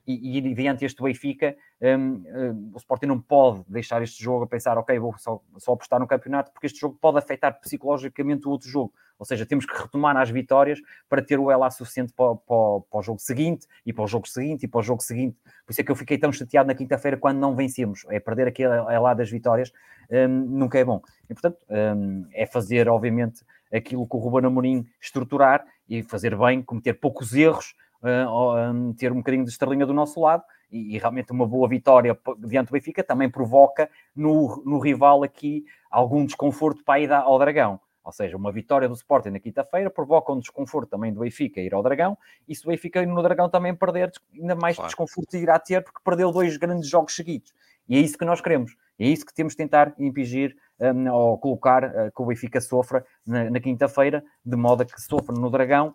e, 0.05 0.38
e 0.38 0.53
diante 0.53 0.84
este 0.84 1.01
Benfica, 1.01 1.55
um, 1.84 2.23
um, 2.25 2.71
o 2.73 2.77
Sporting 2.77 3.07
não 3.07 3.19
pode 3.19 3.65
deixar 3.67 4.01
este 4.01 4.23
jogo 4.23 4.45
a 4.45 4.47
pensar, 4.47 4.77
ok, 4.77 4.97
vou 4.97 5.17
só, 5.17 5.41
só 5.57 5.73
apostar 5.73 5.99
no 5.99 6.07
campeonato, 6.07 6.51
porque 6.53 6.67
este 6.67 6.79
jogo 6.79 6.97
pode 6.99 7.17
afetar 7.17 7.59
psicologicamente 7.59 8.47
o 8.47 8.51
outro 8.51 8.69
jogo. 8.69 8.93
Ou 9.19 9.25
seja, 9.25 9.45
temos 9.45 9.65
que 9.65 9.77
retomar 9.77 10.15
as 10.15 10.29
vitórias 10.29 10.79
para 11.09 11.21
ter 11.21 11.39
o 11.39 11.51
ELA 11.51 11.69
suficiente 11.69 12.13
para, 12.13 12.36
para, 12.36 12.81
para, 12.89 12.99
o 12.99 13.01
jogo 13.01 13.19
seguinte, 13.19 13.67
e 13.86 13.91
para 13.91 14.03
o 14.05 14.07
jogo 14.07 14.27
seguinte, 14.27 14.63
e 14.63 14.67
para 14.67 14.79
o 14.79 14.84
jogo 14.84 15.03
seguinte. 15.03 15.38
Por 15.65 15.71
isso 15.71 15.81
é 15.81 15.84
que 15.84 15.91
eu 15.91 15.95
fiquei 15.95 16.17
tão 16.17 16.31
chateado 16.31 16.67
na 16.67 16.73
quinta-feira 16.73 17.17
quando 17.17 17.38
não 17.38 17.53
vencemos. 17.53 18.05
É 18.09 18.19
perder 18.19 18.47
aquele 18.47 18.73
ELA 18.73 19.13
das 19.13 19.29
vitórias, 19.29 19.71
um, 20.09 20.27
nunca 20.27 20.79
é 20.79 20.86
bom. 20.86 21.01
E, 21.29 21.34
portanto, 21.34 21.57
um, 21.69 22.25
é 22.31 22.45
fazer, 22.45 22.88
obviamente, 22.88 23.43
aquilo 23.73 24.07
que 24.07 24.15
o 24.15 24.19
Ruben 24.19 24.47
Amorim 24.47 24.88
estruturar 25.01 25.65
e 25.89 26.01
fazer 26.01 26.38
bem, 26.38 26.61
cometer 26.61 26.93
poucos 26.93 27.34
erros, 27.34 27.75
uh, 28.01 28.93
ter 28.93 29.11
um 29.11 29.17
bocadinho 29.17 29.43
de 29.43 29.51
estrelinha 29.51 29.86
do 29.86 29.93
nosso 29.93 30.19
lado 30.21 30.43
e, 30.74 30.95
e, 30.95 30.97
realmente 30.97 31.32
uma 31.32 31.45
boa 31.45 31.67
vitória 31.67 32.17
diante 32.39 32.67
do 32.67 32.74
Benfica 32.74 33.03
também 33.03 33.30
provoca 33.30 33.89
no, 34.15 34.61
no 34.65 34.80
rival 34.80 35.24
aqui 35.24 35.63
algum 35.89 36.26
desconforto 36.26 36.84
para 36.84 36.99
ir 36.99 37.11
ao 37.11 37.38
Dragão. 37.38 37.80
Ou 38.03 38.11
seja, 38.11 38.36
uma 38.36 38.51
vitória 38.51 38.89
do 38.89 38.95
Sporting 38.95 39.30
na 39.30 39.39
quinta-feira 39.39 39.89
provoca 39.89 40.34
um 40.34 40.39
desconforto 40.39 40.89
também 40.89 41.13
do 41.13 41.21
Benfica 41.21 41.61
ir 41.61 41.74
ao 41.74 41.82
Dragão, 41.82 42.17
e 42.47 42.53
se 42.53 42.65
o 42.65 42.69
Benfica 42.69 43.05
no 43.05 43.21
Dragão 43.21 43.49
também 43.49 43.74
perder, 43.74 44.11
ainda 44.34 44.55
mais 44.55 44.76
claro. 44.76 44.89
desconforto 44.89 45.38
irá 45.38 45.57
ter, 45.57 45.84
porque 45.84 46.01
perdeu 46.03 46.32
dois 46.32 46.57
grandes 46.57 46.89
jogos 46.89 47.15
seguidos. 47.15 47.53
E 47.88 47.95
é 47.95 47.99
isso 47.99 48.17
que 48.17 48.26
nós 48.26 48.41
queremos. 48.41 48.76
É 48.99 49.05
isso 49.05 49.26
que 49.26 49.34
temos 49.34 49.53
de 49.53 49.57
tentar 49.57 49.93
impingir 49.97 50.55
um, 50.80 51.11
ou 51.11 51.38
colocar 51.38 51.84
uh, 51.86 52.11
que 52.13 52.21
o 52.21 52.26
Benfica 52.26 52.59
sofra 52.59 53.05
na, 53.26 53.49
na 53.49 53.59
quinta-feira, 53.59 54.24
de 54.45 54.55
modo 54.57 54.84
a 54.84 54.86
que 54.86 55.01
sofra 55.01 55.34
no 55.34 55.49
Dragão 55.49 55.93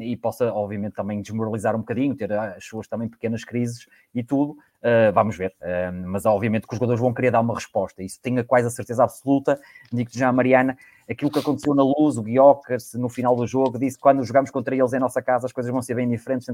e 0.00 0.16
possa, 0.16 0.52
obviamente, 0.52 0.94
também 0.94 1.22
desmoralizar 1.22 1.76
um 1.76 1.78
bocadinho, 1.78 2.16
ter 2.16 2.32
as 2.32 2.64
suas 2.64 2.88
também 2.88 3.08
pequenas 3.08 3.44
crises 3.44 3.86
e 4.12 4.22
tudo. 4.22 4.52
Uh, 4.82 5.12
vamos 5.14 5.36
ver. 5.36 5.54
Uh, 5.60 6.08
mas, 6.08 6.26
obviamente, 6.26 6.66
que 6.66 6.72
os 6.74 6.78
jogadores 6.78 7.00
vão 7.00 7.14
querer 7.14 7.30
dar 7.30 7.40
uma 7.40 7.54
resposta. 7.54 8.02
Isso 8.02 8.20
tenho 8.20 8.44
quase 8.44 8.66
a 8.66 8.70
certeza 8.70 9.04
absoluta. 9.04 9.60
Digo-te 9.92 10.18
já, 10.18 10.32
Mariana, 10.32 10.76
aquilo 11.08 11.30
que 11.30 11.38
aconteceu 11.38 11.74
na 11.74 11.84
luz, 11.84 12.18
o 12.18 12.22
Guiocas, 12.22 12.94
no 12.94 13.08
final 13.08 13.36
do 13.36 13.46
jogo, 13.46 13.78
disse 13.78 13.96
que 13.96 14.02
quando 14.02 14.24
jogamos 14.24 14.50
contra 14.50 14.74
eles 14.74 14.92
em 14.92 14.98
nossa 14.98 15.22
casa 15.22 15.46
as 15.46 15.52
coisas 15.52 15.70
vão 15.70 15.80
ser 15.80 15.94
bem 15.94 16.08
diferentes. 16.08 16.48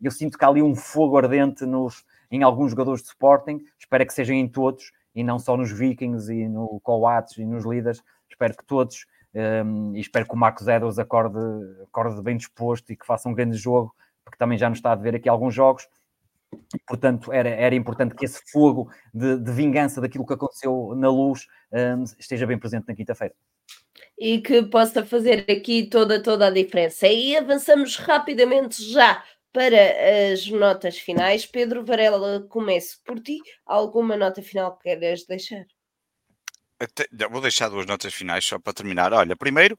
eu 0.00 0.10
sinto 0.12 0.38
que 0.38 0.44
há 0.44 0.48
ali 0.48 0.62
um 0.62 0.76
fogo 0.76 1.18
ardente 1.18 1.66
nos, 1.66 2.04
em 2.30 2.44
alguns 2.44 2.70
jogadores 2.70 3.02
de 3.02 3.08
Sporting. 3.08 3.64
Espero 3.76 4.06
que 4.06 4.14
sejam 4.14 4.36
em 4.36 4.46
todos 4.46 4.92
e 5.14 5.24
não 5.24 5.40
só 5.40 5.56
nos 5.56 5.72
Vikings 5.72 6.32
e 6.32 6.48
no 6.48 6.78
Coates 6.80 7.36
e 7.38 7.44
nos 7.44 7.64
líderes. 7.64 8.04
Espero 8.30 8.56
que 8.56 8.64
todos 8.64 9.04
um, 9.34 9.96
e 9.96 10.00
espero 10.00 10.26
que 10.26 10.34
o 10.34 10.38
Marcos 10.38 10.68
Edwards 10.68 10.98
acorde, 10.98 11.38
acorde 11.84 12.22
bem 12.22 12.36
disposto 12.36 12.92
e 12.92 12.96
que 12.96 13.06
faça 13.06 13.28
um 13.28 13.34
grande 13.34 13.56
jogo, 13.56 13.94
porque 14.24 14.38
também 14.38 14.58
já 14.58 14.68
nos 14.68 14.78
está 14.78 14.92
a 14.92 14.96
ver 14.96 15.14
aqui 15.14 15.28
alguns 15.28 15.54
jogos. 15.54 15.88
Portanto, 16.86 17.32
era, 17.32 17.48
era 17.48 17.74
importante 17.74 18.14
que 18.14 18.26
esse 18.26 18.42
fogo 18.50 18.90
de, 19.12 19.38
de 19.38 19.52
vingança 19.52 20.00
daquilo 20.02 20.26
que 20.26 20.34
aconteceu 20.34 20.94
na 20.94 21.10
luz 21.10 21.46
um, 21.72 22.04
esteja 22.18 22.46
bem 22.46 22.58
presente 22.58 22.86
na 22.86 22.94
quinta-feira. 22.94 23.34
E 24.18 24.38
que 24.40 24.62
possa 24.64 25.04
fazer 25.04 25.46
aqui 25.50 25.86
toda, 25.86 26.22
toda 26.22 26.46
a 26.46 26.50
diferença. 26.50 27.08
E 27.08 27.36
avançamos 27.36 27.96
rapidamente 27.96 28.82
já 28.82 29.24
para 29.52 30.32
as 30.32 30.46
notas 30.48 30.98
finais. 30.98 31.46
Pedro 31.46 31.84
Varela, 31.84 32.46
comece 32.48 32.98
por 33.04 33.18
ti. 33.18 33.38
Alguma 33.64 34.16
nota 34.16 34.42
final 34.42 34.76
que 34.76 34.84
queres 34.84 35.26
deixar? 35.26 35.64
Vou 37.30 37.40
deixar 37.40 37.68
duas 37.68 37.86
notas 37.86 38.12
finais 38.14 38.44
só 38.44 38.58
para 38.58 38.72
terminar. 38.72 39.12
Olha, 39.12 39.36
primeiro, 39.36 39.78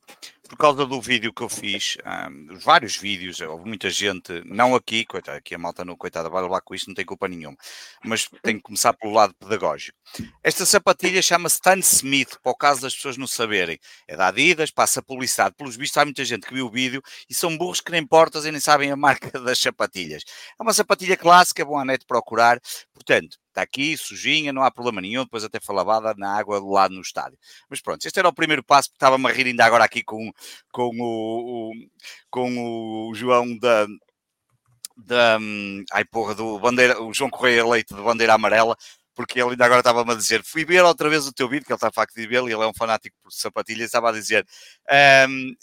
por 0.53 0.57
causa 0.57 0.85
do 0.85 1.01
vídeo 1.01 1.33
que 1.33 1.41
eu 1.41 1.49
fiz, 1.49 1.97
um, 2.05 2.59
vários 2.59 2.95
vídeos, 2.95 3.41
houve 3.41 3.67
muita 3.67 3.89
gente, 3.89 4.43
não 4.45 4.75
aqui, 4.75 5.03
coitada, 5.03 5.39
aqui 5.39 5.55
a 5.55 5.57
malta 5.57 5.83
não, 5.83 5.97
coitada, 5.97 6.29
vai 6.29 6.47
lá 6.47 6.61
com 6.61 6.75
isto, 6.75 6.87
não 6.87 6.93
tem 6.93 7.03
culpa 7.03 7.27
nenhuma, 7.27 7.57
mas 8.05 8.29
tem 8.43 8.57
que 8.57 8.61
começar 8.61 8.93
pelo 8.93 9.13
lado 9.13 9.33
pedagógico. 9.33 9.97
Esta 10.43 10.63
sapatilha 10.63 11.23
chama-se 11.23 11.55
Stan 11.55 11.79
Smith, 11.79 12.37
para 12.43 12.51
o 12.51 12.55
caso 12.55 12.81
das 12.81 12.93
pessoas 12.93 13.17
não 13.17 13.25
saberem. 13.25 13.79
É 14.07 14.15
da 14.15 14.27
Adidas, 14.27 14.69
passa 14.69 15.01
publicidade. 15.01 15.55
Pelos 15.57 15.75
vistos, 15.75 15.97
há 15.97 16.05
muita 16.05 16.23
gente 16.23 16.45
que 16.45 16.53
viu 16.53 16.67
o 16.67 16.71
vídeo 16.71 17.01
e 17.27 17.33
são 17.33 17.57
burros 17.57 17.81
que 17.81 17.91
nem 17.91 18.05
portas 18.05 18.45
e 18.45 18.51
nem 18.51 18.59
sabem 18.59 18.91
a 18.91 18.95
marca 18.95 19.31
das 19.41 19.57
sapatilhas. 19.57 20.23
É 20.59 20.61
uma 20.61 20.73
sapatilha 20.73 21.17
clássica, 21.17 21.65
bom 21.65 21.79
a 21.79 21.85
net 21.85 22.05
procurar. 22.05 22.59
Portanto, 22.93 23.37
está 23.53 23.61
aqui, 23.61 23.95
sujinha, 23.95 24.51
não 24.51 24.63
há 24.63 24.71
problema 24.71 24.99
nenhum, 24.99 25.23
depois 25.23 25.43
até 25.43 25.59
foi 25.59 25.75
lavada 25.75 26.13
na 26.17 26.35
água 26.35 26.59
do 26.59 26.69
lado 26.69 26.93
no 26.93 27.01
estádio. 27.01 27.37
Mas 27.69 27.79
pronto, 27.81 28.05
este 28.05 28.19
era 28.19 28.27
o 28.27 28.33
primeiro 28.33 28.63
passo, 28.63 28.89
porque 28.89 28.97
estava-me 28.97 29.29
a 29.29 29.31
rir 29.31 29.47
ainda 29.47 29.63
agora 29.63 29.83
aqui 29.83 30.03
com, 30.03 30.31
com, 30.71 30.89
o, 30.99 31.71
o 31.71 31.73
com 32.29 33.09
o 33.09 33.15
João 33.15 33.57
da, 33.57 33.87
da 34.97 35.37
ai 35.91 36.05
porra, 36.05 36.35
do 36.35 36.59
bandeira, 36.59 37.01
o 37.01 37.13
João 37.13 37.29
Correia 37.29 37.65
Leite 37.65 37.93
de 37.93 38.01
bandeira 38.01 38.33
amarela, 38.33 38.75
porque 39.15 39.39
ele 39.39 39.51
ainda 39.51 39.65
agora 39.65 39.79
estava-me 39.79 40.11
a 40.11 40.15
dizer, 40.15 40.43
fui 40.43 40.65
ver 40.65 40.83
outra 40.83 41.09
vez 41.09 41.27
o 41.27 41.33
teu 41.33 41.47
vídeo, 41.47 41.65
que 41.65 41.71
ele 41.71 41.77
está 41.77 41.87
a 41.87 41.91
facto 41.91 42.15
de 42.15 42.27
ver, 42.27 42.43
e 42.43 42.51
ele 42.51 42.63
é 42.63 42.67
um 42.67 42.73
fanático 42.73 43.15
por 43.21 43.31
sapatilhas, 43.31 43.85
estava 43.85 44.09
a 44.09 44.11
dizer, 44.11 44.45
um, 45.29 45.55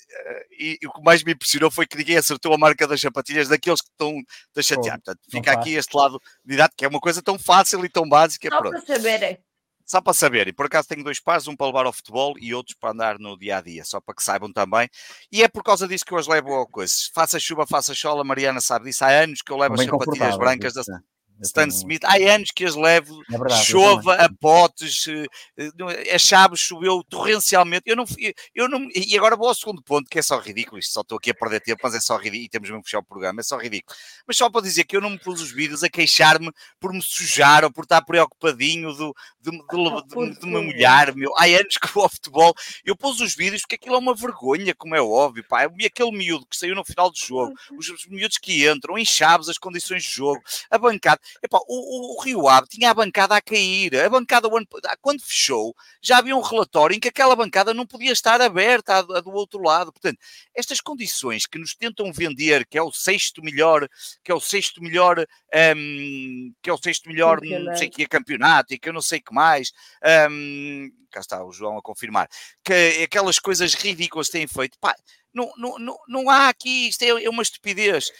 e, 0.53 0.79
e, 0.81 0.87
o 0.87 0.93
que 0.93 1.03
mais 1.03 1.23
me 1.23 1.33
impressionou 1.33 1.71
foi 1.71 1.87
que 1.87 1.97
ninguém 1.97 2.17
acertou 2.17 2.55
a 2.55 2.59
marca 2.59 2.87
das 2.87 3.01
sapatilhas 3.01 3.49
daqueles 3.49 3.81
que 3.81 3.89
estão 3.91 4.15
a 4.57 4.63
chatear. 4.63 5.01
Portanto, 5.01 5.21
fica 5.31 5.53
aqui 5.53 5.75
este 5.75 5.97
lado 5.97 6.21
de 6.45 6.55
idade, 6.55 6.75
que 6.77 6.85
é 6.85 6.89
uma 6.89 7.01
coisa 7.01 7.21
tão 7.23 7.39
fácil 7.39 7.85
e 7.85 7.89
tão 7.89 8.09
básica. 8.09 8.49
Só 8.49 8.61
pronto. 8.61 8.85
para 8.85 8.97
saberem. 8.97 9.39
Só 9.91 10.01
para 10.01 10.15
saberem, 10.15 10.55
por 10.55 10.67
acaso 10.67 10.87
tenho 10.87 11.03
dois 11.03 11.19
pares, 11.19 11.49
um 11.49 11.57
para 11.57 11.67
levar 11.67 11.85
ao 11.85 11.93
futebol 11.93 12.37
e 12.39 12.55
outros 12.55 12.77
para 12.79 12.93
andar 12.93 13.19
no 13.19 13.37
dia 13.37 13.59
a 13.59 13.61
dia, 13.61 13.85
só 13.85 14.01
para 14.01 14.15
que 14.15 14.23
saibam 14.23 14.53
também. 14.53 14.89
E 15.33 15.43
é 15.43 15.49
por 15.49 15.65
causa 15.65 15.89
disso 15.89 16.05
que 16.05 16.15
eu 16.15 16.19
as 16.19 16.29
levo 16.29 16.55
a 16.61 16.65
coisas. 16.65 17.11
Faça 17.13 17.41
chuva, 17.41 17.67
faça 17.67 17.93
sol, 17.93 18.21
a 18.21 18.23
Mariana 18.23 18.61
sabe 18.61 18.85
disso. 18.85 19.05
Há 19.05 19.09
anos 19.09 19.43
que 19.43 19.51
eu 19.51 19.57
levo 19.57 19.75
Bem 19.75 19.85
as 19.85 19.91
sapatilhas 19.91 20.37
brancas 20.37 20.75
da, 20.75 20.83
Stan 21.43 21.69
Smith, 21.69 22.05
há 22.05 22.17
anos 22.35 22.51
que 22.51 22.65
as 22.65 22.75
levo, 22.75 23.23
é 23.29 23.39
verdade, 23.39 23.65
chova 23.65 24.15
a 24.15 24.29
potes, 24.29 25.07
eh, 25.09 26.15
a 26.15 26.19
Chaves 26.19 26.61
choveu 26.61 27.03
torrencialmente. 27.05 27.85
Eu 27.87 27.97
não, 27.97 28.05
eu 28.55 28.69
não, 28.69 28.89
e 28.95 29.17
agora 29.17 29.37
vou 29.37 29.49
ao 29.49 29.55
segundo 29.55 29.83
ponto, 29.83 30.09
que 30.09 30.19
é 30.19 30.23
só 30.23 30.39
ridículo. 30.39 30.79
Isto 30.79 30.93
só 30.93 31.01
estou 31.01 31.19
aqui 31.19 31.31
a 31.31 31.35
perder 31.35 31.61
tempo, 31.61 31.81
mas 31.83 31.95
é 31.95 32.01
só 32.01 32.17
ridículo. 32.17 32.45
E 32.45 32.49
temos 32.49 32.69
mesmo 32.69 32.83
que 32.83 32.91
fechar 32.91 33.01
o 33.01 33.05
programa, 33.05 33.41
é 33.41 33.43
só 33.43 33.57
ridículo. 33.57 33.97
Mas 34.27 34.37
só 34.37 34.51
para 34.51 34.63
dizer 34.63 34.85
que 34.85 34.97
eu 34.97 35.01
não 35.01 35.11
me 35.11 35.19
pus 35.19 35.41
os 35.41 35.51
vídeos 35.51 35.83
a 35.83 35.89
queixar-me 35.89 36.53
por 36.79 36.93
me 36.93 37.03
sujar 37.03 37.65
ou 37.65 37.73
por 37.73 37.85
estar 37.85 38.03
preocupadinho 38.03 38.93
do, 38.93 39.15
de, 39.41 39.51
de, 39.51 39.59
de, 39.59 40.41
de, 40.41 40.47
me 40.47 40.61
molhar. 40.61 41.15
Meu. 41.15 41.33
Há 41.37 41.45
anos 41.45 41.79
que 41.79 41.89
vou 41.89 42.03
ao 42.03 42.09
futebol, 42.09 42.55
eu 42.85 42.97
pus 42.97 43.21
os 43.21 43.35
vídeos 43.35 43.63
porque 43.63 43.77
aquilo 43.77 43.95
é 43.95 43.99
uma 43.99 44.15
vergonha, 44.15 44.75
como 44.75 44.95
é 44.95 45.01
óbvio. 45.01 45.45
Pá. 45.49 45.69
E 45.79 45.87
aquele 45.87 46.13
miúdo 46.13 46.47
que 46.47 46.57
saiu 46.57 46.75
no 46.75 46.85
final 46.85 47.11
do 47.11 47.19
jogo, 47.19 47.55
os, 47.79 47.89
os 47.89 48.07
miúdos 48.07 48.39
que 48.39 48.69
entram 48.69 48.99
em 48.99 49.05
Chaves, 49.05 49.49
as 49.49 49.59
condições 49.59 50.03
de 50.03 50.11
jogo, 50.11 50.43
a 50.71 50.79
bancada. 50.79 51.21
Epá, 51.43 51.59
o, 51.67 52.17
o, 52.17 52.23
Rio 52.23 52.49
Ave 52.49 52.69
tinha 52.69 52.91
a 52.91 52.95
bancada 52.95 53.37
a 53.37 53.41
cair. 53.41 53.97
A 53.97 54.09
bancada, 54.09 54.49
quando 55.01 55.23
fechou, 55.23 55.75
já 56.03 56.19
havia 56.19 56.37
um 56.37 56.41
relatório 56.41 56.97
em 56.97 57.01
que 57.01 57.09
aquela 57.09 57.37
bancada 57.37 57.75
não 57.75 57.87
podia 57.87 58.13
estar 58.13 58.41
aberta 58.41 59.03
do 59.03 59.31
outro 59.31 59.63
lado. 59.63 59.93
Portanto, 59.93 60.19
estas 60.55 60.81
condições 60.81 61.47
que 61.47 61.59
nos 61.59 61.75
tentam 61.75 62.13
vender, 62.13 62.67
que 62.67 62.79
é 62.79 62.83
o 62.83 62.93
sexto 62.93 63.43
melhor, 63.43 63.89
que 64.23 64.31
é 64.31 64.35
o 64.35 64.41
sexto 64.41 64.83
melhor, 64.83 65.19
um, 65.77 66.53
que 66.63 66.71
é 66.71 66.73
o 66.73 66.79
sexto 66.79 67.09
melhor, 67.09 67.41
não 67.43 67.77
sei 67.77 67.89
que 67.89 68.03
é 68.03 68.07
campeonato 68.07 68.75
e 68.75 68.79
que 68.79 68.89
eu 68.89 68.93
não 68.93 69.03
sei 69.03 69.21
que 69.21 69.33
mais. 69.33 69.73
Um, 70.31 70.91
cá 71.11 71.21
está 71.21 71.45
o 71.45 71.53
João 71.53 71.77
a 71.77 71.83
confirmar, 71.83 72.29
que 72.65 73.03
aquelas 73.03 73.39
coisas 73.39 73.75
ridículas 73.75 74.29
têm 74.29 74.47
feito, 74.47 74.79
pá, 74.79 74.95
não, 75.35 75.53
não, 75.57 75.79
não, 75.79 75.99
não 76.09 76.31
há 76.31 76.49
aqui, 76.49 76.89
isto 76.89 77.03
é, 77.03 77.25
é 77.25 77.31
uma 77.31 77.43
estupidez. 77.43 78.11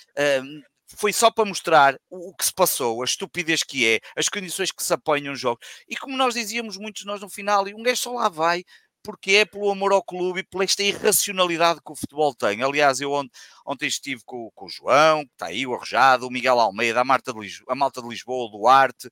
Um, 0.43 0.63
foi 0.97 1.13
só 1.13 1.31
para 1.31 1.45
mostrar 1.45 1.97
o, 2.09 2.35
que 2.35 2.45
se 2.45 2.53
passou, 2.53 3.03
a 3.03 3.05
estupidez 3.05 3.63
que 3.63 3.87
é, 3.87 4.01
as 4.17 4.29
condições 4.29 4.71
que 4.71 4.83
se 4.83 4.93
apanham 4.93 5.33
os 5.33 5.41
jogos. 5.41 5.67
E 5.89 5.97
como 5.97 6.17
nós 6.17 6.35
dizíamos 6.35 6.77
muitos 6.77 7.05
nós 7.05 7.21
no 7.21 7.29
final, 7.31 7.69
e 7.69 7.75
um 7.75 7.83
gajo 7.83 8.01
só 8.01 8.13
lá 8.13 8.29
vai 8.29 8.65
porque 9.03 9.33
é 9.33 9.45
pelo 9.45 9.71
amor 9.71 9.93
ao 9.93 10.03
clube 10.03 10.41
e 10.41 10.43
pela 10.45 10.65
esta 10.65 10.83
irracionalidade 10.83 11.81
que 11.85 11.93
o 11.93 11.97
futebol 11.97 12.35
tem. 12.35 12.63
Aliás, 12.63 13.01
eu 13.01 13.13
ontem, 13.13 13.31
ontem 13.67 13.87
estive 13.87 14.23
com, 14.25 14.51
com, 14.55 14.67
o 14.67 14.69
João, 14.69 15.25
que 15.25 15.33
está 15.33 15.47
aí, 15.47 15.67
o 15.67 15.75
Arrojado, 15.75 16.27
o 16.27 16.31
Miguel 16.31 16.61
Almeida, 16.61 17.01
a, 17.01 17.05
Marta 17.05 17.33
Lisboa, 17.33 17.73
a 17.73 17.75
Malta 17.75 18.03
de 18.03 18.09
Lisboa, 18.09 18.47
o 18.47 18.59
Duarte, 18.59 19.09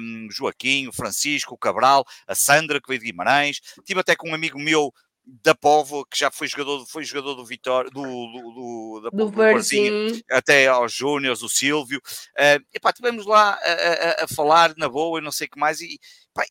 um, 0.00 0.28
Joaquim, 0.30 0.86
o 0.88 0.92
Francisco, 0.92 1.54
o 1.54 1.58
Cabral, 1.58 2.04
a 2.26 2.34
Sandra, 2.34 2.80
que 2.80 2.88
veio 2.88 3.00
de 3.00 3.06
Guimarães. 3.06 3.60
Estive 3.78 4.00
até 4.00 4.14
com 4.16 4.30
um 4.30 4.34
amigo 4.34 4.58
meu 4.58 4.92
da 5.26 5.54
Povo, 5.54 6.04
que 6.04 6.18
já 6.18 6.30
foi 6.30 6.46
jogador, 6.46 6.84
foi 6.86 7.04
jogador 7.04 7.34
do 7.34 7.44
Vitória, 7.44 7.90
do, 7.90 8.02
do, 8.02 8.52
do, 8.52 9.00
da, 9.04 9.10
do, 9.10 9.30
do 9.30 10.24
até 10.30 10.66
aos 10.66 10.92
Júniors, 10.92 11.42
o 11.42 11.48
Silvio. 11.48 12.00
Uh, 12.38 12.62
epá, 12.72 12.90
estivemos 12.90 13.26
lá 13.26 13.54
a, 13.54 14.20
a, 14.20 14.24
a, 14.24 14.28
falar 14.28 14.74
na 14.76 14.88
boa 14.88 15.18
e 15.18 15.22
não 15.22 15.32
sei 15.32 15.46
o 15.46 15.50
que 15.50 15.58
mais. 15.58 15.80
E 15.80 15.98
pá, 16.32 16.44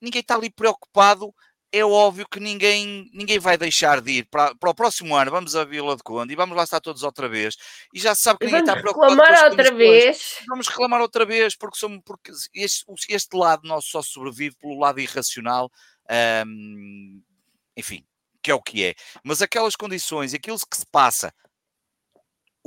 ninguém 0.00 0.20
está 0.20 0.34
ali 0.34 0.50
preocupado 0.50 1.34
é 1.72 1.84
óbvio 1.84 2.26
que 2.28 2.40
ninguém, 2.40 3.10
ninguém 3.12 3.38
vai 3.38 3.58
deixar 3.58 4.00
de 4.00 4.12
ir 4.12 4.28
para, 4.30 4.54
para 4.54 4.70
o 4.70 4.74
próximo 4.74 5.14
ano. 5.14 5.30
Vamos 5.30 5.54
a 5.56 5.64
Vila 5.64 5.96
de 5.96 6.02
Conde 6.02 6.32
e 6.32 6.36
vamos 6.36 6.56
lá 6.56 6.64
estar 6.64 6.80
todos 6.80 7.02
outra 7.02 7.28
vez. 7.28 7.56
E 7.92 7.98
já 8.00 8.14
se 8.14 8.22
sabe 8.22 8.38
que 8.38 8.44
E 8.44 8.46
ninguém 8.46 8.60
está 8.60 8.72
vamos 8.72 8.82
preocupado. 8.82 9.12
reclamar 9.12 9.38
com 9.38 9.44
as 9.44 9.50
outra 9.50 9.74
vez. 9.74 10.38
Vamos 10.48 10.68
reclamar 10.68 11.00
outra 11.00 11.26
vez, 11.26 11.56
porque, 11.56 11.78
somos, 11.78 12.00
porque 12.04 12.32
este, 12.54 12.84
este 13.08 13.36
lado 13.36 13.66
nosso 13.68 13.88
só 13.88 14.02
sobrevive 14.02 14.56
pelo 14.56 14.78
lado 14.78 15.00
irracional. 15.00 15.70
hum, 16.46 17.20
enfim, 17.76 18.04
que 18.42 18.50
é 18.50 18.54
o 18.54 18.62
que 18.62 18.84
é. 18.84 18.94
Mas 19.24 19.42
aquelas 19.42 19.76
condições, 19.76 20.34
aquilo 20.34 20.58
que 20.58 20.76
se 20.76 20.86
passa 20.86 21.32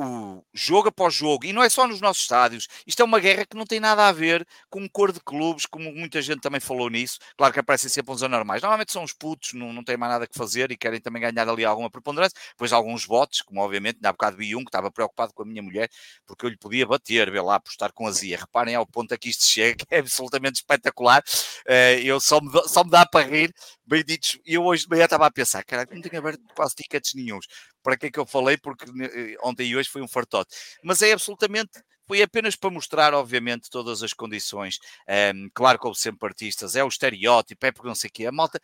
o 0.01 0.41
jogo 0.53 0.88
após 0.88 1.14
jogo, 1.14 1.45
e 1.45 1.51
não 1.51 1.62
é 1.62 1.68
só 1.68 1.86
nos 1.86 1.99
nossos 1.99 2.24
estádios, 2.24 2.70
isto 2.88 3.01
é 3.01 3.05
uma 3.05 3.20
guerra 3.20 3.45
que 3.45 3.57
não 3.57 3.66
tem 3.66 3.82
nada 3.82 4.07
a 4.07 4.12
ver 4.14 4.47
com 4.70 4.88
cor 4.88 5.12
de 5.12 5.20
clubes, 5.20 5.66
como 5.66 5.93
muita 5.93 6.22
gente 6.22 6.39
também 6.39 6.62
falou 6.62 6.89
nisso. 6.89 7.20
Claro 7.38 7.53
que 7.53 7.60
aparecem 7.60 7.89
sempre 7.89 8.14
uns 8.14 8.24
anormais. 8.24 8.62
Normalmente 8.62 8.93
são 8.93 9.03
os 9.03 9.12
putos, 9.12 9.51
não, 9.51 9.74
não 9.74 9.84
têm 9.84 9.97
mais 9.97 10.14
nada 10.14 10.26
que 10.26 10.38
fazer 10.38 10.72
e 10.72 10.78
querem 10.78 11.01
também 11.01 11.22
ganhar 11.22 11.49
ali 11.49 11.66
alguma 11.66 11.89
preponderância. 11.89 12.38
Depois 12.51 12.72
alguns 12.72 13.05
votos, 13.05 13.41
como 13.41 13.60
obviamente, 13.60 13.99
há 14.01 14.12
bocado 14.14 14.38
vi 14.38 14.55
um 14.55 14.64
que 14.64 14.70
estava 14.70 14.89
preocupado 14.89 15.34
com 15.34 15.43
a 15.43 15.45
minha 15.45 15.62
mulher, 15.62 15.89
porque 16.26 16.45
eu 16.45 16.49
lhe 16.49 16.57
podia 16.57 16.86
bater, 16.86 17.30
vê 17.30 17.41
lá, 17.41 17.60
por 17.60 17.70
estar 17.70 17.91
com 17.91 18.07
azia. 18.07 18.38
Reparem 18.38 18.76
ao 18.76 18.88
ponto 18.88 19.14
a 19.14 19.18
que 19.18 19.28
isto 19.30 19.43
chega, 19.43 19.76
que 19.86 19.93
é 19.93 19.99
absolutamente 19.99 20.60
espetacular. 20.62 21.22
Eh, 21.68 22.01
eu 22.03 22.22
só 22.22 22.39
me, 22.39 22.49
só 22.70 22.86
me 22.86 22.89
dá 22.91 23.05
para 23.05 23.28
rir, 23.28 23.53
bem 23.90 24.04
ditos. 24.04 24.40
E 24.46 24.54
eu 24.54 24.64
hoje 24.64 24.84
de 24.84 24.90
manhã 24.90 25.06
estava 25.06 25.26
a 25.26 25.32
pensar, 25.32 25.64
caralho, 25.64 25.90
não 25.94 26.02
tenho 26.02 26.18
aberto 26.20 26.42
quase 26.56 26.76
tickets 26.76 27.14
nenhuns 27.16 27.46
para 27.84 27.98
que 27.98 28.08
é 28.08 28.12
que 28.12 28.20
eu 28.20 28.26
falei, 28.26 28.58
porque 28.58 28.86
eh, 28.86 29.36
ontem 29.44 29.68
e 29.68 29.76
hoje 29.76 29.90
foi 29.90 30.02
um 30.02 30.08
fartote. 30.08 30.56
Mas 30.84 31.02
é 31.02 31.12
absolutamente, 31.14 31.72
foi 32.08 32.22
apenas 32.22 32.56
para 32.56 32.70
mostrar, 32.70 33.14
obviamente, 33.14 33.70
todas 33.70 34.04
as 34.04 34.14
condições. 34.14 34.78
Ehm, 35.08 35.48
claro 35.54 35.80
que 35.80 35.88
houve 35.88 36.00
sempre 36.00 36.28
artistas, 36.28 36.76
é 36.76 36.84
o 36.84 36.88
estereótipo, 36.88 37.66
é 37.66 37.72
porque 37.72 37.88
não 37.88 37.96
sei 37.96 38.10
o 38.10 38.14
quê. 38.14 38.26
A 38.26 38.32
malta 38.32 38.60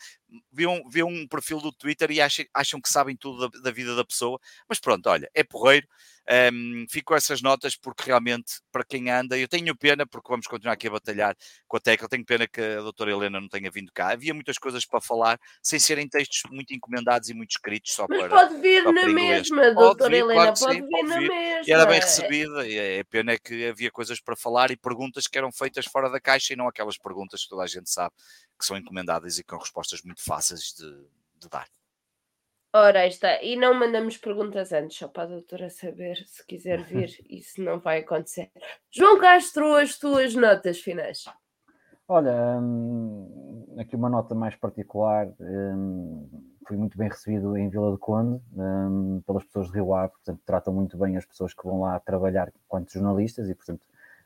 vê 0.51 0.65
um, 0.67 0.87
vê 0.89 1.03
um 1.03 1.27
perfil 1.27 1.59
do 1.59 1.71
Twitter 1.71 2.11
e 2.11 2.21
acha- 2.21 2.45
acham 2.53 2.81
que 2.81 2.89
sabem 2.89 3.15
tudo 3.15 3.49
da, 3.49 3.59
da 3.61 3.71
vida 3.71 3.95
da 3.95 4.03
pessoa, 4.05 4.39
mas 4.67 4.79
pronto, 4.79 5.07
olha, 5.09 5.29
é 5.33 5.43
porreiro. 5.43 5.87
Ehm, 6.27 6.85
fico 6.89 7.09
com 7.09 7.15
essas 7.15 7.39
notas 7.39 7.75
porque 7.75 8.03
realmente, 8.05 8.53
para 8.71 8.83
quem 8.83 9.11
anda, 9.11 9.37
eu 9.37 9.47
tenho 9.47 9.75
pena, 9.77 10.07
porque 10.07 10.27
vamos 10.27 10.47
continuar 10.47 10.73
aqui 10.73 10.87
a 10.87 10.91
batalhar 10.91 11.35
com 11.67 11.77
a 11.77 11.79
tecla, 11.79 12.09
tenho 12.09 12.25
pena 12.25 12.47
que 12.47 12.59
a 12.59 12.81
doutora 12.81 13.11
Helena 13.11 13.39
não 13.39 13.47
tenha 13.47 13.69
vindo 13.69 13.91
cá. 13.93 14.11
Havia 14.11 14.33
muitas 14.33 14.57
coisas 14.57 14.83
para 14.87 14.99
falar, 14.99 15.39
sem 15.61 15.77
serem 15.77 16.07
textos 16.09 16.41
muito 16.51 16.73
encomendados 16.73 17.29
e 17.29 17.33
muito 17.35 17.51
escritos, 17.51 17.93
só 17.93 18.07
Mas 18.09 18.17
para 18.21 18.29
pode 18.29 18.59
vir 18.59 18.83
na 18.83 19.01
inglês. 19.03 19.13
mesma, 19.13 19.61
Pode 19.65 19.75
doutora 19.75 20.09
vir, 20.09 20.17
Helena, 20.17 20.41
claro 20.41 20.59
pode 20.59 20.73
sim, 20.73 20.81
vir 20.81 20.89
pode 20.89 21.07
na 21.09 21.19
vir. 21.19 21.29
mesma. 21.29 21.63
E 21.67 21.71
era 21.71 21.85
bem 21.85 21.99
recebida, 21.99 22.67
e 22.67 22.75
é 22.75 23.03
pena 23.03 23.31
é 23.33 23.37
que 23.37 23.65
havia 23.67 23.91
coisas 23.91 24.19
para 24.19 24.35
falar 24.35 24.71
e 24.71 24.77
perguntas 24.77 25.27
que 25.27 25.37
eram 25.37 25.51
feitas 25.51 25.85
fora 25.85 26.09
da 26.09 26.19
caixa 26.19 26.53
e 26.53 26.55
não 26.55 26.67
aquelas 26.67 26.97
perguntas 26.97 27.43
que 27.43 27.49
toda 27.49 27.61
a 27.63 27.67
gente 27.67 27.87
sabe 27.89 28.15
que 28.57 28.65
são 28.65 28.77
encomendadas 28.77 29.37
e 29.37 29.43
com 29.43 29.57
respostas 29.57 30.01
muito 30.03 30.23
fáceis 30.23 30.73
de, 30.73 30.89
de 31.39 31.49
dar. 31.49 31.67
Ora, 32.73 33.01
aí 33.01 33.09
está. 33.09 33.41
E 33.41 33.55
não 33.55 33.73
mandamos 33.73 34.17
perguntas 34.17 34.73
antes, 34.73 34.97
só 34.97 35.07
para 35.07 35.23
a 35.23 35.27
doutora 35.27 35.69
saber 35.69 36.17
se 36.27 36.45
quiser 36.45 36.83
vir. 36.83 37.09
Isso 37.29 37.61
não 37.61 37.79
vai 37.79 37.99
acontecer. 37.99 38.51
João 38.91 39.17
Castro, 39.17 39.75
as 39.75 39.97
tuas 39.97 40.35
notas 40.35 40.81
finais. 40.81 41.23
Olha, 42.07 42.59
hum, 42.59 43.75
aqui 43.79 43.95
uma 43.95 44.09
nota 44.09 44.35
mais 44.35 44.55
particular. 44.55 45.27
hum, 45.39 46.29
fui 46.67 46.77
muito 46.77 46.97
bem 46.97 47.07
recebido 47.07 47.55
em 47.55 47.69
Vila 47.69 47.91
do 47.91 47.97
Conde 47.97 48.41
hum, 48.53 49.21
pelas 49.25 49.43
pessoas 49.45 49.67
de 49.67 49.73
Rio 49.73 49.93
Ave, 49.93 50.11
portanto, 50.11 50.41
tratam 50.45 50.73
muito 50.73 50.97
bem 50.97 51.15
as 51.15 51.25
pessoas 51.25 51.53
que 51.53 51.63
vão 51.63 51.81
lá 51.81 51.99
trabalhar 51.99 52.51
enquanto 52.65 52.91
jornalistas 52.91 53.49
e, 53.49 53.55
portanto, 53.55 53.85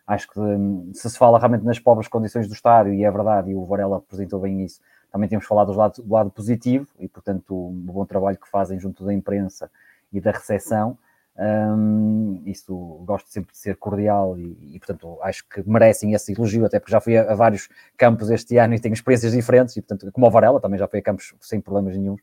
acho 0.09 0.27
que 0.27 0.39
hum, 0.39 0.89
se 0.91 1.07
se 1.07 1.17
fala 1.17 1.37
realmente 1.37 1.63
nas 1.63 1.77
pobres 1.77 2.07
condições 2.07 2.47
do 2.47 2.53
estádio, 2.53 2.93
e 2.93 3.03
é 3.05 3.11
verdade, 3.11 3.51
e 3.51 3.55
o 3.55 3.63
Varela 3.63 3.97
apresentou 3.97 4.39
bem 4.39 4.63
isso, 4.63 4.81
também 5.11 5.29
temos 5.29 5.45
falado 5.45 5.71
do 5.71 5.77
lado, 5.77 6.01
do 6.01 6.11
lado 6.11 6.31
positivo 6.31 6.87
e, 6.99 7.07
portanto, 7.07 7.53
o 7.53 7.71
bom 7.71 8.03
trabalho 8.05 8.37
que 8.37 8.49
fazem 8.49 8.79
junto 8.79 9.05
da 9.05 9.13
imprensa 9.13 9.69
e 10.11 10.19
da 10.19 10.31
recepção. 10.31 10.97
Hum, 11.37 12.41
isso 12.45 12.75
gosto 13.05 13.29
sempre 13.29 13.51
de 13.53 13.59
ser 13.59 13.77
cordial 13.77 14.37
e, 14.37 14.75
e, 14.75 14.79
portanto, 14.79 15.19
acho 15.21 15.47
que 15.47 15.67
merecem 15.69 16.13
esse 16.13 16.33
elogio, 16.33 16.65
até 16.65 16.79
porque 16.79 16.91
já 16.91 16.99
fui 16.99 17.15
a, 17.15 17.31
a 17.31 17.35
vários 17.35 17.69
campos 17.95 18.31
este 18.31 18.57
ano 18.57 18.73
e 18.73 18.79
tenho 18.79 18.93
experiências 18.93 19.31
diferentes, 19.31 19.77
e, 19.77 19.81
portanto, 19.81 20.11
como 20.11 20.25
o 20.25 20.31
Varela, 20.31 20.59
também 20.59 20.79
já 20.79 20.87
fui 20.87 20.99
a 20.99 21.03
campos 21.03 21.35
sem 21.39 21.61
problemas 21.61 21.95
nenhum, 21.95 22.17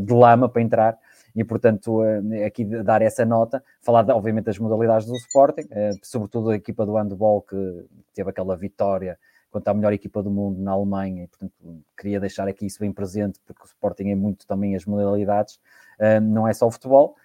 de 0.00 0.12
lama 0.12 0.48
para 0.48 0.62
entrar, 0.62 0.98
e, 1.34 1.44
portanto, 1.44 2.02
eh, 2.04 2.44
aqui 2.44 2.64
dar 2.64 3.00
essa 3.02 3.24
nota, 3.24 3.62
falar, 3.80 4.08
obviamente, 4.10 4.44
das 4.44 4.58
modalidades 4.58 5.06
do 5.06 5.16
Sporting, 5.16 5.66
eh, 5.70 5.90
sobretudo 6.02 6.50
a 6.50 6.56
equipa 6.56 6.84
do 6.84 6.94
handball 6.96 7.42
que 7.42 7.86
teve 8.14 8.30
aquela 8.30 8.56
vitória 8.56 9.18
quanto 9.50 9.68
à 9.68 9.74
melhor 9.74 9.92
equipa 9.92 10.22
do 10.22 10.30
mundo 10.30 10.62
na 10.62 10.72
Alemanha, 10.72 11.24
e, 11.24 11.28
portanto, 11.28 11.52
queria 11.96 12.18
deixar 12.18 12.48
aqui 12.48 12.66
isso 12.66 12.78
bem 12.80 12.92
presente, 12.92 13.38
porque 13.44 13.62
o 13.62 13.66
Sporting 13.66 14.08
é 14.08 14.14
muito 14.14 14.46
também 14.46 14.74
as 14.74 14.86
modalidades, 14.86 15.60
eh, 15.98 16.20
não 16.20 16.48
é 16.48 16.52
só 16.54 16.66
o 16.66 16.70
futebol, 16.70 17.16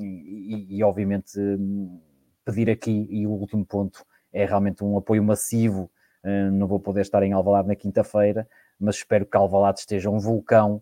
e, 0.00 0.78
e, 0.78 0.82
obviamente 0.84 1.38
pedir 2.44 2.70
aqui, 2.70 3.08
e 3.10 3.26
o 3.26 3.30
último 3.30 3.66
ponto 3.66 4.06
é 4.32 4.44
realmente 4.44 4.84
um 4.84 4.96
apoio 4.96 5.22
massivo. 5.24 5.90
Não 6.52 6.68
vou 6.68 6.78
poder 6.78 7.00
estar 7.00 7.22
em 7.24 7.32
Alvalade 7.32 7.66
na 7.66 7.74
quinta-feira, 7.74 8.48
mas 8.78 8.96
espero 8.96 9.26
que 9.26 9.36
Alvalade 9.36 9.80
esteja 9.80 10.08
um 10.08 10.20
vulcão, 10.20 10.80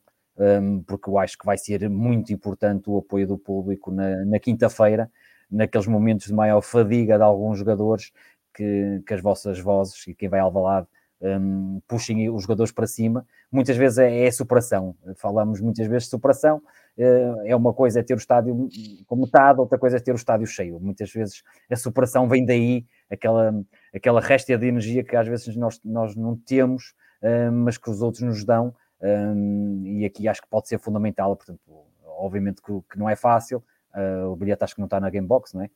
porque 0.87 1.09
eu 1.09 1.19
acho 1.19 1.39
que 1.39 1.47
vai 1.47 1.57
ser 1.57 1.89
muito 1.89 2.33
importante 2.33 2.91
o 2.91 2.99
apoio 2.99 3.27
do 3.27 3.39
público 3.39 3.91
na, 3.91 4.25
na 4.25 4.39
quinta-feira, 4.39 5.11
naqueles 5.51 5.87
momentos 5.87 6.27
de 6.27 6.35
maior 6.35 6.61
fadiga 6.61 7.17
de 7.17 7.23
alguns 7.23 7.59
jogadores, 7.59 8.13
que, 8.55 9.03
que 9.07 9.15
as 9.15 9.21
vossas 9.21 9.59
vozes 9.59 10.07
e 10.07 10.15
quem 10.15 10.29
vai 10.29 10.41
a 10.41 10.43
Alvalade 10.43 10.87
um, 11.21 11.81
puxem 11.87 12.29
os 12.31 12.43
jogadores 12.43 12.73
para 12.73 12.87
cima. 12.87 13.27
Muitas 13.51 13.77
vezes 13.77 13.99
é, 13.99 14.27
é 14.27 14.31
superação. 14.31 14.95
Falamos 15.17 15.61
muitas 15.61 15.87
vezes 15.87 16.05
de 16.05 16.11
superação. 16.11 16.63
Uh, 16.97 17.43
é 17.45 17.55
uma 17.55 17.73
coisa 17.73 18.01
é 18.01 18.03
ter 18.03 18.15
o 18.15 18.17
estádio 18.17 18.69
com 19.07 19.17
metade, 19.17 19.61
outra 19.61 19.79
coisa 19.79 19.97
é 19.97 20.01
ter 20.01 20.13
o 20.13 20.17
estádio 20.17 20.47
cheio. 20.47 20.81
Muitas 20.81 21.11
vezes 21.11 21.43
a 21.71 21.77
superação 21.77 22.29
vem 22.29 22.45
daí, 22.45 22.87
aquela, 23.11 23.55
aquela 23.95 24.21
réstia 24.21 24.57
de 24.57 24.67
energia 24.67 25.05
que 25.05 25.17
às 25.17 25.29
vezes 25.29 25.55
nós, 25.57 25.81
nós 25.85 26.17
não 26.17 26.37
temos, 26.37 26.95
uh, 27.23 27.53
mas 27.53 27.77
que 27.79 27.91
os 27.91 28.03
outros 28.03 28.23
nos 28.23 28.45
dão. 28.45 28.75
Um, 29.01 29.83
e 29.85 30.05
aqui 30.05 30.29
acho 30.29 30.43
que 30.43 30.49
pode 30.49 30.69
ser 30.69 30.79
fundamental. 30.79 31.37
Portanto, 31.37 31.61
obviamente 32.05 32.63
que, 32.63 32.73
que 32.91 32.99
não 32.99 33.09
é 33.09 33.17
fácil. 33.17 33.63
Uh, 33.95 34.29
o 34.29 34.37
bilhete 34.37 34.63
acho 34.63 34.75
que 34.75 34.81
não 34.81 34.87
está 34.87 35.01
na 35.01 35.09
Gamebox, 35.09 35.55
não 35.55 35.63
é? 35.63 35.71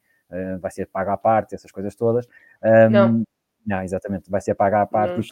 vai 0.60 0.70
ser 0.70 0.86
pago 0.86 1.10
à 1.10 1.16
parte, 1.16 1.56
essas 1.56 1.72
coisas 1.72 1.92
todas. 1.96 2.24
Um, 2.62 2.90
não. 2.90 3.24
Não, 3.66 3.82
exatamente, 3.82 4.30
vai 4.30 4.40
ser 4.40 4.54
pagar 4.54 4.82
à 4.82 4.86
parte, 4.86 5.30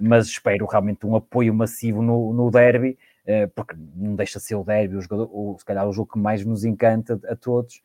mas 0.00 0.26
espero 0.26 0.64
realmente 0.66 1.06
um 1.06 1.16
apoio 1.16 1.52
massivo 1.52 2.02
no, 2.02 2.32
no 2.32 2.50
derby, 2.50 2.98
eh, 3.26 3.46
porque 3.48 3.74
não 3.94 4.14
deixa 4.14 4.38
de 4.38 4.44
ser 4.44 4.54
o 4.54 4.64
derby, 4.64 4.96
o 4.96 5.02
jogador, 5.02 5.28
o, 5.32 5.56
se 5.58 5.64
calhar 5.64 5.86
o 5.88 5.92
jogo 5.92 6.12
que 6.12 6.18
mais 6.18 6.44
nos 6.44 6.64
encanta 6.64 7.20
a 7.28 7.34
todos, 7.34 7.82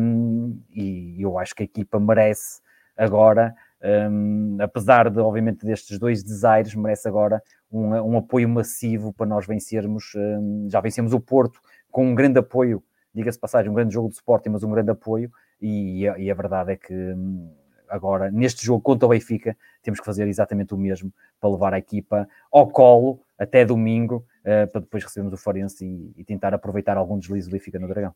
um, 0.00 0.58
e 0.70 1.20
eu 1.20 1.38
acho 1.38 1.54
que 1.54 1.62
a 1.62 1.66
equipa 1.66 2.00
merece 2.00 2.60
agora, 2.96 3.54
um, 3.82 4.56
apesar 4.60 5.10
de, 5.10 5.20
obviamente, 5.20 5.64
destes 5.64 5.98
dois 5.98 6.22
desaires, 6.22 6.74
merece 6.74 7.08
agora 7.08 7.42
um, 7.70 7.94
um 7.94 8.18
apoio 8.18 8.48
massivo 8.48 9.12
para 9.12 9.26
nós 9.26 9.46
vencermos, 9.46 10.12
um, 10.16 10.68
já 10.70 10.80
vencemos 10.80 11.12
o 11.12 11.20
Porto 11.20 11.60
com 11.90 12.06
um 12.06 12.14
grande 12.14 12.38
apoio, 12.38 12.82
diga-se 13.14 13.38
passagem, 13.38 13.70
um 13.70 13.74
grande 13.74 13.94
jogo 13.94 14.08
de 14.08 14.14
Sporting, 14.14 14.50
mas 14.50 14.62
um 14.62 14.70
grande 14.70 14.90
apoio, 14.90 15.30
e, 15.60 16.02
e 16.02 16.30
a 16.30 16.34
verdade 16.34 16.72
é 16.72 16.76
que 16.76 16.94
hum, 16.94 17.50
agora, 17.88 18.30
neste 18.30 18.64
jogo 18.64 18.82
contra 18.82 19.06
o 19.06 19.10
Benfica, 19.10 19.56
temos 19.82 20.00
que 20.00 20.06
fazer 20.06 20.26
exatamente 20.26 20.74
o 20.74 20.78
mesmo 20.78 21.12
para 21.40 21.50
levar 21.50 21.74
a 21.74 21.78
equipa 21.78 22.28
ao 22.50 22.68
colo 22.68 23.20
até 23.38 23.64
domingo, 23.64 24.26
uh, 24.40 24.70
para 24.70 24.80
depois 24.80 25.04
recebermos 25.04 25.32
o 25.32 25.42
Farense 25.42 25.84
e, 25.84 26.12
e, 26.16 26.24
tentar 26.24 26.54
aproveitar 26.54 26.96
algum 26.96 27.18
deslize 27.18 27.48
do 27.48 27.52
Benfica 27.52 27.78
no 27.78 27.88
Dragão. 27.88 28.14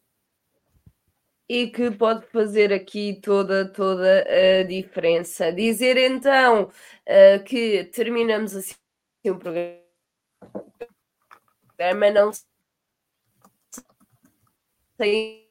E 1.49 1.69
que 1.69 1.91
pode 1.91 2.27
fazer 2.27 2.73
aqui 2.73 3.19
toda, 3.23 3.67
toda 3.73 4.25
a 4.61 4.63
diferença. 4.65 5.51
Dizer 5.51 5.97
então 5.97 6.65
uh, 6.65 7.45
que 7.45 7.85
terminamos 7.85 8.55
assim 8.55 8.75
o 9.27 9.37
programa, 9.37 9.81
não 12.13 12.31
sem 15.01 15.49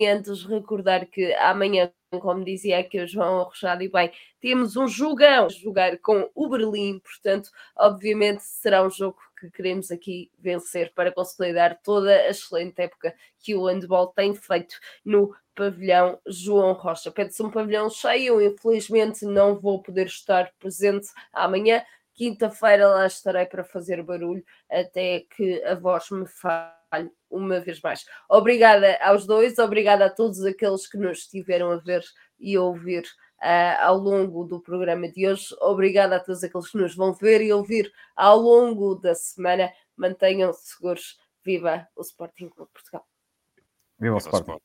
antes 0.00 0.44
recordar 0.44 1.06
que 1.06 1.32
amanhã 1.34 1.90
como 2.20 2.44
dizia 2.44 2.78
aqui 2.78 3.00
o 3.00 3.06
João 3.06 3.40
Arrochado, 3.40 3.82
e 3.82 3.88
bem, 3.88 4.12
temos 4.40 4.76
um 4.76 4.86
jogão 4.86 5.46
a 5.46 5.48
jogar 5.48 5.98
com 5.98 6.30
o 6.34 6.48
Berlim, 6.48 6.98
portanto, 7.00 7.50
obviamente 7.76 8.42
será 8.42 8.82
um 8.82 8.90
jogo 8.90 9.18
que 9.38 9.50
queremos 9.50 9.90
aqui 9.90 10.30
vencer 10.38 10.92
para 10.94 11.12
consolidar 11.12 11.78
toda 11.82 12.10
a 12.10 12.28
excelente 12.30 12.80
época 12.80 13.14
que 13.38 13.54
o 13.54 13.66
handball 13.66 14.08
tem 14.08 14.34
feito 14.34 14.76
no 15.04 15.34
pavilhão 15.54 16.18
João 16.26 16.72
Rocha. 16.72 17.10
Pede-se 17.10 17.42
um 17.42 17.50
pavilhão 17.50 17.88
cheio, 17.90 18.40
infelizmente 18.40 19.24
não 19.24 19.58
vou 19.58 19.82
poder 19.82 20.06
estar 20.06 20.52
presente 20.58 21.08
amanhã. 21.32 21.82
Quinta-feira 22.14 22.88
lá 22.88 23.06
estarei 23.06 23.44
para 23.46 23.62
fazer 23.62 24.02
barulho 24.02 24.44
até 24.70 25.20
que 25.36 25.62
a 25.64 25.74
voz 25.74 26.10
me 26.10 26.26
falhe 26.26 27.10
uma 27.30 27.60
vez 27.60 27.80
mais. 27.80 28.06
Obrigada 28.28 28.96
aos 29.02 29.26
dois, 29.26 29.58
obrigada 29.58 30.06
a 30.06 30.10
todos 30.10 30.42
aqueles 30.44 30.86
que 30.86 30.96
nos 30.96 31.18
estiveram 31.18 31.70
a 31.70 31.76
ver 31.76 32.02
e 32.38 32.56
a 32.56 32.62
ouvir 32.62 33.04
uh, 33.42 33.80
ao 33.80 33.96
longo 33.96 34.44
do 34.44 34.60
programa 34.60 35.08
de 35.08 35.28
hoje. 35.28 35.54
Obrigada 35.60 36.16
a 36.16 36.20
todos 36.20 36.42
aqueles 36.42 36.70
que 36.70 36.78
nos 36.78 36.94
vão 36.94 37.12
ver 37.12 37.40
e 37.40 37.52
ouvir 37.52 37.92
ao 38.14 38.38
longo 38.38 38.94
da 38.94 39.14
semana. 39.14 39.72
Mantenham-se 39.96 40.74
seguros. 40.74 41.18
Viva 41.44 41.86
o 41.94 42.02
Sporting 42.02 42.48
Clube 42.48 42.70
Portugal. 42.72 43.06
Viva 43.98 44.16
o 44.16 44.18
Sporting. 44.18 44.60